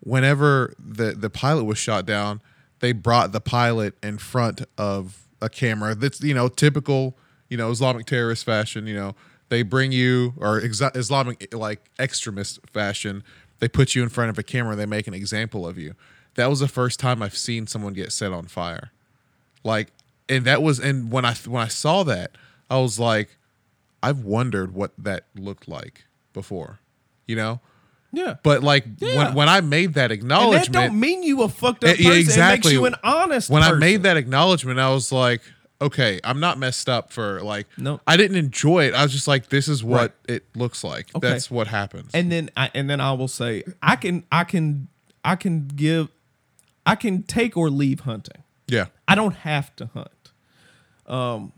whenever 0.00 0.74
the 0.78 1.12
the 1.12 1.30
pilot 1.30 1.64
was 1.64 1.78
shot 1.78 2.06
down, 2.06 2.40
they 2.80 2.92
brought 2.92 3.32
the 3.32 3.40
pilot 3.40 3.96
in 4.02 4.18
front 4.18 4.62
of 4.78 5.28
a 5.42 5.48
camera. 5.48 5.94
That's 5.94 6.22
you 6.22 6.34
know 6.34 6.48
typical 6.48 7.16
you 7.48 7.56
know 7.56 7.70
Islamic 7.70 8.06
terrorist 8.06 8.44
fashion. 8.44 8.86
You 8.86 8.94
know 8.94 9.14
they 9.50 9.62
bring 9.62 9.92
you 9.92 10.32
or 10.38 10.60
exa- 10.60 10.96
Islamic 10.96 11.52
like 11.54 11.90
extremist 11.98 12.58
fashion. 12.72 13.22
They 13.58 13.68
put 13.68 13.94
you 13.94 14.02
in 14.02 14.08
front 14.08 14.30
of 14.30 14.38
a 14.38 14.42
camera. 14.42 14.74
They 14.74 14.86
make 14.86 15.06
an 15.06 15.12
example 15.14 15.66
of 15.66 15.76
you. 15.76 15.94
That 16.36 16.48
was 16.48 16.60
the 16.60 16.68
first 16.68 16.98
time 16.98 17.22
I've 17.22 17.36
seen 17.36 17.66
someone 17.66 17.92
get 17.92 18.10
set 18.12 18.32
on 18.32 18.46
fire 18.46 18.90
like 19.62 19.88
and 20.30 20.46
that 20.46 20.62
was 20.62 20.78
and 20.78 21.12
when 21.12 21.26
i 21.26 21.34
when 21.46 21.62
i 21.62 21.68
saw 21.68 22.02
that 22.02 22.30
i 22.70 22.78
was 22.78 22.98
like 22.98 23.36
i've 24.02 24.20
wondered 24.24 24.72
what 24.72 24.90
that 24.96 25.24
looked 25.36 25.68
like 25.68 26.04
before 26.32 26.78
you 27.26 27.36
know 27.36 27.60
Yeah. 28.10 28.36
but 28.42 28.62
like 28.62 28.86
Yeah. 29.00 29.16
when, 29.18 29.34
when 29.34 29.48
i 29.50 29.60
made 29.60 29.92
that 29.94 30.10
and 30.10 30.12
that 30.12 30.24
acknowledgement 30.24 30.72
don't 30.72 30.98
mean 30.98 31.22
you 31.22 31.42
a 31.42 31.48
fucked 31.50 31.84
up 31.84 31.98
yeah, 31.98 32.06
person. 32.08 32.20
exactly. 32.20 32.70
It 32.70 32.80
makes 32.80 32.80
you 32.80 32.86
an 32.86 32.94
honest 33.04 33.50
when 33.50 33.62
i 33.62 33.72
made 33.72 34.04
that 34.04 34.16
acknowledgement 34.16 34.78
i 34.78 34.88
was 34.88 35.12
like 35.12 35.42
okay 35.80 36.20
i'm 36.24 36.40
not 36.40 36.58
messed 36.58 36.88
up 36.88 37.12
for 37.12 37.40
like 37.42 37.66
No. 37.78 38.00
i 38.06 38.16
didn't 38.16 38.36
enjoy 38.36 38.84
it 38.88 38.94
i 38.94 39.02
was 39.02 39.12
just 39.12 39.26
like 39.28 39.48
this 39.48 39.66
is 39.68 39.82
what 39.82 40.00
Right. 40.28 40.36
it 40.36 40.44
looks 40.56 40.84
like 40.84 41.08
Okay. 41.14 41.28
that's 41.30 41.50
what 41.50 41.66
happens 41.68 42.10
and 42.14 42.30
then 42.30 42.50
I, 42.56 42.70
and 42.74 42.88
then 42.90 43.00
I 43.00 43.12
will 43.12 43.28
say 43.28 43.64
I 43.82 43.96
can 43.96 44.24
I 44.30 44.44
can 44.44 44.88
I 45.24 45.36
can 45.36 45.68
give 45.68 46.08
I 46.86 46.94
can 46.96 47.22
take 47.22 47.56
or 47.56 47.70
leave 47.70 48.00
hunting. 48.00 48.42
yeah 48.66 48.86
I 49.08 49.14
don't 49.14 49.36
have 49.36 49.74
to 49.76 49.86
hunt. 49.86 50.32
Um, 51.06 51.52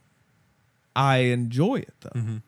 I 0.97 1.19
enjoy 1.19 1.77
it 1.77 1.95
though, 2.01 2.41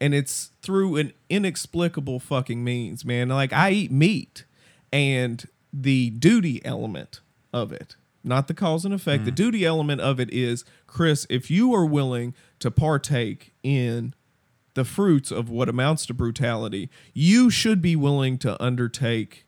and 0.00 0.14
it's 0.14 0.50
through 0.62 0.96
an 0.96 1.12
inexplicable 1.30 2.20
fucking 2.20 2.62
means, 2.62 3.04
man. 3.04 3.28
Like 3.28 3.52
I 3.52 3.70
eat 3.70 3.90
meat, 3.90 4.44
and 4.92 5.46
the 5.72 6.10
duty 6.10 6.64
element 6.64 7.20
of 7.52 7.72
it, 7.72 7.96
not 8.24 8.48
the 8.48 8.54
cause 8.54 8.84
and 8.84 8.94
effect. 8.94 9.24
The 9.24 9.30
duty 9.30 9.64
element 9.64 10.00
of 10.00 10.20
it 10.20 10.32
is, 10.32 10.64
Chris, 10.86 11.26
if 11.28 11.50
you 11.50 11.74
are 11.74 11.84
willing 11.84 12.34
to 12.60 12.70
partake 12.70 13.52
in 13.62 14.14
the 14.74 14.84
fruits 14.84 15.30
of 15.30 15.50
what 15.50 15.68
amounts 15.68 16.06
to 16.06 16.14
brutality, 16.14 16.88
you 17.12 17.50
should 17.50 17.82
be 17.82 17.96
willing 17.96 18.38
to 18.38 18.62
undertake 18.62 19.46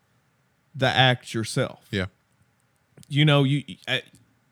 the 0.75 0.87
act 0.87 1.33
yourself. 1.33 1.87
Yeah. 1.89 2.07
you 3.07 3.23
know 3.23 3.43
you 3.43 3.63
uh, 3.87 3.99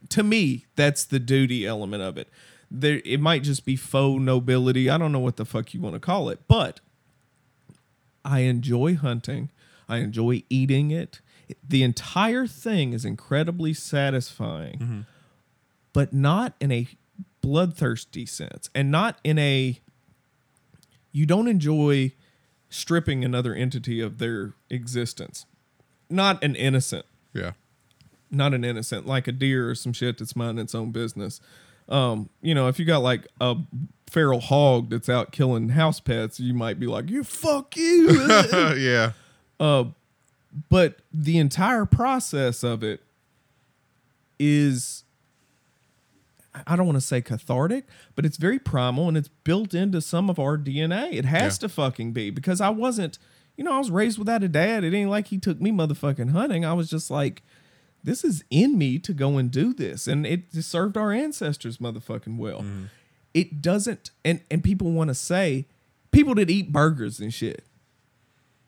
to 0.09 0.24
me 0.24 0.65
that's 0.76 1.03
the 1.05 1.19
duty 1.19 1.65
element 1.65 2.01
of 2.03 2.17
it. 2.17 2.30
There 2.71 3.01
it 3.05 3.19
might 3.19 3.43
just 3.43 3.65
be 3.65 3.76
faux 3.76 4.21
nobility. 4.21 4.89
I 4.89 4.97
don't 4.97 5.11
know 5.11 5.19
what 5.19 5.36
the 5.36 5.45
fuck 5.45 5.74
you 5.74 5.82
want 5.82 5.95
to 5.95 5.99
call 5.99 6.30
it 6.30 6.39
but 6.47 6.80
i 8.26 8.39
enjoy 8.39 8.95
hunting. 8.95 9.51
I 9.89 9.97
enjoy 9.97 10.43
eating 10.49 10.91
it 10.91 11.19
the 11.68 11.84
entire 11.84 12.47
thing 12.47 12.93
is 12.93 13.06
incredibly 13.06 13.74
satisfying 13.74 15.06
but 15.93 16.14
not 16.14 16.54
in 16.60 16.72
a 16.72 16.88
bloodthirsty 17.41 18.26
sense 18.26 18.70
and 18.74 18.89
not 18.91 19.20
in 19.24 19.38
a 19.38 19.80
you 21.12 21.26
don't 21.26 21.47
enjoy 21.47 22.12
stripping 22.70 23.24
another 23.24 23.54
entity 23.54 23.99
of 23.99 24.18
their 24.18 24.54
existence 24.70 25.45
not 26.10 26.41
an 26.43 26.56
innocent 26.56 27.06
Yeah. 27.34 27.51
not 28.32 28.54
an 28.54 28.64
innocent, 28.64 29.06
like 29.06 29.28
a 29.28 29.32
deer 29.32 29.70
or 29.70 29.76
some 29.76 29.93
shit 29.93 30.18
that's 30.18 30.36
minding 30.36 30.64
its 30.64 30.74
own 30.76 30.91
business. 30.91 31.39
Um, 31.89 32.30
you 32.41 32.56
know, 32.56 32.68
if 32.68 32.80
you 32.80 32.86
got 32.86 32.99
like 33.04 33.28
a 33.41 33.56
feral 34.10 34.39
hog 34.39 34.89
that's 34.89 35.10
out 35.10 35.32
killing 35.32 35.70
house 35.70 35.99
pets, 35.99 36.39
you 36.39 36.54
might 36.54 36.80
be 36.80 36.88
like, 36.88 37.10
"You 37.10 37.24
fuck 37.24 37.76
you." 37.76 38.10
yeah. 38.78 39.12
But 40.70 40.99
the 41.12 41.38
entire 41.38 41.86
process 41.86 42.64
of 42.64 42.84
it 42.84 43.01
is 44.39 45.04
I 46.68 46.76
don't 46.76 46.86
want 46.86 46.97
to 46.97 47.01
say 47.01 47.20
cathartic, 47.22 47.86
but 48.16 48.26
it's 48.28 48.38
very 48.38 48.60
primal 48.60 49.08
and 49.08 49.18
it's 49.18 49.28
built 49.28 49.74
into 49.74 50.01
some 50.01 50.30
of 50.30 50.38
our 50.38 50.56
DNA. 50.58 51.14
It 51.14 51.26
has 51.26 51.56
Yeah. 51.56 51.62
to 51.68 51.70
fucking 51.70 52.12
be 52.14 52.30
because 52.30 52.62
I 52.62 52.70
wasn't, 52.70 53.18
you 53.58 53.64
know, 53.64 53.74
I 53.74 53.80
was 53.80 53.89
raised 53.89 54.20
without 54.20 54.43
a 54.43 54.47
dad. 54.47 54.84
It 54.84 54.93
ain't 54.93 55.10
like 55.10 55.28
he 55.28 55.39
took 55.39 55.60
me 55.60 55.72
motherfucking 55.72 56.30
hunting. 56.30 56.64
I 56.64 56.74
was 56.74 56.91
just 56.91 57.10
like, 57.10 57.41
this 58.04 58.24
is 58.24 58.43
in 58.51 58.78
me 58.78 58.99
to 58.99 59.14
go 59.14 59.38
and 59.39 59.49
do 59.49 59.74
this. 59.74 60.08
And 60.08 60.28
it 60.28 60.54
served 60.54 60.95
our 60.95 61.12
ancestors 61.12 61.78
motherfucking 61.80 62.38
well. 62.38 62.60
Mm-hmm. 62.62 62.84
It 63.34 63.60
doesn't, 63.64 64.12
and, 64.24 64.41
and 64.51 64.64
people 64.64 64.91
want 64.91 65.08
to 65.08 65.16
say, 65.16 65.66
people 66.12 66.36
that 66.36 66.51
eat 66.51 66.72
burgers 66.72 67.20
and 67.20 67.34
shit 67.34 67.66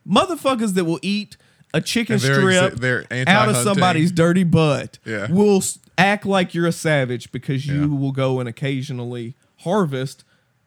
motherfuckers 0.07 0.73
that 0.75 0.85
will 0.85 0.99
eat 1.01 1.35
a 1.75 1.81
chicken 1.81 2.17
they're 2.19 2.35
strip 2.35 2.75
they're 2.79 3.05
out 3.27 3.49
of 3.49 3.55
somebody's 3.57 4.11
dirty 4.11 4.43
butt 4.43 4.97
Yeah. 5.05 5.29
will 5.31 5.61
act 5.97 6.25
like 6.25 6.53
you're 6.53 6.67
a 6.67 6.71
savage 6.71 7.31
because 7.31 7.67
you 7.67 7.81
Yeah. 7.81 7.85
will 7.99 8.11
go 8.11 8.39
and 8.39 8.47
occasionally 8.49 9.35
harvest 9.59 10.23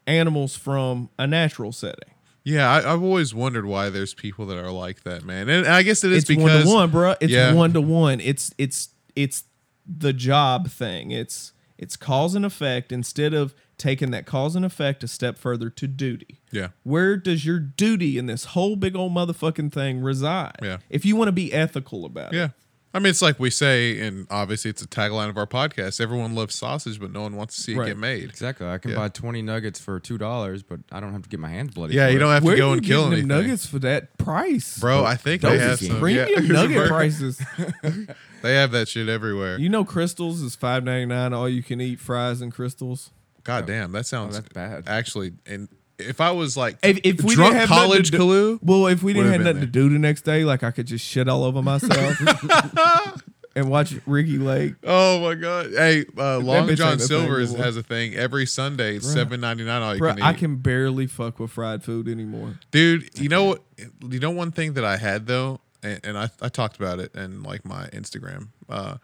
animals 0.06 0.56
from 0.56 1.10
a 1.18 1.26
natural 1.26 1.72
setting. 1.72 2.10
Yeah, 2.44 2.70
I, 2.70 2.92
I've 2.94 3.02
always 3.02 3.34
wondered 3.34 3.66
why 3.66 3.90
there's 3.90 4.14
people 4.14 4.46
that 4.46 4.56
are 4.56 4.70
like 4.70 5.02
that, 5.04 5.22
man. 5.24 5.48
And 5.50 5.66
I 5.66 5.82
guess 5.82 6.02
it 6.02 6.12
is 6.12 6.18
It's 6.18 6.28
because 6.28 6.44
one 6.44 6.62
to 6.64 6.68
one, 6.74 6.90
bro. 6.90 7.14
It's 7.20 7.32
Yeah. 7.32 7.52
one 7.52 7.72
to 7.74 7.80
one. 7.80 8.20
It's 8.20 8.52
it's 8.56 8.88
it's 9.14 9.44
the 9.86 10.12
job 10.14 10.70
thing. 10.70 11.10
It's 11.10 11.52
it's 11.76 11.96
cause 11.96 12.34
and 12.34 12.46
effect 12.46 12.90
instead 12.90 13.34
of 13.34 13.54
taking 13.78 14.10
that 14.10 14.26
cause 14.26 14.56
and 14.56 14.64
effect 14.64 15.02
a 15.04 15.08
step 15.08 15.38
further 15.38 15.70
to 15.70 15.86
duty. 15.86 16.40
Yeah. 16.50 16.68
Where 16.82 17.16
does 17.16 17.46
your 17.46 17.58
duty 17.60 18.18
in 18.18 18.26
this 18.26 18.46
whole 18.46 18.76
big 18.76 18.94
old 18.96 19.12
motherfucking 19.12 19.72
thing 19.72 20.00
reside? 20.02 20.56
Yeah. 20.62 20.78
If 20.90 21.06
you 21.06 21.16
want 21.16 21.28
to 21.28 21.32
be 21.32 21.52
ethical 21.52 22.04
about 22.04 22.34
it. 22.34 22.36
Yeah. 22.36 22.48
I 22.94 23.00
mean, 23.00 23.10
it's 23.10 23.20
like 23.20 23.38
we 23.38 23.50
say, 23.50 24.00
and 24.00 24.26
obviously 24.30 24.70
it's 24.70 24.80
a 24.80 24.86
tagline 24.88 25.28
of 25.28 25.36
our 25.36 25.46
podcast. 25.46 26.00
Everyone 26.00 26.34
loves 26.34 26.54
sausage, 26.54 26.98
but 26.98 27.12
no 27.12 27.20
one 27.20 27.36
wants 27.36 27.54
to 27.56 27.62
see 27.62 27.72
it 27.74 27.84
get 27.84 27.98
made. 27.98 28.24
Exactly. 28.24 28.66
I 28.66 28.78
can 28.78 28.92
Yeah. 28.92 28.96
buy 28.96 29.08
20 29.10 29.42
nuggets 29.42 29.78
for 29.78 30.00
$2, 30.00 30.62
but 30.66 30.80
I 30.90 30.98
don't 30.98 31.12
have 31.12 31.22
to 31.22 31.28
get 31.28 31.38
my 31.38 31.50
hands 31.50 31.74
bloody. 31.74 31.94
Yeah, 31.94 32.08
you 32.08 32.18
don't 32.18 32.32
have 32.32 32.42
Where 32.42 32.54
to 32.56 32.60
go 32.60 32.66
are 32.68 32.70
you 32.70 32.76
and 32.78 32.86
kill 32.86 33.06
anything. 33.08 33.26
nuggets 33.28 33.66
for 33.66 33.78
that 33.80 34.16
price? 34.16 34.78
Bro, 34.78 35.04
I 35.04 35.16
think 35.16 35.42
Those 35.42 35.58
they 35.58 35.64
are 35.64 35.68
have 35.68 35.78
some 35.80 35.98
premium 36.00 36.28
yeah. 36.30 36.40
nugget 36.52 36.88
prices. 36.88 37.40
They 38.40 38.54
have 38.54 38.70
that 38.70 38.86
shit 38.86 39.08
everywhere. 39.08 39.58
You 39.58 39.68
know, 39.68 39.84
Krystal's 39.84 40.42
is 40.42 40.54
five 40.54 40.84
ninety 40.84 41.06
nine. 41.06 41.32
All 41.32 41.48
you 41.48 41.60
can 41.62 41.80
eat 41.80 41.98
fries 41.98 42.40
and 42.40 42.54
Krystals. 42.54 43.10
God 43.48 43.66
damn, 43.66 43.92
that 43.92 44.04
sounds 44.04 44.34
that's 44.36 44.48
bad. 44.52 44.84
Actually, 44.86 45.32
and 45.46 45.68
if 45.98 46.20
I 46.20 46.32
was 46.32 46.54
like 46.54 46.76
If, 46.82 46.98
if 47.02 47.22
we 47.24 47.34
drunk 47.34 47.54
didn't 47.54 47.60
have 47.60 47.68
college 47.70 48.10
do, 48.10 48.18
Kalu, 48.18 48.58
well, 48.62 48.86
if 48.88 49.02
we 49.02 49.14
didn't 49.14 49.32
have 49.32 49.40
nothing 49.40 49.62
to 49.62 49.66
do 49.66 49.88
the 49.88 49.98
next 49.98 50.22
day, 50.22 50.44
like 50.44 50.62
I 50.62 50.70
could 50.70 50.86
just 50.86 51.02
shit 51.04 51.28
all 51.28 51.42
over 51.44 51.62
myself 51.62 52.14
and 53.56 53.70
watch 53.70 53.94
Ricki 54.06 54.36
Lake. 54.36 54.74
oh 54.84 55.20
my 55.20 55.34
god, 55.34 55.70
hey, 55.72 56.04
uh, 56.18 56.38
Long 56.40 56.74
John 56.74 56.92
ain't 56.92 56.96
a 56.96 56.98
thing 56.98 57.06
Silver's 57.06 57.54
has 57.54 57.78
a 57.78 57.82
thing 57.82 58.14
every 58.14 58.44
Sunday. 58.44 58.96
It's 58.96 59.06
Bruh. 59.06 59.14
seven 59.14 59.40
ninety 59.40 59.64
nine. 59.64 59.80
All 59.80 59.94
you 59.94 59.98
Bro, 59.98 60.10
can 60.10 60.18
eat, 60.18 60.24
I 60.24 60.32
can 60.34 60.56
barely 60.56 61.06
fuck 61.06 61.38
with 61.40 61.50
fried 61.50 61.82
food 61.82 62.06
anymore. 62.06 62.58
dude. 62.70 63.18
You 63.18 63.30
know 63.30 63.44
what? 63.44 63.62
You 64.08 64.20
know 64.20 64.30
one 64.30 64.52
thing 64.52 64.74
that 64.74 64.84
I 64.84 64.98
had 64.98 65.26
though, 65.26 65.60
and, 65.82 66.00
and 66.04 66.18
I 66.18 66.28
I 66.42 66.50
talked 66.50 66.76
about 66.76 67.00
it 67.00 67.14
in 67.14 67.42
like 67.42 67.64
my 67.64 67.86
Instagram. 67.88 68.48
Uh, 68.68 68.98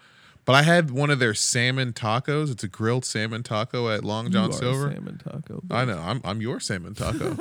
but 0.45 0.55
I 0.55 0.63
had 0.63 0.91
one 0.91 1.11
of 1.11 1.19
their 1.19 1.35
salmon 1.35 1.93
tacos. 1.93 2.51
It's 2.51 2.65
a 2.65 2.69
grilled 2.69 3.05
salmon 3.05 3.43
taco 3.43 3.89
at 3.89 4.05
Long 4.05 4.31
John 4.31 4.51
You 4.51 4.57
are 4.57 4.59
Silver. 4.59 4.93
salmon 4.93 5.19
taco. 5.19 5.63
I 5.71 5.85
know. 5.85 5.99
I'm 5.99 6.21
I'm 6.25 6.41
your 6.41 6.61
salmon 6.61 6.95
taco. 6.95 7.35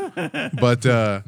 but 0.59 0.85
uh 0.85 1.21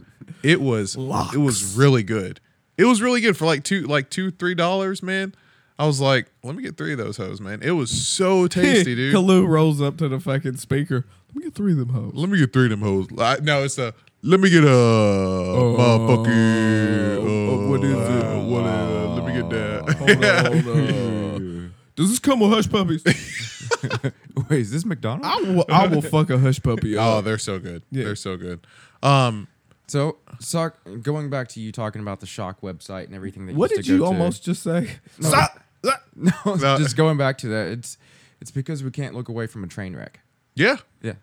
it 0.43 0.61
was 0.61 0.95
it 0.95 1.37
was 1.39 1.75
really 1.77 2.03
good. 2.03 2.39
It 2.77 2.85
was 2.85 3.01
really 3.01 3.21
good 3.21 3.37
for 3.37 3.45
like 3.45 3.63
two 3.63 3.81
like 3.87 4.09
two, 4.09 4.31
three 4.31 4.55
dollars, 4.55 5.01
man. 5.03 5.33
I 5.77 5.85
was 5.85 5.99
like, 5.99 6.31
let 6.43 6.55
me 6.55 6.63
get 6.63 6.77
three 6.77 6.93
of 6.93 6.97
those 6.97 7.17
hoes, 7.17 7.41
man. 7.41 7.61
It 7.61 7.71
was 7.71 7.91
so 7.91 8.47
tasty, 8.61 8.95
dude. 8.95 9.13
Kalu 9.13 9.45
rolls 9.47 9.81
up 9.81 9.97
to 9.97 10.07
the 10.07 10.19
fucking 10.21 10.55
speaker. 10.57 11.05
Let 11.29 11.35
me 11.35 11.43
get 11.43 11.53
three 11.55 11.73
of 11.73 11.79
them 11.79 11.89
hoes. 11.89 12.13
Let 12.15 12.29
me 12.29 12.37
get 12.37 12.53
three 12.53 12.65
of 12.65 12.69
them 12.69 12.81
hoes. 12.81 13.07
I, 13.17 13.37
no, 13.41 13.63
it's 13.63 13.77
a 13.77 13.93
let 14.23 14.39
me 14.39 14.49
get 14.49 14.63
a 14.63 14.67
motherfucking 14.67 17.17
uh, 17.17 17.67
what 17.69 17.83
is 17.83 17.91
it? 17.93 18.25
uh, 18.25 18.39
what 18.39 18.63
uh, 18.63 19.07
let 19.15 19.25
me 19.25 19.33
get 19.33 19.49
that. 19.49 19.95
Hold 19.99 20.25
on, 20.25 20.63
hold 20.63 20.77
on. 20.77 21.24
Does 21.95 22.09
this 22.09 22.19
come 22.19 22.39
with 22.41 22.51
hush 22.51 22.69
puppies? 22.69 23.03
Wait, 24.49 24.59
is 24.59 24.71
this 24.71 24.85
McDonald's? 24.85 25.27
I 25.27 25.51
will, 25.51 25.65
I 25.69 25.87
will 25.87 26.01
fuck 26.01 26.29
a 26.29 26.37
hush 26.37 26.61
puppy 26.61 26.97
Oh, 26.97 27.19
up. 27.19 27.25
they're 27.25 27.37
so 27.37 27.59
good. 27.59 27.83
Yeah. 27.91 28.05
They're 28.05 28.15
so 28.15 28.37
good. 28.37 28.65
Um 29.03 29.47
So, 29.87 30.17
so, 30.39 30.71
going 31.03 31.29
back 31.29 31.47
to 31.49 31.59
you 31.59 31.71
talking 31.71 32.01
about 32.01 32.19
the 32.19 32.25
Shock 32.25 32.61
website 32.61 33.05
and 33.05 33.13
everything 33.15 33.45
that 33.45 33.55
what 33.55 33.69
used 33.71 33.83
did 33.83 33.91
to 33.91 33.91
go 33.91 33.93
you 33.93 33.99
to- 34.01 34.05
almost 34.07 34.43
just 34.43 34.63
say? 34.63 34.97
No, 35.19 35.91
No. 36.55 36.77
just 36.77 36.97
going 36.97 37.17
back 37.17 37.37
to 37.39 37.47
that. 37.49 37.67
It's 37.67 37.97
it's 38.41 38.51
because 38.51 38.83
we 38.83 38.91
can't 38.91 39.13
look 39.15 39.29
away 39.29 39.47
from 39.47 39.63
a 39.63 39.67
train 39.67 39.95
wreck. 39.95 40.19
yeah, 40.55 40.77
Yeah. 41.01 41.13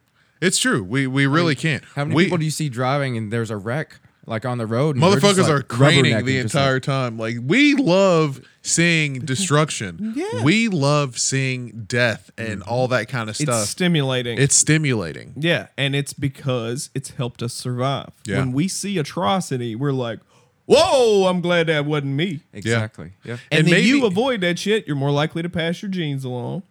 it's 0.40 0.58
true. 0.58 0.82
We 0.84 1.06
we 1.06 1.26
really 1.26 1.54
can't. 1.54 1.84
How 1.96 2.04
many 2.04 2.14
we, 2.14 2.24
people 2.24 2.38
do 2.38 2.44
you 2.44 2.50
see 2.50 2.68
driving 2.68 3.16
and 3.16 3.32
there's 3.32 3.50
a 3.50 3.56
wreck 3.56 3.98
like 4.26 4.44
on 4.44 4.58
the 4.58 4.66
road? 4.66 4.96
and 4.96 5.02
they're 5.02 5.18
just, 5.18 5.24
Motherfuckers 5.24 5.42
like, 5.42 5.50
are 5.50 5.62
craning 5.62 6.24
the 6.24 6.38
entire 6.38 6.74
like- 6.74 6.82
time. 6.82 7.18
Like 7.18 7.36
we 7.44 7.74
love 7.74 8.40
seeing 8.62 9.20
destruction. 9.24 10.12
Yeah. 10.16 10.42
We 10.42 10.68
love 10.68 11.18
seeing 11.18 11.84
death 11.84 12.30
and 12.38 12.60
mm-hmm. 12.60 12.70
all 12.70 12.88
that 12.88 13.08
kind 13.08 13.28
of 13.28 13.36
stuff. 13.36 13.62
It's 13.62 13.70
stimulating. 13.70 14.38
It's 14.38 14.54
stimulating. 14.56 15.34
yeah, 15.36 15.68
and 15.76 15.94
it's 15.96 16.12
because 16.12 16.90
it's 16.94 17.10
helped 17.10 17.42
us 17.42 17.52
survive. 17.52 18.10
Yeah. 18.26 18.38
When 18.38 18.52
we 18.52 18.68
see 18.68 18.98
atrocity, 18.98 19.74
we're 19.74 19.92
like, 19.92 20.20
"Whoa, 20.66 21.26
I'm 21.26 21.40
glad 21.40 21.66
that 21.66 21.84
wasn't 21.84 22.14
me." 22.14 22.40
Exactly. 22.52 23.12
Yeah. 23.24 23.32
And, 23.32 23.40
And 23.50 23.66
then 23.66 23.74
maybe- 23.74 23.88
you 23.88 24.06
avoid 24.06 24.40
that 24.42 24.58
shit. 24.58 24.86
You're 24.86 24.96
more 24.96 25.10
likely 25.10 25.42
to 25.42 25.48
pass 25.48 25.82
your 25.82 25.90
genes 25.90 26.24
along. 26.24 26.62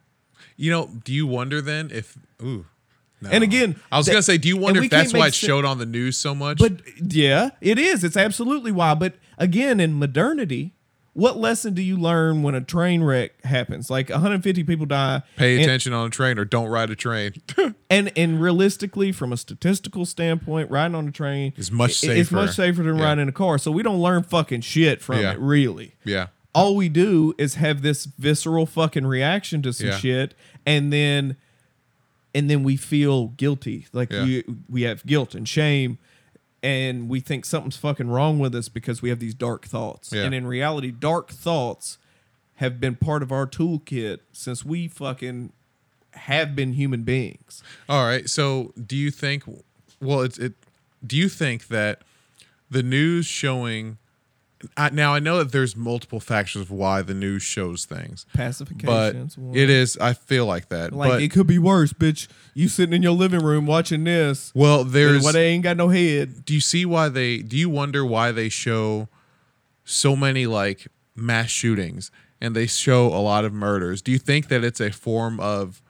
You 0.57 0.71
know, 0.71 0.91
do 1.03 1.11
you 1.11 1.25
wonder 1.25 1.59
then 1.61 1.89
if 1.91 2.17
ooh. 2.41 2.65
No. 3.21 3.29
And 3.29 3.43
again, 3.43 3.75
I 3.91 3.97
was 3.97 4.05
that- 4.07 4.13
gonna 4.13 4.23
say, 4.23 4.37
do 4.37 4.47
you 4.47 4.57
wonder 4.57 4.81
if 4.83 4.89
that's 4.89 5.13
why 5.13 5.27
it 5.27 5.33
sen- 5.33 5.47
showed 5.47 5.65
on 5.65 5.77
the 5.77 5.85
news 5.85 6.17
so 6.17 6.33
much? 6.35 6.57
But 6.57 6.81
yeah, 7.01 7.51
it 7.61 7.77
is. 7.79 8.03
It's 8.03 8.17
absolutely 8.17 8.71
why. 8.71 8.93
But 8.95 9.15
again, 9.37 9.79
in 9.79 9.97
modernity, 9.97 10.73
what 11.13 11.37
lesson 11.37 11.73
do 11.73 11.81
you 11.81 11.97
learn 11.97 12.41
when 12.41 12.55
a 12.55 12.61
train 12.61 13.03
wreck 13.03 13.43
happens? 13.43 13.89
Like 13.89 14.09
150 14.09 14.63
people 14.63 14.85
die. 14.85 15.23
pay 15.35 15.55
and- 15.55 15.63
attention 15.65 15.91
on 15.93 16.07
a 16.07 16.09
train 16.09 16.39
or 16.39 16.45
don't 16.45 16.67
ride 16.67 16.89
a 16.89 16.95
train. 16.95 17.33
And 17.89 18.09
and 18.17 18.41
realistically, 18.41 19.11
from 19.11 19.33
a 19.33 19.37
statistical 19.37 20.05
standpoint, 20.05 20.71
riding 20.71 20.95
on 20.95 21.09
a 21.09 21.11
train 21.11 21.51
Is 21.57 21.69
much 21.73 22.01
i- 22.05 22.11
It's 22.13 22.31
much 22.31 22.51
safer. 22.51 22.53
safer 22.77 22.83
than 22.83 22.97
Yeah. 22.97 23.03
riding 23.03 23.23
in 23.23 23.27
a 23.29 23.33
car. 23.33 23.57
So 23.57 23.69
we 23.69 23.83
don't 23.83 23.99
learn 24.01 24.23
fucking 24.23 24.61
shit 24.61 25.01
from 25.01 25.19
Yeah. 25.19 25.33
it, 25.33 25.39
really. 25.39 25.95
yeah. 26.05 26.27
All 26.55 26.75
we 26.77 26.87
do 26.89 27.33
is 27.37 27.55
have 27.55 27.81
this 27.81 28.05
visceral 28.05 28.65
fucking 28.65 29.05
reaction 29.05 29.61
to 29.63 29.73
some 29.73 29.87
Yeah. 29.87 29.97
shit, 29.97 30.35
and 30.65 30.91
then 30.93 31.35
and 32.33 32.49
then 32.49 32.63
we 32.63 32.77
feel 32.77 33.27
guilty. 33.29 33.87
Like 33.93 34.11
Yeah. 34.11 34.23
you, 34.23 34.43
we 34.69 34.83
have 34.83 35.05
guilt 35.05 35.35
and 35.35 35.47
shame, 35.47 35.97
and 36.63 37.09
we 37.09 37.19
think 37.19 37.45
something's 37.45 37.77
fucking 37.77 38.09
wrong 38.09 38.39
with 38.39 38.53
us 38.55 38.69
because 38.69 39.01
we 39.01 39.09
have 39.09 39.19
these 39.19 39.33
dark 39.33 39.65
thoughts. 39.65 40.11
Yeah. 40.13 40.23
And 40.23 40.33
in 40.35 40.45
reality, 40.47 40.91
dark 40.91 41.29
thoughts 41.31 41.97
have 42.55 42.79
been 42.79 42.95
part 42.95 43.23
of 43.23 43.31
our 43.31 43.47
toolkit 43.47 44.19
since 44.31 44.63
we 44.63 44.87
fucking 44.87 45.51
have 46.13 46.55
been 46.55 46.73
human 46.73 47.03
beings. 47.03 47.63
All 47.89 48.05
right. 48.05 48.29
So, 48.29 48.73
do 48.85 48.95
you 48.95 49.09
think? 49.11 49.43
Well, 49.99 50.21
it's 50.21 50.37
it. 50.37 50.53
Do 51.05 51.17
you 51.17 51.29
think 51.29 51.67
that 51.67 52.01
the 52.69 52.83
news 52.83 53.25
showing 53.25 53.97
I, 54.77 54.89
now 54.89 55.13
I 55.13 55.19
know 55.19 55.37
that 55.39 55.51
there's 55.51 55.75
multiple 55.75 56.19
factions 56.19 56.63
of 56.63 56.71
why 56.71 57.01
the 57.01 57.13
news 57.13 57.41
shows 57.43 57.85
things, 57.85 58.25
Pacification. 58.33 58.85
but 58.85 59.15
it 59.57 59.69
is. 59.69 59.97
I 59.97 60.13
feel 60.13 60.45
like 60.45 60.69
that. 60.69 60.93
like 60.93 61.09
but 61.11 61.21
it 61.21 61.31
could 61.31 61.47
be 61.47 61.59
worse, 61.59 61.93
bitch. 61.93 62.27
You 62.53 62.67
sitting 62.67 62.93
in 62.93 63.01
your 63.01 63.13
living 63.13 63.41
room 63.43 63.65
watching 63.65 64.03
this. 64.03 64.51
well, 64.55 64.83
There's 64.83 65.11
there's. 65.13 65.23
what 65.23 65.33
they 65.33 65.47
ain't 65.47 65.63
got 65.63 65.77
no 65.77 65.89
head. 65.89 66.45
do 66.45 66.53
you 66.53 66.61
see 66.61 66.85
why 66.85 67.09
they? 67.09 67.37
Do 67.39 67.57
you 67.57 67.69
wonder 67.69 68.05
why 68.05 68.31
they 68.31 68.49
show 68.49 69.07
so 69.83 70.15
many 70.15 70.45
like 70.45 70.87
mass 71.15 71.49
shootings 71.49 72.11
and 72.39 72.55
they 72.55 72.67
show 72.67 73.07
a 73.07 73.21
lot 73.21 73.45
of 73.45 73.53
murders? 73.53 74.01
Do 74.01 74.11
you 74.11 74.17
think 74.19 74.47
that 74.49 74.63
it's 74.63 74.79
a 74.79 74.91
form 74.91 75.39
of 75.39 75.81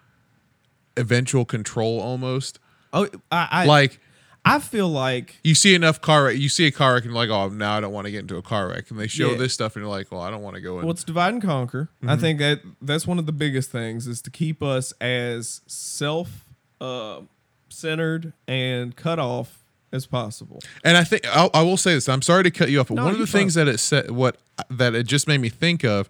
eventual 0.97 1.45
control 1.45 1.99
almost? 1.99 2.59
Oh, 2.93 3.07
I, 3.31 3.47
I 3.51 3.65
like 3.65 3.99
I 4.43 4.59
feel 4.59 4.87
like 4.89 5.37
you 5.43 5.53
see 5.53 5.75
enough 5.75 6.01
car 6.01 6.25
wreck, 6.25 6.37
you 6.37 6.49
see 6.49 6.65
a 6.65 6.71
car 6.71 6.93
wreck 6.95 7.03
and 7.03 7.13
you're 7.13 7.25
like, 7.25 7.29
oh, 7.29 7.49
now 7.49 7.77
I 7.77 7.79
don't 7.79 7.93
want 7.93 8.05
to 8.05 8.11
get 8.11 8.21
into 8.21 8.37
a 8.37 8.41
car 8.41 8.67
wreck, 8.69 8.89
and 8.89 8.99
they 8.99 9.07
show 9.07 9.31
Yeah. 9.31 9.37
this 9.37 9.53
stuff 9.53 9.75
and 9.75 9.83
you're 9.83 9.91
like, 9.91 10.11
well, 10.11 10.21
I 10.21 10.31
don't 10.31 10.41
want 10.41 10.55
to 10.55 10.61
go 10.61 10.79
in. 10.79 10.85
well, 10.85 10.91
it's 10.91 11.03
divide 11.03 11.33
and 11.33 11.41
conquer. 11.43 11.89
I 12.01 12.05
Mm-hmm. 12.07 12.21
think 12.21 12.39
that 12.39 12.61
that's 12.81 13.05
one 13.05 13.19
of 13.19 13.25
the 13.27 13.31
biggest 13.31 13.69
things 13.71 14.07
is 14.07 14.19
to 14.23 14.31
keep 14.31 14.63
us 14.63 14.93
as 14.99 15.61
self 15.67 16.45
uh, 16.81 17.21
centered 17.69 18.33
and 18.47 18.95
cut 18.95 19.19
off 19.19 19.59
as 19.93 20.05
possible. 20.07 20.59
And 20.83 20.97
I 20.97 21.03
think 21.03 21.25
I'll, 21.27 21.51
I 21.53 21.61
will 21.61 21.77
say 21.77 21.93
this. 21.93 22.09
I'm 22.09 22.21
sorry 22.23 22.43
to 22.43 22.51
cut 22.51 22.69
you 22.71 22.79
off, 22.79 22.87
but 22.87 22.95
No, 22.95 23.03
one 23.05 23.13
of 23.13 23.19
the 23.19 23.27
things 23.27 23.53
that 23.53 23.67
it 23.67 23.79
said, 23.79 24.09
what 24.11 24.37
that 24.69 24.95
it 24.95 25.05
just 25.05 25.27
made 25.27 25.39
me 25.41 25.49
think 25.49 25.83
of, 25.83 26.09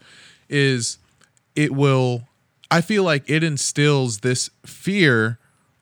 is 0.50 1.00
it 1.56 1.72
will. 1.74 2.28
I 2.70 2.80
feel 2.80 3.04
like 3.04 3.30
it 3.30 3.44
instills 3.44 4.20
this 4.20 4.50
fear 4.66 5.38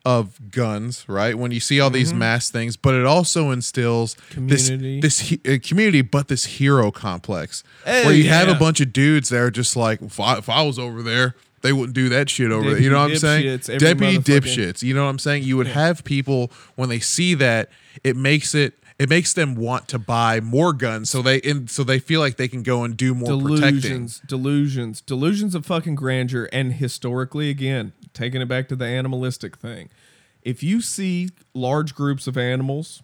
of 0.05 0.51
guns, 0.51 1.03
right? 1.07 1.37
When 1.37 1.51
you 1.51 1.59
see 1.59 1.79
all 1.79 1.89
these 1.89 2.13
mass 2.13 2.49
things, 2.49 2.77
but 2.77 2.95
it 2.95 3.05
also 3.05 3.51
instills 3.51 4.15
Mm-hmm. 4.15 4.33
Community. 4.33 5.01
this 5.01 5.19
this 5.19 5.29
he- 5.29 5.41
uh, 5.55 5.57
community, 5.61 6.01
but 6.01 6.27
this 6.29 6.45
hero 6.45 6.89
complex 6.91 7.63
Oh, 7.85 8.05
where 8.05 8.13
you 8.13 8.29
have 8.29 8.47
a 8.47 8.55
bunch 8.55 8.79
of 8.81 8.93
dudes 8.93 9.29
that 9.29 9.39
are 9.39 9.51
just 9.51 9.75
like, 9.75 10.01
if 10.01 10.19
I, 10.19 10.37
if 10.37 10.49
I 10.49 10.61
was 10.63 10.79
over 10.79 11.01
there. 11.03 11.35
They 11.61 11.73
wouldn't 11.73 11.93
do 11.93 12.07
that 12.07 12.29
shit 12.29 12.51
over 12.53 12.69
there. 12.69 12.79
You 12.79 12.89
know 12.89 12.99
what 12.99 13.11
I'm 13.11 13.17
saying? 13.17 13.43
Deputy 13.43 13.57
dipshits, 13.57 13.69
every 13.69 13.79
Deputy 13.79 14.17
motherfucking- 14.19 14.41
dipshits. 14.69 14.81
You 14.81 14.93
know 14.93 15.03
what 15.03 15.09
I'm 15.09 15.19
saying? 15.19 15.43
You 15.43 15.57
would 15.57 15.67
have 15.67 16.05
people 16.05 16.53
when 16.75 16.87
they 16.87 17.01
see 17.01 17.33
that, 17.33 17.69
it 18.01 18.15
makes 18.15 18.55
it 18.55 18.78
it 18.99 19.09
makes 19.09 19.31
them 19.31 19.55
want 19.55 19.87
to 19.87 19.97
buy 19.97 20.41
more 20.41 20.73
guns 20.73 21.09
so 21.09 21.21
they 21.21 21.37
in 21.37 21.69
so 21.69 21.83
they 21.85 21.99
feel 21.99 22.19
like 22.19 22.35
they 22.35 22.49
can 22.49 22.61
go 22.61 22.83
and 22.83 22.97
do 22.97 23.15
more 23.15 23.39
protecting. 23.39 23.79
delusions, 23.79 24.21
delusions, 24.27 25.01
delusions 25.01 25.55
of 25.55 25.65
fucking 25.65 25.95
grandeur, 25.95 26.49
and 26.51 26.73
historically, 26.73 27.49
again, 27.49 27.93
taking 28.13 28.41
it 28.41 28.47
back 28.47 28.67
to 28.67 28.75
the 28.75 28.85
animalistic 28.85 29.55
thing. 29.55 29.89
If 30.43 30.61
you 30.61 30.81
see 30.81 31.29
large 31.53 31.95
groups 31.95 32.27
of 32.27 32.37
animals 32.37 33.01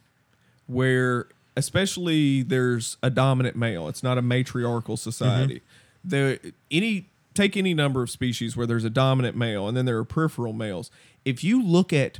where, 0.68 1.28
especially, 1.56 2.44
there's 2.44 2.98
a 3.02 3.10
dominant 3.10 3.56
male, 3.56 3.88
it's 3.88 4.04
not 4.04 4.18
a 4.18 4.22
matriarchal 4.22 4.98
society. 4.98 5.56
Mm-hmm. 5.56 6.10
There, 6.10 6.40
any 6.70 7.08
take 7.34 7.56
any 7.56 7.74
number 7.74 8.04
of 8.04 8.10
species 8.10 8.56
where 8.58 8.68
there's 8.68 8.84
a 8.84 8.90
dominant 8.90 9.38
male, 9.38 9.68
and 9.68 9.78
then 9.78 9.86
there 9.86 9.98
are 9.98 10.06
peripheral 10.06 10.54
males. 10.54 10.92
If 11.24 11.44
you 11.44 11.64
look 11.64 11.94
at 11.94 12.20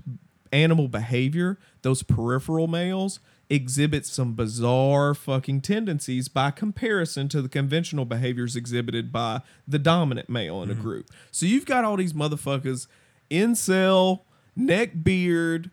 animal 0.54 0.88
behavior, 0.88 1.58
those 1.82 2.04
peripheral 2.04 2.68
males 2.68 3.20
exhibit 3.50 4.06
some 4.06 4.34
bizarre 4.34 5.14
fucking 5.14 5.62
tendencies 5.62 6.28
by 6.28 6.52
comparison 6.52 7.28
to 7.30 7.42
the 7.42 7.50
conventional 7.50 8.06
behaviors 8.06 8.56
exhibited 8.56 9.12
by 9.12 9.42
the 9.68 9.80
dominant 9.80 10.30
male 10.30 10.64
in 10.64 10.70
a 10.70 10.74
mm-hmm. 10.74 10.82
group. 10.82 11.10
So 11.32 11.46
you've 11.46 11.66
got 11.66 11.84
all 11.84 11.98
these 11.98 12.14
motherfuckers, 12.14 12.88
incel, 13.30 14.22
neck 14.56 15.04
beard, 15.04 15.70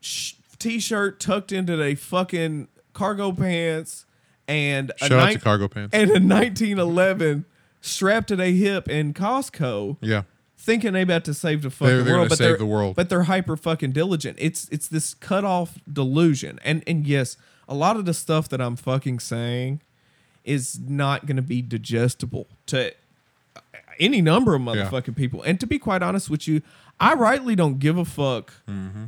sh- 0.00 0.34
t-shirt 0.58 1.20
tucked 1.20 1.52
into 1.52 1.76
their 1.76 1.96
fucking 1.96 2.68
cargo 2.92 3.32
pants, 3.32 4.06
and 4.46 4.92
a 5.00 5.06
Shout 5.06 5.12
out 5.12 5.32
to 5.32 5.38
cargo 5.38 5.68
pants. 5.68 5.94
and 5.94 6.10
a 6.10 6.20
1911 6.20 7.46
strapped 7.80 8.28
to 8.28 8.36
their 8.36 8.50
hip 8.50 8.88
in 8.88 9.12
Costco 9.12 9.98
yeah. 10.00 10.22
Thinking 10.64 10.92
they 10.94 11.02
about 11.02 11.24
to 11.26 11.34
save 11.34 11.62
the 11.62 11.70
fucking 11.70 11.86
They're- 11.94 12.02
they're 12.04 12.16
world, 12.16 12.28
but 12.30 12.38
they're 12.38 12.56
the 12.56 12.66
world. 12.66 12.96
But 12.96 13.08
they're 13.08 13.24
hyper 13.24 13.56
fucking 13.56 13.92
diligent. 13.92 14.36
It's 14.40 14.68
it's 14.70 14.88
this 14.88 15.14
cut 15.14 15.44
off 15.44 15.78
delusion, 15.90 16.58
and 16.64 16.82
and 16.86 17.06
yes, 17.06 17.36
a 17.68 17.74
lot 17.74 17.96
of 17.96 18.04
the 18.04 18.14
stuff 18.14 18.48
that 18.48 18.60
I'm 18.60 18.76
fucking 18.76 19.20
saying 19.20 19.80
is 20.44 20.78
not 20.80 21.24
going 21.26 21.36
to 21.36 21.42
be 21.42 21.62
digestible 21.62 22.46
to 22.66 22.92
any 23.98 24.20
number 24.20 24.54
of 24.54 24.60
motherfucking 24.62 25.16
people. 25.16 25.40
And 25.42 25.58
to 25.60 25.66
be 25.66 25.78
quite 25.78 26.02
honest 26.02 26.28
with 26.28 26.46
you, 26.48 26.60
I 27.00 27.14
rightly 27.14 27.54
don't 27.54 27.78
give 27.78 27.96
a 27.96 28.04
fuck. 28.04 28.52
Mm-hmm. 28.68 29.04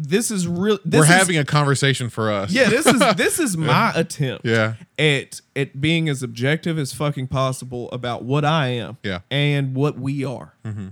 This 0.00 0.30
is 0.30 0.46
real. 0.46 0.78
This 0.84 1.00
We're 1.00 1.04
is, 1.04 1.10
having 1.10 1.36
a 1.38 1.44
conversation 1.44 2.08
for 2.08 2.30
us. 2.30 2.52
yeah. 2.52 2.68
This 2.68 2.86
is 2.86 3.00
this 3.16 3.38
is 3.40 3.56
my 3.56 3.92
attempt 3.96 4.46
Yeah. 4.46 4.74
at 4.98 5.40
at 5.56 5.80
being 5.80 6.08
as 6.08 6.22
objective 6.22 6.78
as 6.78 6.92
fucking 6.92 7.26
possible 7.26 7.90
about 7.90 8.24
what 8.24 8.44
I 8.44 8.68
am 8.68 8.96
Yeah. 9.02 9.20
and 9.30 9.74
what 9.74 9.98
we 9.98 10.24
are. 10.24 10.54
Mm-hmm. 10.64 10.88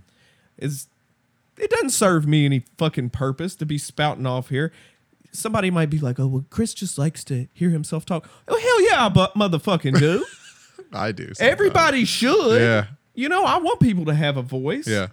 Is 0.59 0.89
it 1.57 1.71
doesn't 1.71 1.91
serve 1.91 2.27
me 2.27 2.45
any 2.45 2.65
fucking 2.79 3.11
purpose 3.11 3.55
to 3.57 3.65
be 3.67 3.79
spouting 3.79 4.27
off 4.27 4.49
here. 4.49 4.73
Somebody 5.33 5.71
might 5.71 5.91
be 5.91 5.99
like, 5.99 6.19
"Oh, 6.19 6.27
well, 6.27 6.45
Chris 6.51 6.75
just 6.75 6.99
likes 6.99 7.23
to 7.25 7.47
hear 7.53 7.71
himself 7.71 8.05
talk." 8.07 8.29
Oh, 8.49 8.59
hell 8.59 8.83
yeah, 8.91 9.09
but 9.09 9.35
motherfucking 9.35 9.99
do. 9.99 10.25
I 10.93 11.13
do. 11.13 11.27
sometimes. 11.35 11.41
Everybody 11.41 12.05
should. 12.05 12.61
Yeah. 12.61 12.87
You 13.15 13.29
know, 13.29 13.45
I 13.45 13.59
want 13.59 13.81
people 13.81 14.05
to 14.07 14.15
have 14.15 14.37
a 14.37 14.43
voice. 14.43 14.87
Yeah. 14.89 15.09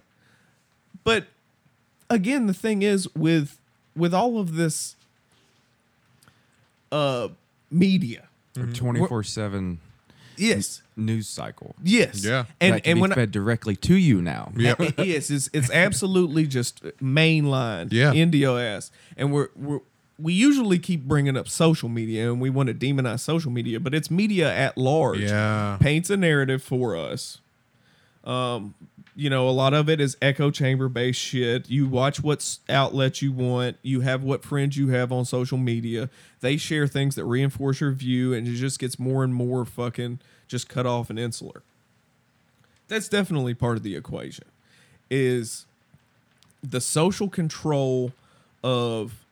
But 1.04 1.26
again, 2.10 2.46
the 2.46 2.54
thing 2.54 2.82
is 2.82 3.08
with 3.14 3.58
with 3.96 4.14
all 4.14 4.38
of 4.38 4.54
this 4.56 4.96
uh 6.92 7.28
media. 7.70 8.28
Twenty 8.74 9.04
four 9.06 9.22
seven 9.22 9.80
Yes. 10.36 10.82
news 10.96 11.28
cycle. 11.28 11.74
Yes. 11.82 12.24
Yeah. 12.24 12.44
And 12.60 12.74
that 12.74 12.84
can 12.84 12.90
and 12.92 12.96
be 12.98 13.00
when 13.02 13.12
I, 13.12 13.14
fed 13.16 13.30
directly 13.30 13.76
to 13.76 13.94
you 13.94 14.20
now. 14.20 14.52
Yeah. 14.56 14.74
it 14.78 14.98
is 14.98 15.30
it's, 15.30 15.50
it's 15.52 15.70
absolutely 15.70 16.46
just 16.46 16.82
mainline 17.00 17.88
Yeah. 17.92 18.12
into 18.12 18.48
ass. 18.58 18.90
And 19.16 19.32
we're 19.32 19.48
we're 19.56 19.80
we 20.18 20.32
usually 20.32 20.78
keep 20.78 21.02
bringing 21.04 21.36
up 21.36 21.48
social 21.48 21.88
media 21.88 22.30
and 22.30 22.40
we 22.40 22.48
want 22.48 22.68
to 22.68 22.74
demonize 22.74 23.20
social 23.20 23.50
media, 23.50 23.80
but 23.80 23.94
it's 23.94 24.10
media 24.10 24.52
at 24.54 24.78
large. 24.78 25.20
Yeah. 25.20 25.76
Paints 25.80 26.08
a 26.10 26.16
narrative 26.16 26.62
for 26.62 26.96
us. 26.96 27.40
Um, 28.22 28.74
you 29.16 29.30
know, 29.30 29.48
a 29.48 29.50
lot 29.50 29.74
of 29.74 29.88
it 29.88 30.00
is 30.00 30.16
echo 30.20 30.50
chamber 30.50 30.88
based 30.88 31.20
shit. 31.20 31.70
You 31.70 31.86
watch 31.86 32.22
what 32.22 32.58
outlet 32.68 33.22
you 33.22 33.32
want. 33.32 33.76
You 33.82 34.00
have 34.00 34.22
what 34.22 34.42
friends 34.42 34.76
you 34.76 34.88
have 34.88 35.12
on 35.12 35.24
social 35.24 35.58
media. 35.58 36.10
They 36.40 36.56
share 36.56 36.86
things 36.86 37.14
that 37.14 37.24
reinforce 37.24 37.80
your 37.80 37.92
view, 37.92 38.34
and 38.34 38.46
it 38.46 38.54
just 38.54 38.78
gets 38.78 38.98
more 38.98 39.22
and 39.22 39.34
more 39.34 39.64
fucking 39.64 40.18
just 40.48 40.68
cut 40.68 40.86
off 40.86 41.10
and 41.10 41.18
insular. 41.18 41.62
That's 42.88 43.08
definitely 43.08 43.54
part 43.54 43.76
of 43.76 43.82
the 43.82 43.96
equation. 43.96 44.44
Is 45.10 45.64
the 46.62 46.80
social 46.80 47.28
control 47.28 48.12
of 48.62 49.24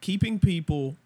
keeping 0.00 0.38
people 0.38 0.96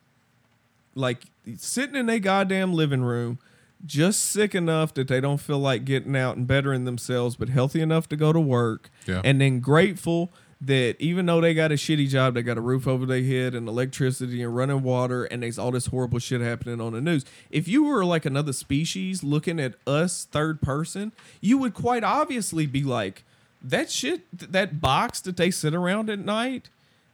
like 0.94 1.24
sitting 1.56 1.94
in 1.94 2.08
a 2.08 2.18
goddamn 2.18 2.72
living 2.72 3.02
room 3.02 3.38
just 3.84 4.22
sick 4.22 4.54
enough 4.54 4.94
that 4.94 5.08
they 5.08 5.20
don't 5.20 5.40
feel 5.40 5.58
like 5.58 5.84
getting 5.84 6.16
out 6.16 6.36
and 6.36 6.46
bettering 6.46 6.84
themselves 6.84 7.36
but 7.36 7.48
healthy 7.48 7.80
enough 7.80 8.08
to 8.08 8.16
go 8.16 8.32
to 8.32 8.40
work. 8.40 8.90
Yeah. 9.06 9.20
and 9.24 9.40
then 9.40 9.60
grateful 9.60 10.32
that 10.60 10.96
even 10.98 11.26
though 11.26 11.40
they 11.40 11.52
got 11.52 11.70
a 11.70 11.74
shitty 11.74 12.08
job 12.08 12.34
they 12.34 12.42
got 12.42 12.56
a 12.56 12.62
roof 12.62 12.88
over 12.88 13.04
their 13.04 13.22
head 13.22 13.54
and 13.54 13.68
electricity 13.68 14.42
and 14.42 14.56
running 14.56 14.82
water 14.82 15.24
and 15.24 15.42
there's 15.42 15.58
all 15.58 15.70
this 15.70 15.86
horrible 15.86 16.18
shit 16.18 16.40
happening 16.40 16.80
on 16.80 16.94
the 16.94 17.00
news. 17.00 17.24
If 17.50 17.68
you 17.68 17.84
were 17.84 18.04
like 18.04 18.24
another 18.24 18.52
species 18.52 19.22
looking 19.22 19.60
at 19.60 19.74
us 19.86 20.26
third 20.30 20.62
person 20.62 21.12
you 21.40 21.58
would 21.58 21.74
quite 21.74 22.02
obviously 22.04 22.66
be 22.66 22.82
like 22.82 23.24
that 23.62 23.90
shit 23.90 24.22
that 24.32 24.80
box 24.80 25.20
that 25.20 25.36
they 25.36 25.50
sit 25.50 25.74
around 25.74 26.08
at 26.08 26.18
night 26.18 26.70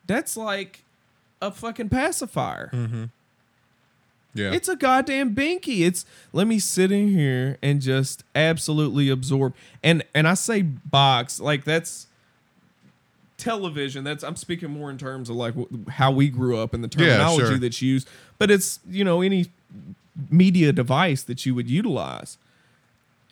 that's 0.07 0.37
like 0.37 0.85
a 1.41 1.51
fucking 1.51 1.89
pacifier 1.89 2.71
mm-hmm. 2.73 3.05
Yeah. 4.35 4.53
it's 4.53 4.69
a 4.69 4.77
goddamn 4.77 5.35
binky. 5.35 5.81
It's 5.87 6.07
let 6.33 6.47
me 6.47 6.59
sit 6.59 6.91
in 6.91 7.09
here 7.09 7.59
and 7.63 7.81
just 7.83 8.25
absolutely 8.35 9.09
absorb. 9.11 9.55
And 9.83 10.03
and 10.15 10.27
I 10.27 10.35
say 10.35 10.63
box 10.63 11.39
like 11.41 11.65
that's 11.65 12.07
television. 13.37 14.05
That's 14.05 14.23
I'm 14.25 14.37
speaking 14.37 14.71
more 14.71 14.91
in 14.91 14.99
terms 14.99 15.29
of 15.29 15.37
like 15.37 15.55
how 15.89 16.11
we 16.13 16.29
grew 16.29 16.57
up 16.59 16.75
and 16.75 16.83
the 16.85 16.89
Yeah, 16.99 17.09
terminology 17.17 17.47
sure. 17.47 17.59
that's 17.59 17.83
used. 17.83 18.09
But 18.39 18.51
it's 18.51 18.81
you 18.89 19.05
know 19.05 19.21
any 19.23 19.47
media 20.31 20.73
device 20.73 21.23
that 21.25 21.45
you 21.47 21.55
would 21.55 21.69
utilize. 21.71 22.39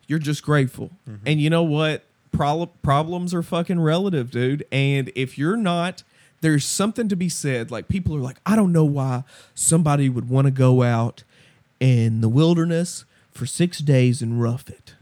You're 0.07 0.19
just 0.19 0.43
grateful. 0.43 0.91
Mm-hmm. 1.09 1.27
And 1.27 1.41
you 1.41 1.51
know 1.51 1.63
what? 1.63 2.05
Prob- 2.33 2.71
problems 2.83 3.33
are 3.35 3.43
fucking 3.43 3.81
relative, 3.81 4.31
dude. 4.31 4.65
And 4.73 5.11
if 5.15 5.37
you're 5.39 5.57
not, 5.57 6.03
there's 6.41 6.65
something 6.65 7.09
to 7.09 7.17
be 7.17 7.29
said. 7.29 7.71
Like 7.71 7.89
people 7.89 8.17
are 8.17 8.21
like, 8.21 8.39
I 8.47 8.57
don't 8.57 8.73
know 8.73 8.85
why 8.85 9.25
somebody 9.55 10.09
would 10.09 10.29
want 10.29 10.47
to 10.47 10.51
go 10.51 10.83
out 10.83 11.23
in 11.81 12.21
the 12.21 12.29
wilderness 12.29 13.05
for 13.33 13.47
six 13.47 13.79
days 13.79 14.23
and 14.23 14.41
rough 14.43 14.69
it. 14.69 14.95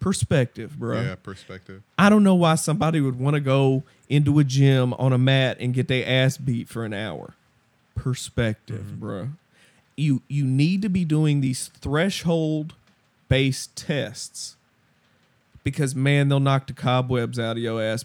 Perspective, 0.00 0.78
bro. 0.78 0.96
Mm-hmm. 0.96 1.08
yeah. 1.08 1.14
Perspective. 1.16 1.82
I 1.98 2.08
don't 2.08 2.24
know 2.24 2.34
why 2.34 2.56
somebody 2.56 3.00
would 3.00 3.18
want 3.18 3.34
to 3.34 3.40
go 3.40 3.84
into 4.08 4.38
a 4.40 4.44
gym 4.44 4.92
on 4.94 5.12
a 5.12 5.18
mat 5.18 5.56
and 5.60 5.72
get 5.72 5.86
their 5.88 6.06
ass 6.08 6.36
beat 6.36 6.68
for 6.68 6.84
an 6.84 6.92
hour. 6.92 7.34
Perspective, 7.94 8.80
Mm-hmm. 8.86 9.00
bro. 9.00 9.28
you 9.96 10.22
you 10.26 10.44
need 10.44 10.82
to 10.82 10.88
be 10.88 11.04
doing 11.04 11.40
these 11.40 11.68
threshold 11.68 12.74
based 13.28 13.76
tests 13.76 14.56
because 15.62 15.94
man 15.94 16.28
they'll 16.28 16.40
knock 16.40 16.66
the 16.66 16.72
cobwebs 16.72 17.38
out 17.38 17.56
of 17.56 17.62
your 17.62 17.80
ass. 17.82 18.02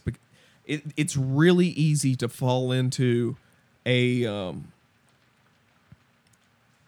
It, 0.68 0.84
it's 0.96 1.16
really 1.18 1.68
easy 1.70 2.16
to 2.18 2.28
fall 2.30 2.72
into 2.72 3.36
a 3.86 4.26
um, 4.26 4.72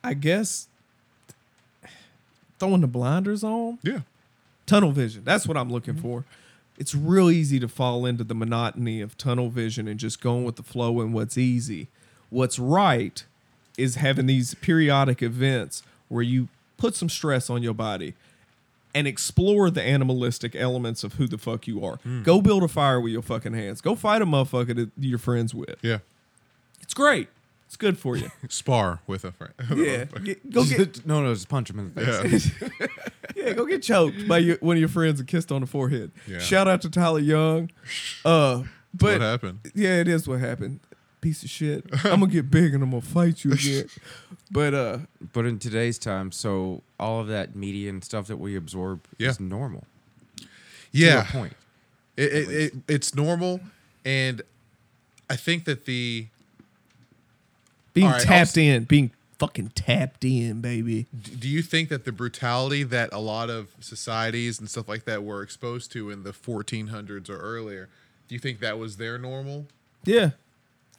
I 0.04 0.14
guess 0.14 0.68
throwing 2.60 2.82
the 2.82 2.88
blinders 2.88 3.44
on 3.44 3.80
Yeah. 3.82 4.02
tunnel 4.66 4.92
vision. 4.92 5.24
That's 5.24 5.48
what 5.48 5.56
I'm 5.58 5.72
looking 5.72 5.96
for. 5.96 6.26
It's 6.78 6.94
real 6.96 7.30
easy 7.30 7.60
to 7.60 7.68
fall 7.68 8.06
into 8.06 8.24
the 8.24 8.36
monotony 8.36 9.02
of 9.02 9.18
tunnel 9.18 9.50
vision 9.50 9.88
and 9.88 10.00
just 10.00 10.22
going 10.22 10.44
with 10.44 10.56
the 10.58 10.64
flow 10.64 11.02
and 11.02 11.14
what's 11.14 11.38
easy. 11.38 11.88
What's 12.30 12.60
right 12.60 13.24
is 13.78 13.96
having 13.96 14.26
these 14.28 14.54
periodic 14.56 15.22
events 15.22 15.84
where 16.10 16.22
you 16.24 16.48
put 16.78 16.96
some 16.96 17.10
stress 17.10 17.50
on 17.50 17.64
your 17.64 17.74
body 17.74 18.14
and 18.96 19.08
explore 19.08 19.70
the 19.70 19.82
animalistic 19.84 20.56
elements 20.56 21.04
of 21.04 21.14
who 21.14 21.28
the 21.28 21.38
fuck 21.38 21.68
you 21.68 21.84
are. 21.86 22.00
Go 22.24 22.42
build 22.42 22.64
a 22.64 22.68
fire 22.68 23.00
with 23.00 23.14
your 23.14 23.22
fucking 23.22 23.54
hands. 23.54 23.82
Go 23.82 23.96
fight 23.96 24.22
a 24.22 24.26
motherfucker 24.26 24.76
that 24.76 24.90
you're 24.98 25.20
friends 25.20 25.54
with. 25.54 25.76
Yeah. 25.82 26.00
It's 26.82 26.94
great. 26.94 27.30
It's 27.68 27.76
good 27.78 28.00
for 28.00 28.16
you. 28.18 28.32
Spar 28.50 29.00
with 29.06 29.24
a 29.24 29.32
friend. 29.32 29.54
yeah. 29.76 30.06
Get- 30.06 30.50
go 30.52 30.66
get 30.66 31.06
no, 31.06 31.22
no, 31.22 31.32
just 31.34 31.50
punch 31.50 31.70
him 31.70 31.78
in 31.80 31.94
the 31.94 32.02
face. 32.06 32.52
Yeah. 32.80 32.88
Yeah, 33.36 33.54
go 33.54 33.66
get 33.66 33.84
choked 33.84 34.28
by 34.28 34.40
your, 34.40 34.58
one 34.58 34.76
of 34.76 34.80
your 34.82 34.90
friends 34.90 35.20
and 35.20 35.30
kissed 35.30 35.50
on 35.52 35.62
the 35.62 35.68
forehead. 35.68 36.12
Yeah. 36.28 36.40
Shout 36.40 36.68
out 36.68 36.82
to 36.82 36.90
Tyler 36.90 37.20
Young. 37.20 37.70
Uh, 38.26 38.64
but 38.94 39.14
what 39.14 39.22
happened? 39.22 39.60
yeah, 39.76 40.02
it 40.02 40.10
is 40.10 40.28
what 40.28 40.40
happened. 40.42 40.82
Piece 41.22 41.44
of 41.44 41.50
shit. 41.50 41.86
I'm 42.06 42.22
gonna 42.22 42.28
get 42.28 42.50
big 42.50 42.74
and 42.74 42.82
I'm 42.84 42.92
gonna 42.92 43.02
fight 43.02 43.44
you 43.44 43.52
again. 43.54 43.86
But 44.52 44.74
uh, 44.74 44.98
But 45.34 45.46
in 45.46 45.60
today's 45.60 46.00
time, 46.00 46.32
so 46.32 46.82
all 47.00 47.20
of 47.22 47.28
that 47.28 47.56
media 47.56 47.90
and 47.90 48.04
stuff 48.04 48.28
that 48.28 48.38
we 48.38 48.56
absorb 48.56 49.02
Yeah. 49.18 49.30
is 49.30 49.40
normal. 49.40 49.86
Yeah. 50.92 51.22
To 51.24 51.30
a 51.30 51.32
point. 51.32 51.54
It, 52.18 52.34
it, 52.34 52.50
it, 52.50 52.74
it's 52.88 53.14
normal. 53.14 53.60
And 54.06 54.42
I 55.30 55.36
think 55.36 55.66
that 55.66 55.86
the 55.86 56.28
being 57.94 58.08
All 58.08 58.14
right, 58.14 58.22
tapped 58.22 58.58
I'll 58.58 58.64
in, 58.64 58.84
being 58.86 59.12
fucking 59.38 59.70
tapped 59.76 60.24
in, 60.26 60.62
baby. 60.62 61.06
Do 61.40 61.48
you 61.48 61.62
think 61.62 61.90
that 61.90 62.06
the 62.06 62.12
brutality 62.12 62.84
that 62.84 63.10
a 63.14 63.20
lot 63.20 63.50
of 63.50 63.68
societies 63.80 64.60
and 64.60 64.70
stuff 64.70 64.88
like 64.88 65.06
that 65.06 65.24
were 65.24 65.42
exposed 65.44 65.92
to 65.94 66.10
in 66.10 66.24
the 66.24 66.32
1400s 66.32 67.30
or 67.30 67.38
earlier 67.38 67.88
do 68.28 68.36
you 68.36 68.40
think 68.40 68.60
that 68.60 68.78
was 68.78 68.98
their 68.98 69.18
normal 69.18 69.66
Yeah, 70.06 70.32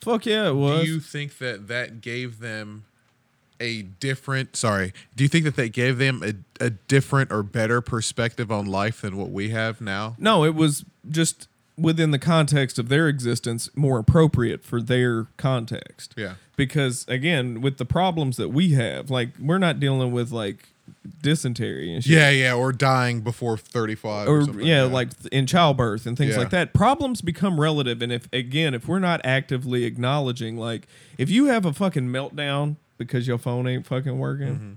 fuck 0.00 0.26
yeah, 0.26 0.48
it 0.48 0.54
was. 0.54 0.84
do 0.84 0.90
you 0.90 1.00
think 1.00 1.38
that 1.38 1.68
that 1.68 2.00
gave 2.00 2.40
them 2.40 2.84
a 3.60 3.82
different 3.82 4.56
sorry 4.56 4.92
do 5.14 5.22
you 5.22 5.28
think 5.28 5.44
that 5.44 5.56
that 5.56 5.72
gave 5.72 5.98
them 5.98 6.22
a, 6.24 6.64
a 6.64 6.70
different 6.70 7.30
or 7.30 7.42
better 7.42 7.80
perspective 7.80 8.50
on 8.50 8.64
life 8.66 9.02
than 9.02 9.16
what 9.16 9.30
we 9.30 9.50
have 9.50 9.80
now 9.80 10.16
no, 10.18 10.44
it 10.44 10.54
was 10.54 10.84
just 11.08 11.46
within 11.76 12.10
the 12.10 12.18
context 12.18 12.78
of 12.78 12.88
their 12.88 13.08
existence 13.08 13.68
more 13.74 13.98
appropriate 13.98 14.64
for 14.64 14.80
their 14.82 15.26
context. 15.36 16.14
yeah 16.16 16.34
because 16.56 17.06
again 17.08 17.60
with 17.60 17.78
the 17.78 17.84
problems 17.86 18.36
that 18.36 18.48
we 18.48 18.70
have 18.72 19.10
like 19.10 19.30
we're 19.38 19.58
not 19.58 19.80
dealing 19.80 20.12
with 20.12 20.30
like 20.30 20.68
dysentery 21.22 21.92
and 21.94 22.02
shit 22.04 22.12
yeah 22.12 22.30
yeah 22.30 22.54
or 22.54 22.72
dying 22.72 23.20
before 23.20 23.56
35 23.56 24.28
or, 24.28 24.38
or 24.38 24.44
something 24.44 24.66
yeah 24.66 24.82
that. 24.84 24.88
like 24.92 25.08
in 25.32 25.46
childbirth 25.46 26.06
and 26.06 26.16
things 26.16 26.32
Yeah. 26.34 26.38
like 26.40 26.50
that 26.50 26.72
problems 26.72 27.20
become 27.20 27.60
relative 27.60 28.00
and 28.02 28.10
if 28.12 28.26
again 28.32 28.72
if 28.74 28.88
we're 28.88 28.98
not 29.00 29.20
actively 29.24 29.84
acknowledging 29.84 30.56
like 30.56 30.86
if 31.18 31.28
you 31.30 31.46
have 31.46 31.64
a 31.66 31.72
fucking 31.72 32.08
meltdown 32.08 32.76
because 32.98 33.26
your 33.28 33.38
phone 33.38 33.66
ain't 33.66 33.86
fucking 33.86 34.18
working 34.18 34.46
Mm-hmm. 34.54 34.72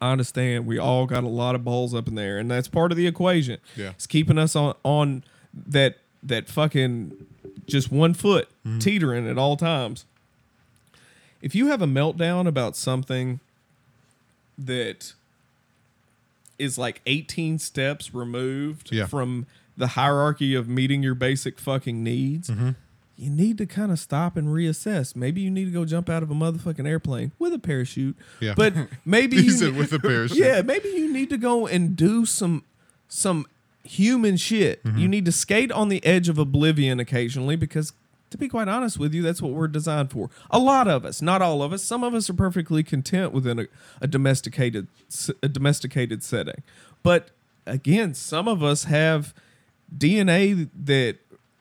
I 0.00 0.12
understand 0.12 0.66
we 0.66 0.78
all 0.78 1.06
got 1.06 1.24
a 1.24 1.28
lot 1.28 1.54
of 1.54 1.64
balls 1.64 1.94
up 1.94 2.08
in 2.08 2.14
there 2.14 2.38
and 2.38 2.50
that's 2.50 2.68
part 2.68 2.90
of 2.92 2.96
the 2.98 3.06
equation 3.06 3.58
Yeah. 3.76 3.90
it's 3.90 4.06
keeping 4.06 4.38
us 4.38 4.54
on 4.54 4.74
on 4.84 5.24
that 5.66 5.98
that 6.22 6.48
fucking 6.48 7.12
just 7.66 7.90
one 7.90 8.14
foot 8.14 8.48
Mm-hmm. 8.66 8.78
teetering 8.78 9.28
at 9.28 9.38
all 9.38 9.56
times 9.56 10.04
if 11.42 11.54
you 11.54 11.66
have 11.66 11.82
a 11.82 11.86
meltdown 11.86 12.46
about 12.46 12.76
something 12.76 13.40
that 14.56 15.12
is 16.58 16.78
like 16.78 17.00
18 17.06 17.58
steps 17.58 18.14
removed 18.14 18.90
Yeah. 18.92 19.06
from 19.06 19.46
the 19.76 19.88
hierarchy 19.88 20.54
of 20.54 20.68
meeting 20.68 21.02
your 21.02 21.14
basic 21.14 21.58
fucking 21.58 22.02
needs, 22.02 22.48
Mm-hmm. 22.48 22.70
you 23.16 23.30
need 23.30 23.58
to 23.58 23.66
kind 23.66 23.90
of 23.90 23.98
stop 23.98 24.36
and 24.36 24.48
reassess. 24.48 25.16
Maybe 25.16 25.40
you 25.40 25.50
need 25.50 25.64
to 25.66 25.70
go 25.72 25.84
jump 25.84 26.08
out 26.08 26.22
of 26.22 26.30
a 26.30 26.34
motherfucking 26.34 26.86
airplane 26.86 27.32
with 27.38 27.52
a 27.52 27.58
parachute. 27.58 28.16
Yeah. 28.40 28.54
But 28.56 28.74
maybe 29.04 29.36
you 29.36 29.50
said 29.50 29.74
with 29.76 29.92
a 29.92 29.98
parachute. 30.00 30.38
Yeah, 30.38 30.62
maybe 30.62 30.88
you 30.90 31.12
need 31.12 31.30
to 31.30 31.36
go 31.38 31.66
and 31.66 31.96
do 31.96 32.24
some 32.26 32.64
some 33.08 33.46
human 33.82 34.36
shit. 34.36 34.82
Mm-hmm. 34.84 34.98
You 34.98 35.08
need 35.08 35.24
to 35.26 35.32
skate 35.32 35.70
on 35.72 35.88
the 35.88 36.04
edge 36.06 36.28
of 36.28 36.38
oblivion 36.38 37.00
occasionally 37.00 37.56
because 37.56 37.92
to 38.34 38.38
be 38.38 38.48
quite 38.48 38.66
honest 38.66 38.98
with 38.98 39.14
you, 39.14 39.22
that's 39.22 39.40
what 39.40 39.52
we're 39.52 39.68
designed 39.68 40.10
for. 40.10 40.28
A 40.50 40.58
lot 40.58 40.88
of 40.88 41.04
us, 41.04 41.22
not 41.22 41.40
all 41.40 41.62
of 41.62 41.72
us. 41.72 41.84
Some 41.84 42.02
of 42.02 42.14
us 42.14 42.28
are 42.28 42.34
perfectly 42.34 42.82
content 42.82 43.32
within 43.32 43.60
a, 43.60 43.66
a 44.00 44.08
domesticated 44.08 44.88
a 45.40 45.48
domesticated 45.48 46.24
setting. 46.24 46.64
But 47.04 47.30
again, 47.64 48.12
some 48.14 48.48
of 48.48 48.60
us 48.64 48.84
have 48.84 49.32
DNA 49.96 50.68
that 50.84 51.18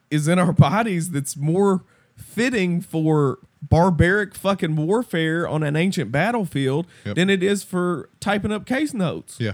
is 0.09 0.27
in 0.27 0.39
our 0.39 0.51
bodies 0.69 1.11
that's 1.11 1.37
more 1.37 1.83
fitting 2.17 2.81
for 2.81 3.37
barbaric 3.61 4.33
fucking 4.33 4.75
warfare 4.75 5.47
on 5.47 5.61
an 5.61 5.75
ancient 5.75 6.11
battlefield 6.11 6.87
Yep. 7.05 7.15
than 7.15 7.29
it 7.29 7.43
is 7.43 7.63
for 7.63 8.09
typing 8.19 8.51
up 8.51 8.65
case 8.65 8.93
notes. 8.93 9.37
Yeah. 9.39 9.53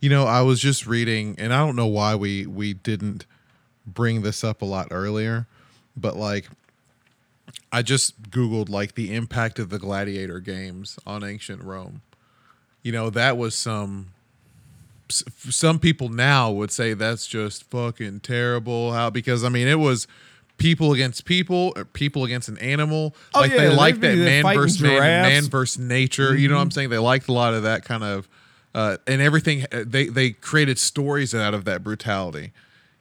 You 0.00 0.10
know, 0.10 0.24
I 0.26 0.42
was 0.42 0.60
just 0.60 0.86
reading, 0.88 1.36
and 1.38 1.54
I 1.54 1.58
don't 1.64 1.76
know 1.76 1.86
why 1.86 2.14
we 2.16 2.46
we 2.46 2.74
didn't 2.74 3.26
bring 3.86 4.22
this 4.22 4.42
up 4.42 4.60
a 4.60 4.64
lot 4.64 4.88
earlier, 4.90 5.46
but 5.96 6.16
like, 6.16 6.48
I 7.72 7.82
just 7.82 8.30
googled 8.30 8.68
like 8.68 8.94
the 8.94 9.14
impact 9.14 9.58
of 9.58 9.70
the 9.70 9.78
gladiator 9.78 10.40
games 10.40 10.98
on 11.06 11.24
ancient 11.24 11.62
Rome. 11.62 12.02
You 12.82 12.92
know, 12.92 13.10
that 13.10 13.36
was 13.36 13.54
some. 13.54 14.08
Some 15.08 15.78
people 15.78 16.08
now 16.08 16.50
would 16.50 16.72
say 16.72 16.92
that's 16.92 17.28
just 17.28 17.62
fucking 17.70 18.20
terrible. 18.20 18.92
How 18.92 19.08
because 19.08 19.44
I 19.44 19.48
mean 19.48 19.68
it 19.68 19.78
was 19.78 20.08
people 20.58 20.92
against 20.92 21.24
people, 21.24 21.72
or 21.76 21.84
people 21.84 22.24
against 22.24 22.48
an 22.48 22.58
animal. 22.58 23.14
Oh, 23.34 23.40
like 23.40 23.52
yeah, 23.52 23.56
they 23.58 23.68
like 23.68 24.00
that 24.00 24.16
man 24.16 24.42
versus 24.42 24.80
man, 24.80 25.00
man 25.00 25.44
versus 25.44 25.78
nature. 25.78 26.36
You 26.36 26.48
know 26.48 26.56
what 26.56 26.62
I'm 26.62 26.70
saying? 26.72 26.90
They 26.90 26.98
liked 26.98 27.28
a 27.28 27.32
lot 27.32 27.54
of 27.54 27.62
that 27.62 27.84
kind 27.84 28.02
of, 28.02 28.28
uh, 28.74 28.96
and 29.06 29.20
everything. 29.22 29.64
uh, 29.70 29.84
They 29.86 30.06
they 30.06 30.30
created 30.30 30.78
stories 30.78 31.34
out 31.36 31.54
of 31.54 31.64
that 31.66 31.84
brutality. 31.84 32.52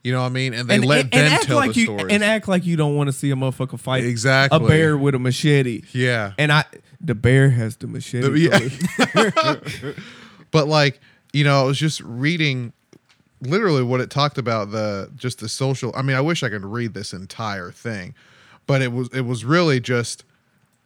You 0.05 0.11
know 0.11 0.19
what 0.21 0.27
I 0.27 0.29
mean? 0.29 0.53
And 0.53 0.69
they 0.69 0.75
and, 0.75 0.85
let 0.85 1.01
and- 1.05 1.11
them 1.13 1.33
and 1.33 1.41
tell 1.41 1.55
like 1.57 1.73
the 1.73 1.79
you 1.79 1.85
stories. 1.87 2.05
and 2.11 2.23
act 2.23 2.47
like 2.47 2.63
you 2.63 2.75
don't 2.75 2.95
want 2.95 3.07
to 3.07 3.11
see 3.11 3.31
a 3.31 3.35
motherfucker 3.35 3.79
fight 3.79 4.03
Exactly. 4.03 4.63
a 4.63 4.67
bear 4.67 4.95
with 4.95 5.15
a 5.15 5.19
machete. 5.19 5.81
yeah, 5.93 6.33
And 6.37 6.51
I 6.51 6.63
the 7.01 7.15
bear 7.15 7.49
has 7.49 7.77
the 7.77 7.87
machete. 7.87 8.29
The- 8.29 9.63
yeah. 9.83 9.93
but 10.51 10.67
like 10.67 10.99
you 11.33 11.43
know, 11.43 11.59
I 11.59 11.63
was 11.63 11.79
just 11.79 12.01
reading 12.01 12.71
literally 13.41 13.81
what 13.83 13.99
it 13.99 14.09
talked 14.11 14.37
about 14.37 14.69
the 14.71 15.09
just 15.15 15.39
the 15.39 15.49
social. 15.49 15.91
I 15.95 16.01
mean, 16.03 16.15
I 16.15 16.21
wish 16.21 16.43
I 16.43 16.49
could 16.49 16.63
read 16.63 16.93
this 16.93 17.11
entire 17.11 17.71
thing, 17.71 18.13
but 18.67 18.81
it 18.83 18.91
was 18.91 19.09
it 19.11 19.21
was 19.21 19.43
really 19.43 19.79
just. 19.79 20.23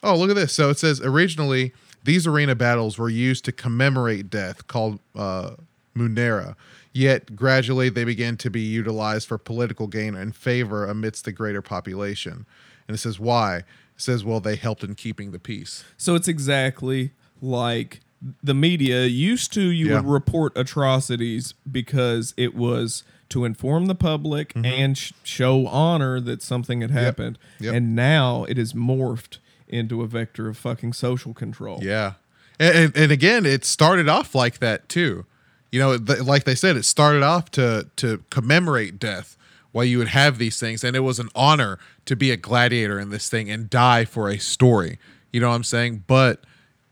Oh, 0.02 0.16
look 0.16 0.30
at 0.30 0.38
this. 0.38 0.54
So 0.54 0.70
it 0.70 0.80
says 0.80 1.02
originally 1.02 1.74
these 2.06 2.26
arena 2.26 2.56
battles 2.56 2.98
were 2.98 3.10
used 3.10 3.44
to 3.46 3.52
commemorate 3.52 4.30
death, 4.30 4.66
called 4.68 5.00
uh, 5.14 5.56
Munera. 5.94 6.56
Yet 7.00 7.36
gradually 7.36 7.88
they 7.90 8.04
began 8.04 8.36
to 8.38 8.50
be 8.50 8.62
utilized 8.62 9.28
for 9.28 9.38
political 9.38 9.88
gain 9.88 10.16
and 10.16 10.36
favor 10.36 10.86
amidst 10.86 11.24
the 11.26 11.32
greater 11.32 11.62
population. 11.62 12.46
And 12.88 12.96
it 12.96 12.98
says 13.00 13.20
why? 13.20 13.58
It 13.58 13.64
says 13.96 14.26
well 14.26 14.40
they 14.42 14.56
helped 14.58 14.84
in 14.84 14.96
keeping 14.96 15.32
the 15.32 15.40
peace. 15.40 15.84
So 15.98 16.16
it's 16.16 16.28
exactly 16.28 17.12
like 17.42 18.02
the 18.44 18.54
media 18.54 19.06
used 19.06 19.54
to 19.54 19.62
you 19.62 19.88
Yeah. 19.88 19.96
would 20.02 20.06
report 20.10 20.52
atrocities 20.58 21.54
because 21.72 22.34
it 22.36 22.54
was 22.54 23.04
to 23.30 23.46
inform 23.46 23.86
the 23.86 23.96
public 23.96 24.52
and 24.56 24.98
sh- 24.98 25.14
show 25.24 25.68
honor 25.68 26.20
that 26.20 26.42
something 26.42 26.82
had 26.82 26.92
happened. 26.92 27.38
Mm-hmm. 27.56 27.64
Yep. 27.66 27.74
And 27.76 27.96
now 27.96 28.44
it 28.46 28.58
is 28.58 28.74
morphed 28.74 29.38
into 29.70 30.02
a 30.02 30.08
vector 30.08 30.50
of 30.50 30.58
fucking 30.58 30.94
social 30.94 31.34
control. 31.34 31.80
Yeah, 31.82 32.14
and, 32.60 32.76
and, 32.76 32.98
and 32.98 33.12
again, 33.12 33.46
it 33.46 33.64
started 33.64 34.10
off 34.10 34.34
like 34.36 34.58
that 34.60 34.90
too. 34.90 35.26
You 35.72 35.80
know, 35.80 35.98
th- 35.98 36.22
like 36.22 36.46
they 36.46 36.56
said, 36.56 36.78
it 36.78 36.84
started 36.84 37.24
off 37.24 37.52
to 37.52 37.88
to 37.98 38.24
commemorate 38.30 39.00
death, 39.00 39.38
why 39.72 39.84
you 39.84 39.98
would 40.00 40.10
have 40.10 40.38
these 40.38 40.60
things, 40.60 40.84
and 40.84 40.96
it 40.96 41.02
was 41.02 41.20
an 41.20 41.30
honor 41.36 41.80
to 42.06 42.16
be 42.16 42.32
a 42.32 42.38
gladiator 42.38 43.00
in 43.00 43.10
this 43.10 43.30
thing 43.30 43.50
and 43.50 43.70
die 43.70 44.06
for 44.06 44.30
a 44.30 44.38
story. 44.38 44.98
You 45.32 45.40
know 45.42 45.50
what 45.50 45.56
I'm 45.56 45.64
saying? 45.64 46.04
But 46.08 46.44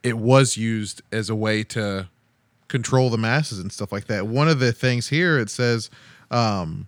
it 0.04 0.18
was 0.18 0.58
used 0.58 1.02
as 1.12 1.30
a 1.30 1.36
way 1.36 1.64
to 1.64 2.08
control 2.68 3.10
the 3.10 3.18
masses 3.18 3.60
and 3.60 3.72
stuff 3.72 3.92
like 3.92 4.06
that. 4.06 4.28
One 4.28 4.48
of 4.48 4.60
the 4.60 4.72
things 4.72 5.08
here 5.08 5.40
it 5.40 5.50
says 5.50 5.90
um, 6.32 6.88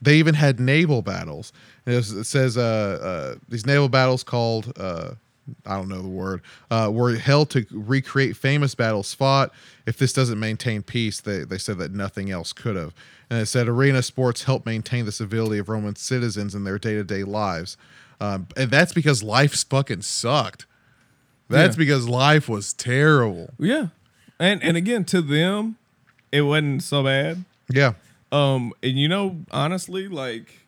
they 0.00 0.16
even 0.16 0.34
had 0.34 0.58
naval 0.58 1.02
battles. 1.02 1.52
It 1.86 2.02
says 2.02 2.56
uh, 2.56 2.62
uh, 2.62 3.38
these 3.48 3.64
naval 3.64 3.88
battles 3.88 4.22
called 4.22 4.72
uh, 4.78 5.12
I 5.66 5.74
don't 5.76 5.88
know 5.88 6.02
the 6.02 6.08
word, 6.08 6.42
uh, 6.70 6.90
were 6.92 7.14
held 7.16 7.50
to 7.50 7.66
recreate 7.70 8.36
famous 8.36 8.74
battles 8.74 9.14
fought. 9.14 9.52
If 9.86 9.96
this 9.98 10.12
doesn't 10.12 10.38
maintain 10.38 10.82
peace, 10.82 11.20
they, 11.20 11.44
they 11.44 11.58
said 11.58 11.78
that 11.78 11.92
nothing 11.92 12.30
else 12.30 12.52
could 12.52 12.76
have. 12.76 12.92
And 13.30 13.40
it 13.40 13.46
said 13.46 13.68
arena 13.68 14.02
sports 14.02 14.44
help 14.44 14.64
maintain 14.66 15.04
the 15.04 15.12
civility 15.12 15.58
of 15.58 15.68
Roman 15.68 15.96
citizens 15.96 16.54
in 16.54 16.64
their 16.64 16.78
day 16.78 16.94
to 16.94 17.04
day 17.04 17.24
lives. 17.24 17.76
Um, 18.20 18.48
and 18.56 18.70
that's 18.70 18.92
because 18.92 19.22
life's 19.22 19.62
fucking 19.64 20.02
sucked. 20.02 20.66
That's 21.48 21.76
Yeah. 21.76 21.78
because 21.78 22.08
life 22.08 22.48
was 22.48 22.72
terrible. 22.72 23.54
Yeah. 23.58 23.88
And 24.38 24.62
and 24.62 24.76
again, 24.76 25.04
to 25.06 25.20
them, 25.22 25.76
it 26.30 26.42
wasn't 26.42 26.82
so 26.82 27.02
bad. 27.04 27.44
Yeah. 27.70 27.94
Um, 28.30 28.72
and 28.82 28.98
you 28.98 29.08
know, 29.08 29.38
honestly, 29.50 30.08
like 30.08 30.60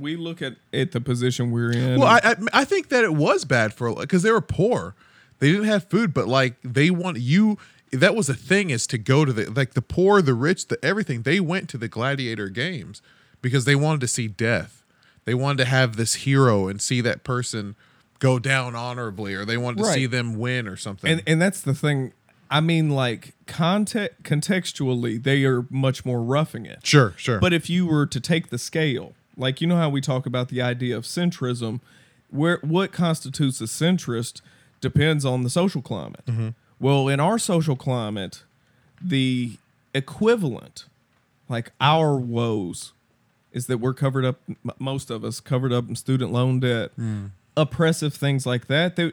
we 0.00 0.16
look 0.16 0.42
at 0.42 0.56
at 0.72 0.92
the 0.92 1.00
position 1.00 1.50
we're 1.50 1.72
in. 1.72 1.98
Well, 2.00 2.08
I, 2.08 2.20
I 2.24 2.34
I 2.60 2.64
think 2.64 2.88
that 2.90 3.04
it 3.04 3.14
was 3.14 3.44
bad 3.44 3.72
for 3.74 3.94
because 3.94 4.22
they 4.22 4.30
were 4.30 4.40
poor. 4.40 4.94
They 5.38 5.50
didn't 5.50 5.66
have 5.66 5.88
food, 5.88 6.12
but 6.14 6.28
like 6.28 6.56
they 6.62 6.90
want 6.90 7.18
you. 7.18 7.58
That 7.92 8.14
was 8.14 8.28
a 8.28 8.34
thing 8.34 8.70
is 8.70 8.86
to 8.88 8.98
go 8.98 9.24
to 9.24 9.32
the 9.32 9.50
like 9.50 9.74
the 9.74 9.82
poor, 9.82 10.22
the 10.22 10.34
rich, 10.34 10.68
the 10.68 10.78
everything. 10.84 11.22
They 11.22 11.40
went 11.40 11.68
to 11.70 11.78
the 11.78 11.88
gladiator 11.88 12.48
games 12.48 13.02
because 13.42 13.64
they 13.64 13.74
wanted 13.74 14.00
to 14.02 14.08
see 14.08 14.28
death. 14.28 14.84
They 15.24 15.34
wanted 15.34 15.58
to 15.58 15.64
have 15.64 15.96
this 15.96 16.14
hero 16.14 16.68
and 16.68 16.80
see 16.80 17.00
that 17.00 17.24
person 17.24 17.74
go 18.20 18.38
down 18.38 18.76
honorably, 18.76 19.34
or 19.34 19.44
they 19.44 19.56
wanted 19.56 19.78
to 19.78 19.84
Right. 19.84 19.94
see 19.94 20.06
them 20.06 20.34
win 20.38 20.68
or 20.68 20.76
something. 20.76 21.10
and 21.10 21.22
and 21.26 21.42
that's 21.42 21.60
the 21.62 21.74
thing. 21.74 22.12
I 22.52 22.60
mean, 22.60 22.90
like 22.90 23.34
context 23.46 24.22
contextually, 24.24 25.22
they 25.22 25.44
are 25.44 25.66
much 25.70 26.04
more 26.04 26.22
roughing 26.22 26.66
it. 26.66 26.80
sure, 26.86 27.14
sure. 27.16 27.38
But 27.40 27.52
if 27.52 27.70
you 27.70 27.86
were 27.86 28.06
to 28.06 28.20
take 28.20 28.50
the 28.50 28.58
scale, 28.58 29.14
like 29.40 29.60
you 29.60 29.66
know 29.66 29.76
how 29.76 29.88
we 29.88 30.00
talk 30.00 30.26
about 30.26 30.48
the 30.48 30.62
idea 30.62 30.96
of 30.96 31.04
centrism, 31.04 31.80
where 32.28 32.58
what 32.62 32.92
constitutes 32.92 33.60
a 33.60 33.64
centrist 33.64 34.40
depends 34.80 35.24
on 35.24 35.42
the 35.42 35.50
social 35.50 35.82
climate. 35.82 36.26
Mm-hmm. 36.26 36.48
Well, 36.78 37.08
in 37.08 37.20
our 37.20 37.38
social 37.38 37.76
climate, 37.76 38.44
the 39.02 39.56
equivalent, 39.94 40.86
like 41.48 41.72
our 41.80 42.16
woes, 42.16 42.92
is 43.52 43.66
that 43.66 43.78
we're 43.78 43.94
covered 43.94 44.24
up. 44.24 44.40
Most 44.78 45.10
of 45.10 45.24
us 45.24 45.40
covered 45.40 45.72
up 45.72 45.88
in 45.88 45.96
student 45.96 46.32
loan 46.32 46.60
debt, 46.60 46.92
mm. 46.98 47.30
oppressive 47.56 48.14
things 48.14 48.46
like 48.46 48.68
that. 48.68 48.96
They 48.96 49.12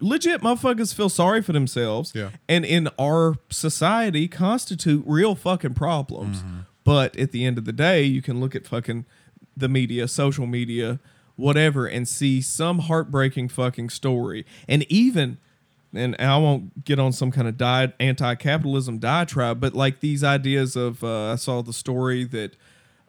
legit 0.00 0.42
motherfuckers 0.42 0.94
feel 0.94 1.08
sorry 1.08 1.42
for 1.42 1.52
themselves 1.52 2.12
Yeah. 2.14 2.30
and 2.48 2.64
in 2.64 2.88
our 2.98 3.36
society 3.48 4.28
constitute 4.28 5.02
real 5.06 5.34
fucking 5.34 5.74
problems. 5.74 6.38
Mm-hmm. 6.38 6.58
But 6.84 7.16
at 7.16 7.32
the 7.32 7.44
end 7.44 7.58
of 7.58 7.64
the 7.64 7.72
day, 7.72 8.02
you 8.02 8.22
can 8.22 8.40
look 8.40 8.54
at 8.54 8.66
fucking 8.66 9.04
the 9.60 9.68
media, 9.68 10.08
social 10.08 10.46
media, 10.46 10.98
whatever, 11.36 11.86
and 11.86 12.06
see 12.08 12.40
some 12.40 12.80
heartbreaking 12.80 13.48
fucking 13.48 13.90
story. 13.90 14.44
And 14.68 14.84
even, 14.90 15.38
and 15.94 16.14
I 16.18 16.36
won't 16.36 16.84
get 16.84 16.98
on 16.98 17.12
some 17.12 17.30
kind 17.30 17.48
of 17.48 17.56
di- 17.56 17.92
anti-capitalism 17.98 18.98
diatribe, 18.98 19.60
but 19.60 19.74
like 19.74 20.00
these 20.00 20.22
ideas 20.22 20.76
of, 20.76 21.02
uh, 21.02 21.32
I 21.32 21.36
saw 21.36 21.62
the 21.62 21.72
story 21.72 22.24
that 22.24 22.56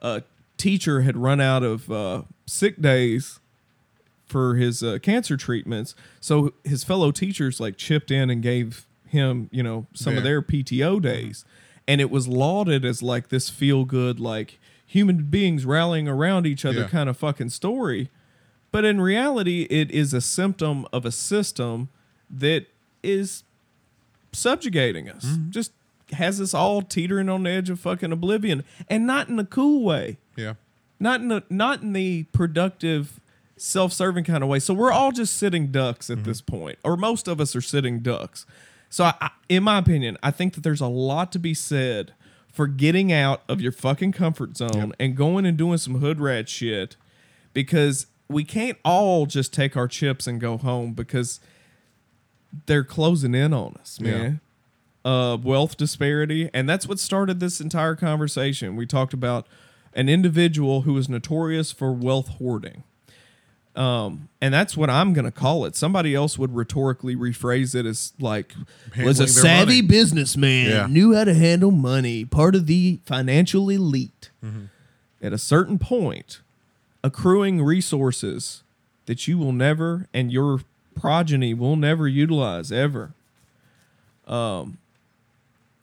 a 0.00 0.22
teacher 0.56 1.02
had 1.02 1.16
run 1.16 1.40
out 1.40 1.62
of 1.62 1.90
uh, 1.90 2.22
sick 2.46 2.80
days 2.80 3.40
for 4.26 4.54
his 4.54 4.82
uh, 4.82 4.98
cancer 5.02 5.36
treatments. 5.36 5.94
So 6.20 6.54
his 6.64 6.84
fellow 6.84 7.10
teachers 7.10 7.60
like 7.60 7.76
chipped 7.76 8.10
in 8.10 8.30
and 8.30 8.42
gave 8.42 8.86
him, 9.06 9.50
you 9.52 9.62
know, 9.62 9.86
some 9.92 10.16
of 10.16 10.22
their 10.22 10.40
PTO 10.40 11.02
days. 11.02 11.44
And 11.86 12.00
it 12.00 12.10
was 12.10 12.28
lauded 12.28 12.84
as 12.84 13.02
like 13.02 13.28
this 13.28 13.50
feel 13.50 13.84
good, 13.84 14.18
like 14.18 14.58
human 14.92 15.24
beings 15.24 15.64
rallying 15.64 16.06
around 16.06 16.46
each 16.46 16.64
other 16.66 16.82
Yeah. 16.82 16.88
kind 16.88 17.08
of 17.08 17.16
fucking 17.16 17.48
story. 17.48 18.10
But 18.70 18.84
in 18.84 19.00
reality, 19.00 19.66
it 19.70 19.90
is 19.90 20.12
a 20.12 20.20
symptom 20.20 20.86
of 20.92 21.04
a 21.06 21.10
system 21.12 21.88
that 22.30 22.66
is 23.02 23.42
subjugating 24.32 25.08
us. 25.08 25.24
Mm-hmm. 25.24 25.50
Just 25.50 25.72
has 26.12 26.40
us 26.42 26.52
all 26.52 26.82
teetering 26.82 27.28
on 27.30 27.42
the 27.44 27.50
edge 27.50 27.70
of 27.70 27.80
fucking 27.80 28.12
oblivion 28.12 28.64
and 28.88 29.06
not 29.06 29.28
in 29.30 29.38
a 29.38 29.46
cool 29.46 29.82
way 29.82 30.18
yeah, 30.36 30.54
not 31.00 31.22
in 31.22 31.28
the 31.28 31.42
not 31.48 31.80
in 31.80 31.94
the 31.94 32.24
productive 32.34 33.18
self-serving 33.56 34.22
kind 34.24 34.42
of 34.42 34.48
way 34.50 34.58
so 34.58 34.74
we're 34.74 34.92
all 34.92 35.10
just 35.10 35.38
sitting 35.38 35.68
ducks 35.68 36.10
at 36.10 36.24
this 36.24 36.42
point 36.42 36.78
or 36.84 36.98
most 36.98 37.28
of 37.28 37.40
us 37.40 37.56
are 37.56 37.62
sitting 37.62 38.00
ducks 38.00 38.44
so 38.90 39.04
I, 39.04 39.14
I, 39.22 39.30
in 39.48 39.62
my 39.62 39.78
opinion 39.78 40.18
i 40.22 40.30
think 40.30 40.52
that 40.52 40.60
there's 40.62 40.82
a 40.82 40.86
lot 40.86 41.32
to 41.32 41.38
be 41.38 41.54
said 41.54 42.12
for 42.52 42.66
getting 42.66 43.12
out 43.12 43.42
of 43.48 43.60
your 43.60 43.72
fucking 43.72 44.12
comfort 44.12 44.56
zone 44.56 44.92
and 45.00 45.16
going 45.16 45.44
and 45.46 45.56
doing 45.56 45.78
some 45.78 45.96
hood 45.96 46.20
rat 46.20 46.48
shit 46.48 46.96
because 47.52 48.06
we 48.28 48.44
can't 48.44 48.78
all 48.84 49.26
just 49.26 49.52
take 49.52 49.76
our 49.76 49.88
chips 49.88 50.26
and 50.26 50.40
go 50.40 50.56
home 50.56 50.92
because 50.92 51.40
they're 52.66 52.84
closing 52.84 53.34
in 53.34 53.52
on 53.52 53.74
us 53.80 53.98
man 53.98 54.40
uh, 55.04 55.36
wealth 55.42 55.76
disparity, 55.76 56.50
and 56.54 56.68
that's 56.68 56.86
what 56.86 56.98
started 56.98 57.40
this 57.40 57.60
entire 57.60 57.96
conversation. 57.96 58.76
We 58.76 58.86
talked 58.86 59.12
about 59.12 59.46
an 59.94 60.08
individual 60.08 60.82
who 60.82 60.94
was 60.94 61.08
notorious 61.08 61.72
for 61.72 61.92
wealth 61.92 62.28
hoarding. 62.28 62.84
Um, 63.74 64.28
and 64.42 64.52
that's 64.52 64.76
what 64.76 64.90
I'm 64.90 65.14
going 65.14 65.24
to 65.24 65.30
call 65.30 65.64
it. 65.64 65.74
Somebody 65.76 66.14
else 66.14 66.38
would 66.38 66.54
rhetorically 66.54 67.16
rephrase 67.16 67.74
it 67.74 67.86
as 67.86 68.12
like 68.20 68.54
was 69.02 69.18
a 69.18 69.26
savvy 69.26 69.76
money. 69.76 69.80
businessman, 69.80 70.68
Yeah. 70.70 70.86
knew 70.90 71.14
how 71.14 71.24
to 71.24 71.32
handle 71.32 71.70
money, 71.70 72.24
part 72.26 72.54
of 72.54 72.66
the 72.66 73.00
financial 73.06 73.70
elite. 73.70 74.30
Mm-hmm. 74.44 74.64
At 75.22 75.32
a 75.32 75.38
certain 75.38 75.78
point, 75.78 76.40
accruing 77.02 77.62
resources 77.62 78.62
that 79.06 79.26
you 79.26 79.38
will 79.38 79.52
never 79.52 80.06
and 80.12 80.30
your 80.30 80.60
progeny 80.94 81.54
will 81.54 81.76
never 81.76 82.06
utilize 82.06 82.70
ever 82.70 83.14
Um, 84.26 84.78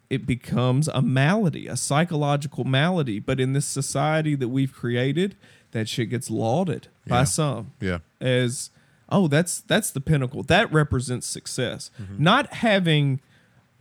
it 0.10 0.26
becomes 0.26 0.88
a 0.88 1.02
malady, 1.02 1.68
a 1.68 1.76
psychological 1.78 2.64
malady. 2.64 3.20
But 3.20 3.40
in 3.40 3.54
this 3.54 3.66
society 3.66 4.34
that 4.36 4.48
we've 4.48 4.74
created, 4.74 5.36
that 5.72 5.88
shit 5.90 6.10
gets 6.10 6.30
lauded 6.32 6.88
by 7.10 7.20
Yeah. 7.20 7.24
some 7.26 7.72
yeah, 7.82 7.98
as 8.22 8.70
oh, 9.10 9.28
that's 9.28 9.62
that's 9.62 9.92
the 9.92 10.02
pinnacle. 10.02 10.44
That 10.44 10.72
represents 10.72 11.28
success. 11.28 11.92
Mm-hmm. 12.02 12.24
Not 12.24 12.54
having 12.54 13.20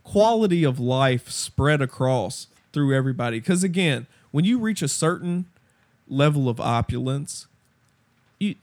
quality 0.03 0.63
of 0.63 0.79
life 0.79 1.29
spread 1.29 1.81
across 1.81 2.47
through 2.73 2.95
everybody. 2.95 3.39
Because 3.39 3.63
again, 3.63 4.07
when 4.31 4.45
you 4.45 4.59
reach 4.59 4.81
a 4.81 4.87
certain 4.87 5.45
level 6.07 6.49
of 6.49 6.59
opulence, 6.59 7.47
you 8.39 8.55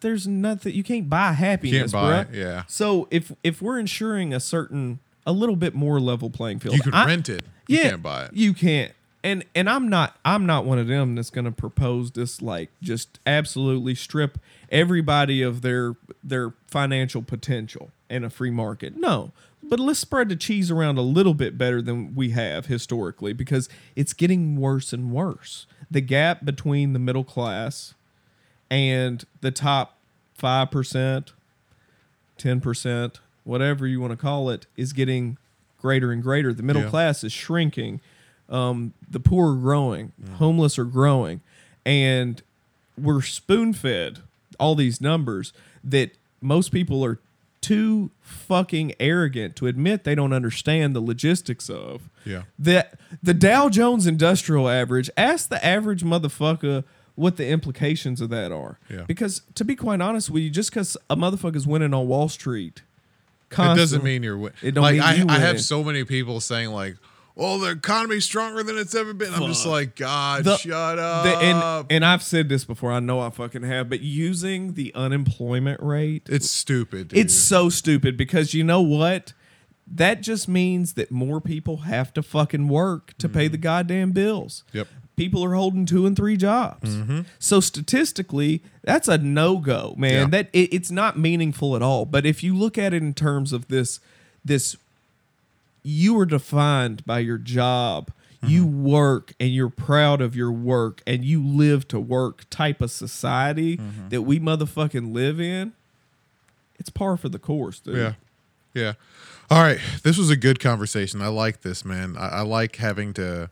there's 0.00 0.26
nothing 0.26 0.74
you 0.74 0.82
can't 0.82 1.08
buy 1.10 1.32
happiness, 1.32 1.92
it, 1.94 2.28
yeah. 2.32 2.62
So 2.68 3.06
if 3.10 3.32
if 3.42 3.60
we're 3.62 3.78
ensuring 3.78 4.32
a 4.34 4.40
certain 4.40 4.98
a 5.26 5.32
little 5.32 5.56
bit 5.56 5.74
more 5.74 6.00
level 6.00 6.30
playing 6.30 6.58
field, 6.60 6.76
you 6.76 6.82
could 6.82 6.94
I- 6.94 7.06
rent 7.06 7.28
it. 7.28 7.42
You 7.66 7.78
can't 7.82 8.02
buy 8.02 8.24
it. 8.24 8.32
you 8.34 8.52
can't. 8.52 8.92
And 9.22 9.44
and 9.54 9.68
I'm 9.68 9.88
not 9.88 10.16
I'm 10.24 10.46
not 10.46 10.64
one 10.64 10.78
of 10.78 10.86
them 10.86 11.14
that's 11.14 11.28
going 11.30 11.44
to 11.44 11.50
propose 11.52 12.12
this 12.12 12.40
like 12.40 12.70
just 12.82 13.18
absolutely 13.26 13.94
strip 13.94 14.38
everybody 14.70 15.42
of 15.42 15.60
their 15.62 15.94
their 16.24 16.54
financial 16.66 17.20
potential 17.22 17.90
in 18.08 18.24
a 18.24 18.30
free 18.30 18.50
market. 18.50 18.96
No. 18.96 19.32
But 19.62 19.78
let's 19.78 19.98
spread 20.00 20.30
the 20.30 20.36
cheese 20.36 20.70
around 20.70 20.96
a 20.96 21.02
little 21.02 21.34
bit 21.34 21.58
better 21.58 21.82
than 21.82 22.14
we 22.14 22.30
have 22.30 22.66
historically 22.66 23.34
because 23.34 23.68
it's 23.94 24.14
getting 24.14 24.56
worse 24.56 24.92
and 24.94 25.12
worse. 25.12 25.66
The 25.90 26.00
gap 26.00 26.44
between 26.46 26.94
the 26.94 26.98
middle 26.98 27.24
class 27.24 27.92
and 28.70 29.22
the 29.42 29.50
top 29.50 29.98
5%, 30.40 31.32
10%, 32.38 33.14
whatever 33.44 33.86
you 33.86 34.00
want 34.00 34.12
to 34.12 34.16
call 34.16 34.50
it, 34.50 34.66
is 34.76 34.92
getting 34.92 35.36
greater 35.78 36.10
and 36.12 36.22
greater. 36.22 36.52
The 36.52 36.62
middle 36.62 36.82
Yeah. 36.82 36.88
class 36.90 37.22
is 37.24 37.32
shrinking. 37.32 38.00
Um, 38.50 38.92
the 39.08 39.20
poor 39.20 39.52
are 39.52 39.56
growing. 39.56 40.12
Homeless 40.34 40.78
are 40.78 40.84
growing. 40.84 41.40
And 41.86 42.42
we're 42.98 43.22
spoon 43.22 43.72
fed 43.72 44.18
all 44.58 44.74
these 44.74 45.00
numbers 45.00 45.52
that 45.82 46.10
most 46.40 46.72
people 46.72 47.04
are 47.04 47.18
too 47.60 48.10
fucking 48.22 48.92
arrogant 48.98 49.54
to 49.56 49.66
admit 49.66 50.04
they 50.04 50.14
don't 50.14 50.32
understand 50.32 50.94
the 50.96 51.00
logistics 51.00 51.68
of. 51.70 52.08
Yeah. 52.24 52.42
That 52.58 52.98
the 53.22 53.34
Dow 53.34 53.68
Jones 53.68 54.06
Industrial 54.06 54.68
Average, 54.68 55.10
ask 55.16 55.48
the 55.48 55.64
average 55.64 56.02
motherfucker 56.02 56.84
what 57.14 57.36
the 57.36 57.46
implications 57.46 58.20
of 58.20 58.30
that 58.30 58.50
are. 58.50 58.78
Yeah. 58.88 59.02
Because 59.06 59.42
to 59.54 59.64
be 59.64 59.76
quite 59.76 60.00
honest 60.00 60.30
with 60.30 60.42
you, 60.42 60.50
just 60.50 60.70
because 60.70 60.96
a 61.08 61.16
motherfucker's 61.16 61.66
winning 61.66 61.92
on 61.94 62.08
Wall 62.08 62.28
Street, 62.28 62.82
It 63.50 63.56
doesn't 63.56 64.02
mean 64.04 64.22
you're 64.22 64.38
win- 64.38 64.52
It 64.62 64.72
don't 64.72 64.82
like 64.82 64.94
mean 64.94 65.02
I, 65.02 65.14
you 65.16 65.26
I 65.28 65.38
have 65.38 65.60
so 65.60 65.82
many 65.84 66.04
people 66.04 66.40
saying 66.40 66.70
like, 66.70 66.96
"Well, 67.34 67.58
the 67.58 67.70
economy's 67.70 68.24
stronger 68.24 68.62
than 68.62 68.78
it's 68.78 68.94
ever 68.94 69.12
been." 69.12 69.32
I'm 69.32 69.46
just 69.46 69.66
like, 69.66 69.96
God, 69.96 70.44
The- 70.44 70.56
shut 70.58 70.98
up. 70.98 71.24
the- 71.24 71.36
and 71.36 71.86
and 71.90 72.04
I've 72.04 72.22
said 72.22 72.48
this 72.48 72.64
before. 72.64 72.92
I 72.92 73.00
know 73.00 73.20
I 73.20 73.30
fucking 73.30 73.62
have, 73.62 73.88
but 73.88 74.00
using 74.00 74.74
the 74.74 74.92
unemployment 74.94 75.82
rate, 75.82 76.28
it's 76.30 76.50
stupid. 76.50 77.08
Dude. 77.08 77.18
it's 77.18 77.34
so 77.34 77.68
stupid 77.68 78.16
because 78.16 78.54
you 78.54 78.64
know 78.64 78.80
what? 78.80 79.32
That 79.92 80.22
just 80.22 80.46
means 80.48 80.92
that 80.94 81.10
more 81.10 81.40
people 81.40 81.78
have 81.78 82.12
to 82.14 82.22
fucking 82.22 82.68
work 82.68 83.16
to 83.18 83.28
pay 83.28 83.46
mm-hmm. 83.46 83.52
the 83.52 83.58
goddamn 83.58 84.12
bills. 84.12 84.62
Yep. 84.72 84.86
people 85.16 85.44
are 85.44 85.54
holding 85.54 85.84
two 85.84 86.06
and 86.06 86.16
three 86.16 86.36
jobs. 86.36 86.94
Mm-hmm. 86.94 87.22
So 87.38 87.60
statistically, 87.60 88.62
that's 88.82 89.08
a 89.08 89.18
no 89.18 89.58
go, 89.58 89.94
man. 89.98 90.12
Yeah. 90.12 90.26
That 90.28 90.50
it, 90.52 90.72
it's 90.72 90.90
not 90.92 91.18
meaningful 91.18 91.74
at 91.76 91.82
all. 91.82 92.06
But 92.06 92.24
if 92.24 92.42
you 92.44 92.54
look 92.54 92.78
at 92.78 92.94
it 92.94 93.02
in 93.02 93.14
terms 93.14 93.52
of 93.52 93.68
this, 93.68 94.00
this 94.44 94.76
you 95.82 96.18
are 96.18 96.26
defined 96.26 97.04
by 97.06 97.18
your 97.20 97.38
job. 97.38 98.10
You 98.42 98.66
work 98.66 99.34
and 99.38 99.50
you're 99.50 99.68
proud 99.68 100.22
of 100.22 100.34
your 100.34 100.50
work 100.50 101.02
and 101.06 101.22
you 101.26 101.46
live 101.46 101.86
to 101.88 102.00
work 102.00 102.44
type 102.48 102.80
of 102.80 102.90
society 102.90 103.78
that 104.08 104.22
we 104.22 104.40
motherfucking 104.40 105.12
live 105.12 105.38
in. 105.38 105.72
It's 106.78 106.88
par 106.88 107.18
for 107.18 107.28
the 107.28 107.38
course, 107.38 107.80
dude. 107.80 107.96
Yeah. 107.98 108.12
Yeah. 108.72 108.92
All 109.50 109.62
right. 109.62 109.78
This 110.04 110.16
was 110.16 110.30
a 110.30 110.36
good 110.36 110.58
conversation. 110.58 111.20
I 111.20 111.26
like 111.26 111.60
this, 111.60 111.84
man. 111.84 112.16
I, 112.16 112.28
I 112.28 112.40
like 112.40 112.76
having 112.76 113.12
to 113.14 113.50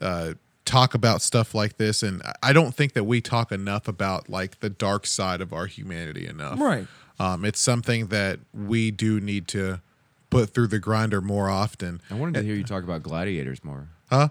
uh, 0.00 0.32
talk 0.64 0.94
about 0.94 1.20
stuff 1.20 1.54
like 1.54 1.76
this. 1.76 2.02
And 2.02 2.22
I- 2.22 2.32
I 2.44 2.52
don't 2.54 2.74
think 2.74 2.94
that 2.94 3.04
we 3.04 3.20
talk 3.20 3.52
enough 3.52 3.86
about 3.86 4.30
like 4.30 4.60
the 4.60 4.70
dark 4.70 5.04
side 5.06 5.42
of 5.42 5.52
our 5.52 5.66
humanity 5.66 6.26
enough. 6.26 6.58
Right. 6.58 6.86
Um, 7.20 7.44
it's 7.44 7.60
something 7.60 8.06
that 8.06 8.40
we 8.54 8.90
do 8.90 9.20
need 9.20 9.46
to 9.48 9.80
put 10.32 10.50
through 10.50 10.66
the 10.68 10.78
grinder 10.78 11.20
more 11.20 11.48
often. 11.48 12.00
I 12.10 12.14
wanted 12.14 12.40
to 12.40 12.42
hear 12.46 12.54
you 12.56 12.64
talk 12.64 12.82
about 12.82 13.02
gladiators 13.02 13.62
more. 13.62 13.88
Huh? 14.10 14.28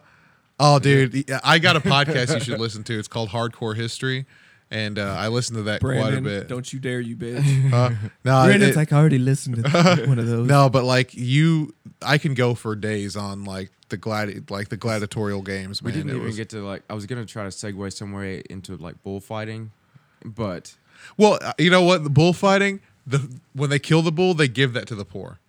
Oh, 0.59 0.77
dude, 0.79 1.31
I 1.43 1.57
got 1.59 1.75
a 1.75 1.79
podcast 1.79 2.33
you 2.33 2.39
should 2.41 2.59
listen 2.59 2.83
to. 2.85 2.99
It's 2.99 3.07
called 3.07 3.29
Hardcore 3.29 3.75
History, 3.75 4.25
and 4.69 4.99
uh, 4.99 5.15
I 5.17 5.27
listen 5.29 5.55
to 5.55 5.63
that 5.63 5.81
Brandon, 5.81 6.23
quite 6.23 6.33
a 6.33 6.39
bit. 6.41 6.47
don't 6.47 6.71
you 6.71 6.79
dare, 6.79 6.99
you 6.99 7.15
bitch. 7.15 7.73
Uh, 7.73 7.89
no, 8.23 8.45
Brandon's 8.45 8.75
it- 8.75 8.75
like, 8.75 8.93
I 8.93 8.97
already 8.99 9.17
listened 9.17 9.55
to 9.63 10.05
one 10.07 10.19
of 10.19 10.27
those. 10.27 10.47
no, 10.55 10.69
but 10.69 10.83
like 10.83 11.13
you, 11.15 11.73
I 12.01 12.17
can 12.19 12.33
go 12.35 12.53
for 12.53 12.75
days 12.75 13.15
on 13.15 13.43
like 13.43 13.71
the 13.89 13.97
gladi- 13.97 14.49
like 14.51 14.69
the 14.69 14.77
gladiatorial 14.77 15.41
games. 15.41 15.81
We 15.81 15.91
didn't 15.91 16.09
It 16.11 16.15
even 16.15 16.25
was- 16.27 16.35
get 16.37 16.49
to 16.49 16.61
like. 16.65 16.83
I 16.89 16.93
was 16.93 17.05
gonna 17.07 17.25
try 17.25 17.43
to 17.43 17.49
segue 17.49 17.91
somewhere 17.93 18.41
into 18.49 18.75
like 18.77 19.01
bullfighting, 19.03 19.71
but 20.23 20.75
well, 21.17 21.39
uh, 21.41 21.53
you 21.57 21.71
know 21.71 21.81
what? 21.81 22.03
The 22.03 22.11
bullfighting, 22.11 22.81
the 23.07 23.35
when 23.53 23.71
they 23.71 23.79
kill 23.79 24.03
the 24.03 24.11
bull, 24.11 24.35
they 24.35 24.47
give 24.47 24.73
that 24.73 24.85
to 24.89 24.95
the 24.95 25.05
poor. 25.05 25.39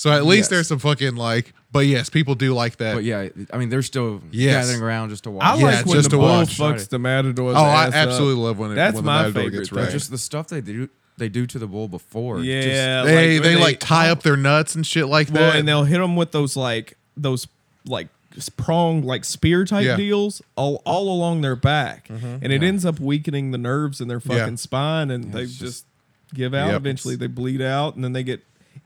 So 0.00 0.10
at 0.10 0.24
least 0.24 0.44
Yes. 0.44 0.48
there's 0.48 0.68
some 0.68 0.78
fucking 0.78 1.16
like, 1.16 1.52
but 1.72 1.80
yes, 1.80 2.08
people 2.08 2.34
do 2.34 2.54
like 2.54 2.78
that. 2.78 2.94
but 2.94 3.04
yeah, 3.04 3.28
I 3.52 3.58
mean 3.58 3.68
they're 3.68 3.82
still 3.82 4.22
Yes. 4.30 4.66
gathering 4.66 4.82
around 4.82 5.10
just 5.10 5.24
to 5.24 5.30
watch. 5.30 5.44
I 5.44 5.56
Yeah, 5.58 5.64
like 5.64 5.84
when 5.84 5.94
just 5.96 6.04
the 6.08 6.16
to 6.16 6.20
bull 6.22 6.26
watch. 6.26 6.56
fucks 6.56 6.88
the 6.88 6.98
matador's 6.98 7.54
Oh, 7.54 7.60
I 7.62 7.88
ass 7.88 7.92
absolutely 7.92 8.40
up. 8.42 8.46
love 8.46 8.58
when 8.58 8.72
it- 8.72 8.74
That's 8.76 8.94
when 8.94 9.04
the 9.04 9.10
my 9.10 9.22
matador 9.24 9.42
favorite 9.42 9.58
gets 9.58 9.68
thing. 9.68 9.78
wrecked. 9.78 9.92
just 9.92 10.10
the 10.10 10.16
stuff 10.16 10.48
they 10.48 10.62
do 10.62 10.88
they 11.18 11.28
do 11.28 11.44
to 11.46 11.58
the 11.58 11.66
bull 11.66 11.86
before. 11.86 12.36
just- 12.38 12.46
Yeah, 12.48 13.02
they 13.04 13.34
like 13.34 13.42
they 13.42 13.56
like 13.56 13.78
tie 13.80 14.08
up 14.08 14.22
their 14.22 14.38
nuts 14.38 14.74
and 14.74 14.86
shit 14.86 15.06
like 15.06 15.28
well, 15.30 15.50
that. 15.52 15.56
and 15.58 15.68
they'll 15.68 15.84
hit 15.84 15.98
them 15.98 16.16
with 16.16 16.32
those 16.32 16.56
like 16.56 16.96
those 17.18 17.46
like 17.86 18.08
prong 18.56 19.02
like 19.04 19.26
spear 19.26 19.66
type 19.66 19.84
Yeah. 19.84 19.90
Mm-hmm. 19.90 19.98
deals 19.98 20.40
all 20.56 20.80
all 20.86 21.12
along 21.14 21.42
their 21.42 21.56
back, 21.56 22.08
and 22.08 22.50
it 22.50 22.62
ends 22.62 22.86
up 22.86 22.98
weakening 23.00 23.50
the 23.50 23.58
nerves 23.58 24.00
in 24.00 24.08
their 24.08 24.22
Yeah. 24.24 24.38
fucking 24.38 24.56
spine, 24.56 25.10
and 25.10 25.34
they 25.34 25.42
just, 25.44 25.60
just- 25.60 25.84
give 26.32 26.54
out. 26.54 26.68
Yep. 26.68 26.76
Eventually, 26.76 27.16
they 27.16 27.26
bleed 27.26 27.60
out, 27.60 27.96
and 27.96 28.02
then 28.04 28.14
they 28.14 28.22
get 28.22 28.40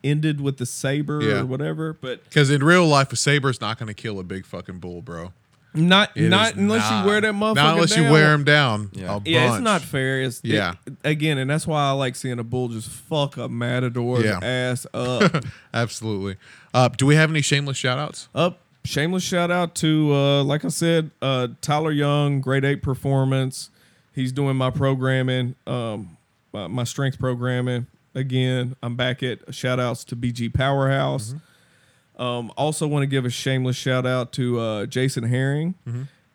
ended 0.05 0.41
with 0.41 0.59
the 0.59 0.67
saber 0.67 1.21
Yeah. 1.23 1.41
or 1.41 1.47
whatever. 1.47 1.95
But 2.01 2.23
Because 2.25 2.51
in 2.51 2.63
real 2.63 2.87
life, 2.87 3.13
a 3.13 3.17
saber 3.17 3.51
is 3.51 3.61
not 3.61 3.79
going 3.79 3.89
to 3.89 3.95
kill 3.95 4.21
a 4.21 4.23
big 4.23 4.47
fucking 4.47 4.79
bull, 4.79 5.03
bro. 5.03 5.33
not 5.77 6.11
It 6.17 6.29
not 6.29 6.55
unless 6.55 6.89
not. 6.89 7.01
you 7.03 7.09
wear 7.11 7.21
that 7.21 7.33
motherfucker. 7.35 7.55
Not 7.57 7.75
unless 7.75 7.97
you 7.97 8.05
wear 8.05 8.31
them 8.31 8.45
down. 8.45 8.91
Yeah. 8.93 9.17
a 9.17 9.21
Yeah, 9.25 9.55
it's 9.55 9.63
not 9.63 9.83
fair. 9.83 10.23
It's 10.23 10.39
it- 10.45 10.51
Yeah. 10.51 10.75
again, 11.03 11.37
and 11.39 11.51
that's 11.51 11.67
why 11.67 11.83
I 11.83 11.91
like 11.91 12.15
seeing 12.15 12.39
a 12.39 12.45
bull 12.45 12.69
just 12.69 12.89
fuck 12.89 13.37
a 13.39 13.49
matador's 13.49 14.25
Yeah. 14.25 14.39
ass 14.41 14.87
up. 14.95 15.45
Absolutely. 15.73 16.37
Uh, 16.73 16.89
do 16.89 17.07
we 17.07 17.17
have 17.17 17.29
any 17.31 17.43
shameless 17.43 17.77
shout 17.77 17.99
outs? 17.99 18.29
up. 18.35 18.61
Shameless 18.85 19.23
shout 19.25 19.51
out 19.51 19.75
to, 19.77 20.13
uh, 20.15 20.45
like 20.45 20.65
I 20.65 20.69
said, 20.69 21.11
uh, 21.23 21.49
Tyler 21.63 21.91
Young, 21.91 22.41
grade 22.43 22.65
eight 22.67 22.83
performance. 22.83 23.71
He's 24.15 24.31
doing 24.31 24.57
my 24.57 24.71
programming, 24.71 25.55
um, 25.67 26.17
my, 26.53 26.67
my 26.69 26.85
strength 26.85 27.19
programming. 27.19 27.87
Again, 28.15 28.77
I'm 28.83 28.95
back 28.97 29.23
at 29.23 29.53
shout 29.55 29.81
outs 29.81 30.05
to 30.05 30.17
BG 30.17 30.53
Powerhouse. 30.55 31.35
Um, 32.17 32.53
also, 32.57 32.87
want 32.87 33.03
to 33.03 33.07
give 33.09 33.25
a 33.25 33.31
shameless 33.31 33.77
shout 33.77 34.07
out 34.07 34.33
to 34.35 34.61
uh, 34.61 34.87
Jason 34.87 35.25
Herring. 35.25 35.75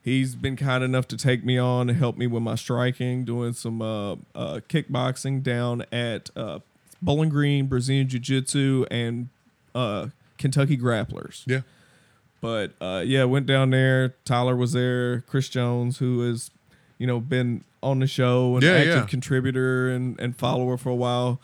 He's 0.01 0.35
been 0.35 0.55
kind 0.55 0.83
enough 0.83 1.07
to 1.09 1.17
take 1.17 1.43
me 1.45 1.57
on 1.57 1.89
and 1.89 1.97
help 1.97 2.17
me 2.17 2.25
with 2.27 2.41
my 2.43 2.55
striking, 2.55 3.23
doing 3.25 3.53
some 3.53 3.81
uh, 3.81 4.13
uh, 4.35 4.59
kickboxing 4.67 5.43
down 5.43 5.83
at 5.91 6.29
uh, 6.35 6.59
Bowling 7.01 7.29
Green, 7.29 7.67
Brazilian 7.67 8.07
Jiu 8.09 8.19
Jitsu, 8.19 8.85
and 8.89 9.29
uh, 9.75 10.07
Kentucky 10.37 10.77
Grapplers. 10.77 11.43
Yeah. 11.45 11.61
But 12.41 12.71
uh, 12.81 13.03
yeah, 13.05 13.25
went 13.25 13.45
down 13.45 13.69
there. 13.69 14.15
Tyler 14.25 14.55
was 14.55 14.71
there. 14.73 15.21
Chris 15.27 15.47
Jones, 15.49 15.97
who 15.99 16.21
has, 16.27 16.49
you 16.97 17.05
know, 17.05 17.19
been 17.19 17.63
on 17.83 17.99
the 17.99 18.07
show 18.07 18.55
and 18.55 18.63
Yeah, 18.63 18.71
active 18.71 18.95
yeah. 18.95 19.05
contributor 19.05 19.89
and, 19.89 20.19
and 20.19 20.35
follower 20.35 20.77
for 20.77 20.89
a 20.89 20.95
while, 20.95 21.39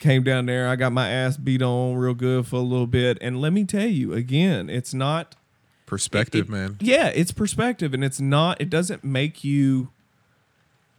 came 0.00 0.24
down 0.24 0.46
there. 0.46 0.66
I 0.68 0.74
got 0.76 0.92
my 0.92 1.08
ass 1.08 1.36
beat 1.36 1.62
on 1.62 1.94
real 1.94 2.14
good 2.14 2.46
for 2.46 2.56
a 2.56 2.60
little 2.60 2.86
bit. 2.88 3.16
And 3.20 3.40
let 3.40 3.52
me 3.52 3.64
tell 3.64 3.86
you 3.86 4.12
again, 4.14 4.68
it's 4.68 4.92
not 4.92 5.36
Perspective, 5.86 6.46
it- 6.48 6.50
man. 6.50 6.76
Yeah, 6.80 7.08
it's 7.08 7.32
perspective, 7.32 7.94
and 7.94 8.02
it's 8.04 8.20
not. 8.20 8.60
It 8.60 8.70
doesn't 8.70 9.02
make 9.04 9.42
you 9.44 9.90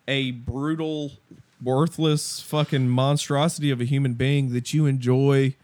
a 0.08 0.32
brutal, 0.32 1.14
worthless, 1.64 2.42
fucking 2.42 2.90
monstrosity 2.90 3.72
of 3.72 3.80
a 3.82 3.86
human 3.86 4.14
being 4.16 4.52
that 4.54 4.74
you 4.74 4.86
enjoy 4.86 5.56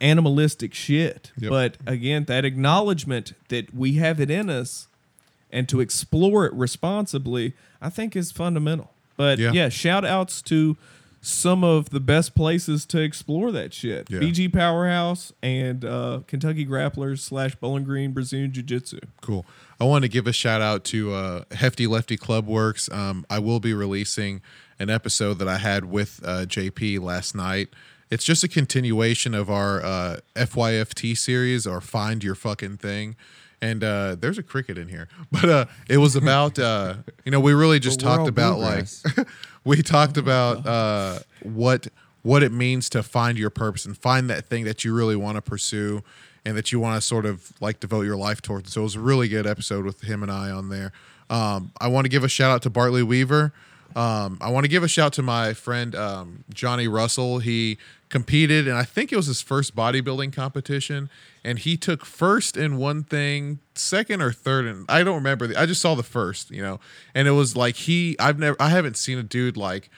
animalistic 0.00 0.74
shit. 0.74 1.30
Yep. 1.38 1.50
But 1.50 1.76
again, 1.86 2.24
that 2.24 2.44
acknowledgement 2.44 3.34
that 3.48 3.74
we 3.74 3.94
have 3.94 4.20
it 4.20 4.30
in 4.30 4.50
us 4.50 4.88
and 5.50 5.68
to 5.68 5.80
explore 5.80 6.46
it 6.46 6.52
responsibly, 6.54 7.52
I 7.80 7.90
think 7.90 8.16
is 8.16 8.32
fundamental. 8.32 8.90
But 9.16 9.38
Yeah. 9.38 9.52
yeah, 9.52 9.68
shout 9.68 10.04
outs 10.04 10.40
to 10.42 10.76
some 11.24 11.62
of 11.62 11.90
the 11.90 12.00
best 12.00 12.34
places 12.34 12.84
to 12.84 13.00
explore 13.00 13.52
that 13.52 13.72
shit. 13.72 14.10
Yeah. 14.10 14.18
BG 14.18 14.52
Powerhouse 14.52 15.32
and 15.40 15.84
uh, 15.84 16.20
Kentucky 16.26 16.66
Grapplers 16.66 17.20
slash 17.20 17.54
Bowling 17.54 17.84
Green 17.84 18.12
Brazilian 18.12 18.52
Jiu 18.52 18.64
Jitsu. 18.64 18.98
Cool. 19.20 19.46
I 19.80 19.84
want 19.84 20.02
to 20.02 20.08
give 20.08 20.26
a 20.26 20.32
shout 20.32 20.60
out 20.60 20.82
to 20.86 21.14
uh, 21.14 21.44
Hefty 21.52 21.86
Lefty 21.86 22.16
Club 22.16 22.48
Works. 22.48 22.90
Um, 22.90 23.24
I 23.30 23.38
will 23.38 23.60
be 23.60 23.72
releasing 23.72 24.42
an 24.80 24.90
episode 24.90 25.38
that 25.38 25.46
I 25.46 25.58
had 25.58 25.84
with 25.84 26.20
uh, 26.24 26.44
JP 26.44 27.00
last 27.00 27.36
night. 27.36 27.68
It's 28.10 28.24
just 28.24 28.42
a 28.42 28.48
continuation 28.48 29.32
of 29.32 29.48
our 29.48 29.80
uh, 29.82 30.16
FYFT 30.34 31.16
series 31.16 31.68
or 31.68 31.80
Find 31.80 32.22
Your 32.24 32.34
Fucking 32.34 32.78
Thing. 32.78 33.16
And 33.62 33.82
uh, 33.82 34.16
there's 34.18 34.36
a 34.36 34.42
cricket 34.42 34.76
in 34.76 34.88
here, 34.88 35.08
but 35.32 35.48
uh, 35.48 35.64
it 35.88 35.96
was 35.98 36.16
about 36.16 36.58
uh, 36.58 36.96
you 37.24 37.32
know 37.32 37.40
we 37.40 37.54
really 37.54 37.78
just 37.78 38.00
talked 38.00 38.28
about 38.28 38.58
like 38.58 38.86
we 39.64 39.80
talked 39.82 40.18
about 40.18 40.66
uh, 40.66 41.20
what 41.42 41.86
what 42.22 42.42
it 42.42 42.52
means 42.52 42.88
to 42.90 43.02
find 43.02 43.38
your 43.38 43.50
purpose 43.50 43.84
and 43.86 43.96
find 43.96 44.28
that 44.28 44.46
thing 44.46 44.64
that 44.64 44.84
you 44.84 44.94
really 44.94 45.16
want 45.16 45.36
to 45.36 45.42
pursue 45.42 46.02
and 46.44 46.56
that 46.56 46.72
you 46.72 46.80
want 46.80 47.00
to 47.00 47.06
sort 47.06 47.24
of 47.24 47.52
like 47.60 47.80
devote 47.80 48.02
your 48.02 48.16
life 48.16 48.42
towards. 48.42 48.72
So 48.72 48.80
it 48.80 48.84
was 48.84 48.96
a 48.96 49.00
really 49.00 49.28
good 49.28 49.46
episode 49.46 49.84
with 49.84 50.02
him 50.02 50.22
and 50.22 50.30
I 50.30 50.50
on 50.50 50.68
there. 50.68 50.92
Um, 51.30 51.72
I 51.80 51.88
want 51.88 52.04
to 52.04 52.08
give 52.08 52.24
a 52.24 52.28
shout 52.28 52.50
out 52.50 52.62
to 52.62 52.70
Bartley 52.70 53.02
Weaver. 53.02 53.52
Um, 53.96 54.38
I 54.40 54.50
want 54.50 54.64
to 54.64 54.68
give 54.68 54.82
a 54.82 54.88
shout 54.88 55.12
to 55.14 55.22
my 55.22 55.54
friend 55.54 55.94
um, 55.94 56.44
Johnny 56.52 56.88
Russell. 56.88 57.38
He 57.38 57.78
competed, 58.08 58.68
and 58.68 58.76
I 58.76 58.84
think 58.84 59.12
it 59.12 59.16
was 59.16 59.26
his 59.26 59.40
first 59.40 59.74
bodybuilding 59.74 60.32
competition, 60.32 61.10
and 61.42 61.58
he 61.58 61.76
took 61.76 62.04
first 62.04 62.56
in 62.56 62.76
one 62.76 63.04
thing, 63.04 63.58
second 63.74 64.20
or 64.20 64.32
third, 64.32 64.66
and 64.66 64.84
I 64.88 65.02
don't 65.02 65.16
remember. 65.16 65.46
The, 65.46 65.60
I 65.60 65.66
just 65.66 65.80
saw 65.80 65.94
the 65.94 66.02
first, 66.02 66.50
you 66.50 66.62
know, 66.62 66.80
and 67.14 67.26
it 67.26 67.32
was 67.32 67.56
like 67.56 67.76
he. 67.76 68.16
I've 68.18 68.38
never, 68.38 68.56
I 68.60 68.68
haven't 68.68 68.96
seen 68.96 69.18
a 69.18 69.22
dude 69.22 69.56
like 69.56 69.90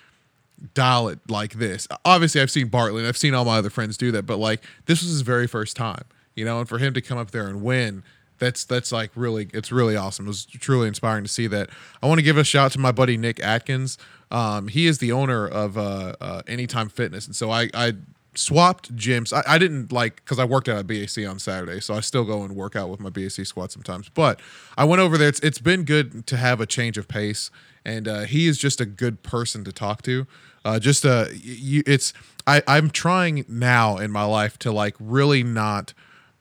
dial 0.72 1.08
it 1.08 1.18
like 1.28 1.54
this. 1.54 1.86
Obviously, 2.04 2.40
I've 2.40 2.50
seen 2.50 2.68
Bartley 2.68 3.00
and 3.00 3.08
I've 3.08 3.16
seen 3.16 3.34
all 3.34 3.44
my 3.44 3.58
other 3.58 3.70
friends 3.70 3.96
do 3.96 4.10
that, 4.12 4.24
but 4.24 4.38
like 4.38 4.62
this 4.86 5.02
was 5.02 5.10
his 5.10 5.20
very 5.20 5.46
first 5.46 5.76
time, 5.76 6.04
you 6.34 6.44
know, 6.44 6.60
and 6.60 6.68
for 6.68 6.78
him 6.78 6.94
to 6.94 7.00
come 7.00 7.18
up 7.18 7.32
there 7.32 7.48
and 7.48 7.62
win, 7.62 8.02
that's 8.44 8.64
that's 8.64 8.92
like 8.92 9.10
really 9.14 9.48
it's 9.52 9.72
really 9.72 9.96
awesome. 9.96 10.26
It 10.26 10.28
was 10.28 10.44
truly 10.44 10.88
inspiring 10.88 11.24
to 11.24 11.30
see 11.30 11.46
that. 11.48 11.70
I 12.02 12.06
want 12.06 12.18
to 12.18 12.22
give 12.22 12.36
a 12.36 12.44
shout 12.44 12.66
out 12.66 12.72
to 12.72 12.78
my 12.78 12.92
buddy 12.92 13.16
Nick 13.16 13.40
Atkins. 13.40 13.98
Um, 14.30 14.68
he 14.68 14.86
is 14.86 14.98
the 14.98 15.12
owner 15.12 15.46
of 15.46 15.78
uh, 15.78 16.14
uh, 16.20 16.42
Anytime 16.46 16.88
Fitness, 16.88 17.26
and 17.26 17.34
so 17.34 17.50
I 17.50 17.70
I 17.72 17.94
swapped 18.34 18.94
gyms. 18.96 19.32
I, 19.32 19.54
I 19.54 19.58
didn't 19.58 19.92
like 19.92 20.16
because 20.16 20.38
I 20.38 20.44
worked 20.44 20.68
out 20.68 20.78
at 20.78 20.86
BAC 20.86 21.26
on 21.26 21.38
Saturday, 21.38 21.80
so 21.80 21.94
I 21.94 22.00
still 22.00 22.24
go 22.24 22.42
and 22.42 22.54
work 22.54 22.76
out 22.76 22.90
with 22.90 23.00
my 23.00 23.10
BAC 23.10 23.46
squad 23.46 23.72
sometimes. 23.72 24.08
But 24.08 24.40
I 24.76 24.84
went 24.84 25.00
over 25.00 25.16
there. 25.16 25.28
It's 25.28 25.40
it's 25.40 25.58
been 25.58 25.84
good 25.84 26.26
to 26.26 26.36
have 26.36 26.60
a 26.60 26.66
change 26.66 26.98
of 26.98 27.08
pace, 27.08 27.50
and 27.84 28.06
uh, 28.06 28.20
he 28.22 28.46
is 28.46 28.58
just 28.58 28.80
a 28.80 28.86
good 28.86 29.22
person 29.22 29.64
to 29.64 29.72
talk 29.72 30.02
to. 30.02 30.26
Uh, 30.64 30.78
just 30.78 31.06
uh, 31.06 31.26
you, 31.32 31.82
it's 31.86 32.12
I 32.46 32.62
I'm 32.66 32.90
trying 32.90 33.44
now 33.48 33.96
in 33.96 34.10
my 34.10 34.24
life 34.24 34.58
to 34.60 34.72
like 34.72 34.96
really 34.98 35.42
not 35.42 35.94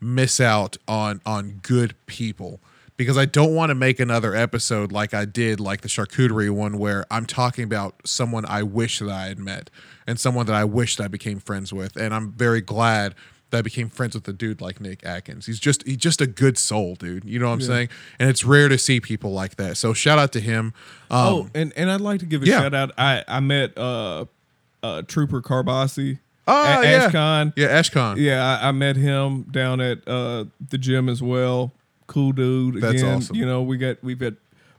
miss 0.04 0.40
out 0.40 0.78
on 0.88 1.22
on 1.26 1.60
good 1.64 1.96
people 2.06 2.60
because 2.98 3.18
I 3.18 3.26
don't 3.26 3.56
want 3.56 3.70
to 3.70 3.76
make 3.76 4.00
another 4.00 4.36
episode 4.36 4.92
like 4.92 5.14
I 5.14 5.26
did 5.26 5.60
like 5.60 5.82
the 5.82 5.88
charcuterie 5.88 6.52
one 6.52 6.78
where 6.78 7.06
I'm 7.10 7.26
talking 7.26 7.64
about 7.64 7.96
someone 8.06 8.46
I 8.46 8.64
wish 8.64 9.00
that 9.00 9.10
I 9.10 9.26
had 9.28 9.40
met 9.40 9.70
and 10.06 10.20
someone 10.20 10.46
that 10.46 10.56
I 10.56 10.64
wish 10.66 10.98
that 10.98 11.06
I 11.06 11.08
became 11.08 11.40
friends 11.40 11.74
with 11.74 11.96
and 11.96 12.14
I'm 12.14 12.32
very 12.32 12.62
glad 12.62 13.16
that 13.50 13.60
I 13.60 13.62
became 13.62 13.88
friends 13.90 14.16
with 14.16 14.28
a 14.28 14.34
dude 14.34 14.62
like 14.62 14.82
Nick 14.82 15.06
Atkins. 15.06 15.46
He's 15.46 15.60
just 15.60 15.86
he's 15.88 15.98
just 15.98 16.22
a 16.22 16.28
good 16.28 16.58
soul, 16.58 16.96
dude. 16.96 17.24
You 17.24 17.38
know 17.40 17.48
what 17.48 17.54
I'm 17.54 17.60
Yeah. 17.62 17.68
saying? 17.68 17.90
And 18.20 18.30
it's 18.30 18.44
rare 18.44 18.68
to 18.68 18.78
see 18.80 19.00
people 19.00 19.32
like 19.32 19.56
that. 19.58 19.78
So 19.78 19.94
shout 19.94 20.18
out 20.20 20.32
to 20.34 20.40
him. 20.40 20.74
Um, 21.12 21.28
oh, 21.28 21.50
and 21.54 21.72
and 21.76 21.92
I'd 21.92 22.02
like 22.02 22.20
to 22.22 22.26
give 22.26 22.42
a 22.44 22.46
yeah. 22.48 22.62
shout 22.62 22.74
out. 22.74 22.92
I 22.98 23.24
I 23.28 23.40
met 23.40 23.78
uh, 23.78 24.26
uh 24.82 25.04
Trooper 25.04 25.42
Carbasi 25.42 26.18
Ah, 26.48 26.80
at 26.80 26.84
yeah. 26.84 27.10
Ashcon. 27.10 27.54
yeah, 27.56 27.80
Ashcon. 27.80 28.18
Yeah, 28.18 28.60
I, 28.62 28.70
I 28.70 28.72
met 28.72 28.96
him 28.96 29.44
down 29.44 29.80
at 29.80 30.08
uh, 30.08 30.46
the 30.70 30.78
gym 30.78 31.08
as 31.10 31.22
well. 31.22 31.72
Cool 32.08 32.34
dude. 32.34 32.82
That's 32.82 33.02
Again, 33.02 33.18
awesome. 33.18 33.36
You 33.36 33.46
know, 33.46 33.62
we 33.62 33.78
got 33.78 34.04
we've 34.04 34.20
got 34.20 34.34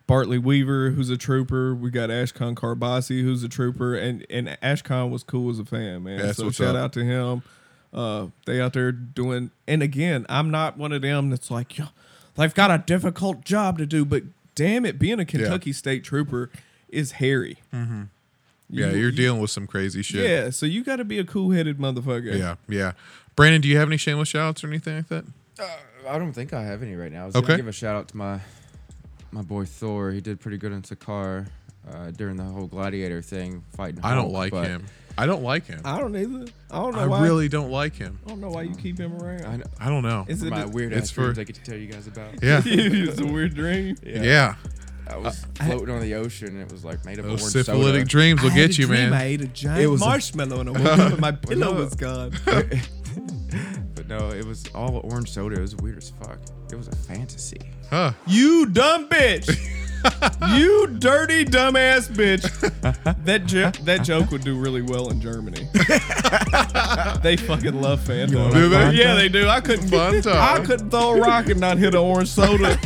Bartley 0.06 0.38
Weaver, 0.38 0.90
who's 0.90 1.08
a 1.08 1.16
trooper. 1.16 1.74
We 1.74 1.90
got 1.90 2.10
Ashcon 2.10 2.54
Carbasi, 2.54 3.22
who's 3.22 3.42
a 3.42 3.48
trooper, 3.48 3.94
and 3.94 4.26
and 4.28 4.48
Ashcon 4.62 5.10
was 5.10 5.22
cool 5.22 5.50
as 5.50 5.58
a 5.58 5.64
fan, 5.64 6.02
man. 6.02 6.18
That's 6.18 6.38
so 6.38 6.50
shout 6.50 6.76
up. 6.76 6.84
out 6.84 6.92
to 6.94 7.04
him. 7.04 7.42
Uh, 7.92 8.26
they 8.44 8.60
out 8.60 8.72
there 8.72 8.90
doing, 8.92 9.52
and 9.68 9.82
again, 9.82 10.26
I'm 10.28 10.50
not 10.50 10.76
one 10.76 10.92
of 10.92 11.02
them 11.02 11.30
that's 11.30 11.48
like, 11.48 11.78
yo, 11.78 11.86
they've 12.34 12.52
got 12.52 12.72
a 12.72 12.78
difficult 12.78 13.44
job 13.44 13.78
to 13.78 13.86
do, 13.86 14.04
but 14.04 14.24
damn 14.56 14.84
it, 14.84 14.98
being 14.98 15.20
a 15.20 15.24
Kentucky 15.24 15.72
State 15.72 16.02
trooper 16.02 16.50
is 16.88 17.12
hairy. 17.12 17.58
Yeah, 18.74 18.90
You- 18.90 18.98
you're 18.98 19.12
dealing 19.12 19.40
with 19.40 19.50
some 19.50 19.66
crazy 19.66 20.02
shit. 20.02 20.28
Yeah, 20.28 20.50
so 20.50 20.66
you 20.66 20.82
got 20.84 20.96
to 20.96 21.04
be 21.04 21.18
a 21.18 21.24
cool 21.24 21.50
headed 21.52 21.78
motherfucker. 21.78 22.36
Yeah, 22.38 22.56
yeah. 22.68 22.92
Brandon, 23.36 23.60
do 23.60 23.68
you 23.68 23.76
have 23.78 23.88
any 23.88 23.96
shameless 23.96 24.28
shout-outs 24.28 24.62
or 24.64 24.68
anything 24.68 24.96
like 24.96 25.08
that? 25.08 25.24
I 26.08 26.18
don't 26.18 26.32
think 26.32 26.52
I 26.52 26.62
have 26.64 26.82
any 26.82 26.94
right 26.96 27.10
now. 27.12 27.22
I 27.22 27.26
was 27.26 27.36
Okay. 27.36 27.46
gonna 27.46 27.56
give 27.58 27.68
a 27.68 27.72
shout 27.72 27.96
out 27.96 28.08
to 28.08 28.16
my 28.16 28.40
my 29.32 29.42
boy 29.42 29.64
Thor. 29.64 30.10
He 30.12 30.20
did 30.20 30.38
pretty 30.40 30.58
good 30.58 30.70
in 30.72 30.82
Sakaar 30.82 31.46
uh, 31.90 32.10
during 32.10 32.36
the 32.36 32.44
whole 32.44 32.66
gladiator 32.66 33.22
thing, 33.22 33.62
fighting. 33.76 34.00
I 34.04 34.14
don't 34.14 34.30
like 34.32 34.52
him. 34.52 34.84
I 35.16 35.26
don't 35.26 35.42
like 35.42 35.66
him. 35.66 35.80
I 35.84 35.98
don't 36.00 36.14
either. 36.16 36.46
I 36.70 36.76
don't 36.78 36.94
know 36.94 37.00
I 37.00 37.06
why. 37.06 37.22
really 37.22 37.48
don't 37.48 37.70
like 37.70 37.94
him. 37.96 38.18
I 38.26 38.28
don't 38.28 38.40
know 38.40 38.50
why 38.50 38.62
you 38.62 38.74
keep 38.74 38.98
him 38.98 39.14
around. 39.14 39.44
I 39.46 39.56
know, 39.56 39.64
I 39.80 39.88
don't 39.88 40.02
know. 40.02 40.24
Is 40.28 40.40
for 40.40 40.46
it 40.48 40.50
my 40.50 40.62
a- 40.62 40.68
weird 40.68 40.92
it's 40.92 41.02
ass 41.08 41.10
for- 41.10 41.22
dreams 41.22 41.38
I 41.38 41.44
get 41.44 41.56
to 41.56 41.62
tell 41.62 41.78
you 41.78 41.86
guys 41.86 42.06
about. 42.06 42.42
Yeah, 42.42 42.60
it's 42.66 43.20
a 43.20 43.26
weird 43.26 43.54
dream. 43.54 43.96
yeah. 44.04 44.56
I 45.07 45.16
was 45.18 45.44
uh, 45.61 45.64
floating 45.66 45.94
on 45.94 46.00
the 46.00 46.14
ocean 46.14 46.48
and 46.48 46.61
it 46.62 46.72
was 46.72 46.84
like 46.84 47.05
made 47.05 47.18
of 47.18 47.26
Those 47.26 47.40
orange 47.42 47.52
syphilitic 47.66 48.00
soda. 48.02 48.05
dreams 48.05 48.42
will 48.42 48.50
I 48.50 48.55
had 48.55 48.68
get 48.70 48.78
a 48.78 48.80
you, 48.80 48.86
dream 48.86 49.11
man. 49.11 49.12
I 49.12 49.24
ate 49.24 49.40
a 49.42 49.46
giant 49.48 49.80
It 49.82 49.86
was 49.88 50.00
a- 50.02 50.05
marshmallow 50.05 50.61
and 50.61 50.68
I 50.70 50.72
woke 50.72 50.86
up 50.86 51.12
and 51.12 51.20
my 51.20 51.32
pillow 51.48 51.74
was 51.74 51.94
gone. 51.94 52.32
but 53.94 54.09
no, 54.09 54.30
it 54.30 54.44
was 54.46 54.64
all 54.74 55.00
orange 55.05 55.30
soda. 55.30 55.57
It 55.57 55.61
was 55.61 55.76
weird 55.76 55.98
as 55.98 56.11
fuck. 56.11 56.38
It 56.72 56.76
was 56.76 56.88
a 56.88 56.96
fantasy. 56.96 57.61
Huh. 57.90 58.12
You 58.26 58.66
dumb 58.66 59.09
bitch. 59.09 59.46
you 60.55 60.86
dirty 60.98 61.44
dumbass 61.46 62.09
bitch. 62.11 62.42
That 63.24 63.46
jo- 63.46 63.70
that 63.84 64.02
joke 64.05 64.30
would 64.32 64.42
do 64.44 64.59
really 64.59 64.82
well 64.82 65.11
in 65.11 65.20
Germany. 65.20 65.66
they 67.22 67.36
fucking 67.36 67.80
love 67.80 68.00
Fanta. 68.00 68.52
Do 68.52 68.68
they? 68.68 68.92
Yeah, 68.92 69.14
they 69.14 69.28
do. 69.30 69.48
I 69.48 69.61
couldn't 69.61 69.88
Fun 69.88 70.20
time. 70.22 70.61
I 70.62 70.64
couldn't 70.64 70.90
throw 70.90 71.14
a 71.14 71.20
rock 71.20 71.46
and 71.48 71.59
not 71.61 71.78
hit 71.78 71.94
an 71.94 72.00
orange 72.00 72.28
soda. 72.28 72.78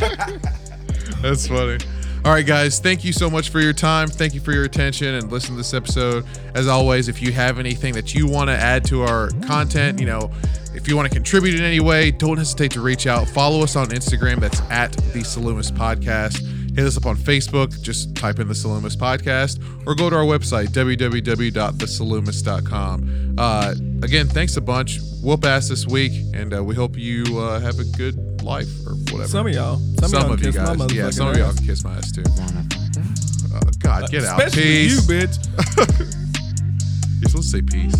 That's 1.21 1.47
funny. 1.47 1.79
All 2.25 2.33
right, 2.33 2.45
guys, 2.45 2.79
thank 2.79 3.05
you 3.05 3.13
so 3.13 3.29
much 3.29 3.49
for 3.49 3.61
your 3.61 3.71
time. 3.71 4.09
Thank 4.09 4.33
you 4.33 4.41
for 4.41 4.51
your 4.51 4.65
attention 4.65 5.15
and 5.15 5.31
listen 5.31 5.51
to 5.51 5.57
this 5.57 5.73
episode. 5.73 6.25
As 6.53 6.67
always, 6.67 7.07
if 7.07 7.21
you 7.21 7.31
have 7.31 7.59
anything 7.59 7.93
that 7.93 8.13
you 8.13 8.27
want 8.27 8.49
to 8.49 8.55
add 8.55 8.83
to 8.85 9.03
our 9.03 9.29
content, 9.47 10.01
you 10.01 10.05
know, 10.05 10.29
if 10.75 10.87
you 10.87 10.97
want 10.97 11.07
to 11.07 11.13
contribute 11.13 11.55
in 11.55 11.61
any 11.63 11.79
way, 11.79 12.11
don't 12.11 12.37
hesitate 12.37 12.71
to 12.71 12.81
reach 12.81 13.07
out. 13.07 13.27
Follow 13.29 13.63
us 13.63 13.77
on 13.77 13.87
Instagram. 13.87 14.39
That's 14.41 14.59
at 14.69 14.91
the 14.91 15.21
Salumis 15.21 15.71
Podcast. 15.71 16.58
Hit 16.75 16.85
us 16.85 16.97
up 16.97 17.05
on 17.05 17.15
Facebook. 17.17 17.81
Just 17.81 18.15
type 18.15 18.39
in 18.39 18.47
the 18.47 18.53
Salumis 18.53 18.95
Podcast 18.95 19.61
or 19.85 19.95
go 19.95 20.09
to 20.09 20.15
our 20.15 20.23
website, 20.23 20.67
www.thesalumis.com. 20.67 23.35
Uh, 23.37 23.75
again, 24.03 24.27
thanks 24.27 24.55
a 24.57 24.61
bunch. 24.61 24.99
Whoop 25.21 25.43
ass 25.45 25.67
this 25.69 25.85
week, 25.85 26.13
and 26.33 26.53
uh, 26.53 26.63
we 26.63 26.75
hope 26.75 26.95
you 26.97 27.23
uh, 27.39 27.59
have 27.59 27.77
a 27.79 27.83
good 27.97 28.41
life 28.41 28.69
or 28.87 28.93
whatever. 29.11 29.27
Some 29.27 29.47
of 29.47 29.53
y'all. 29.53 29.77
Some, 29.99 30.09
Some 30.09 30.31
of 30.31 30.41
y'all 30.41 30.43
of 30.43 30.43
you 30.43 30.51
guys. 30.51 30.93
Yeah, 30.95 31.09
some 31.09 31.27
of 31.29 31.37
y'all 31.37 31.53
can 31.53 31.65
kiss 31.65 31.83
my 31.83 31.95
ass 31.97 32.11
too. 32.11 32.23
Wanna 32.37 32.63
find 32.69 32.97
out? 32.97 33.05
Oh, 33.51 33.59
God, 33.79 34.09
get 34.11 34.23
out. 34.23 34.37
Especially 34.39 34.61
Peace. 34.61 35.09
you, 35.09 35.13
bitch. 35.13 35.99
You're 37.21 37.29
supposed 37.29 37.51
to 37.51 37.57
say 37.57 37.61
peace. 37.61 37.95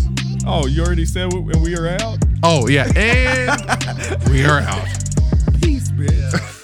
Oh, 0.46 0.66
you 0.66 0.82
already 0.82 1.04
said 1.04 1.32
we, 1.32 1.40
and 1.52 1.62
we 1.62 1.76
are 1.76 1.88
out? 1.88 2.18
Oh, 2.42 2.68
yeah. 2.68 2.90
And 2.96 4.22
we 4.30 4.44
are 4.44 4.60
out. 4.60 4.88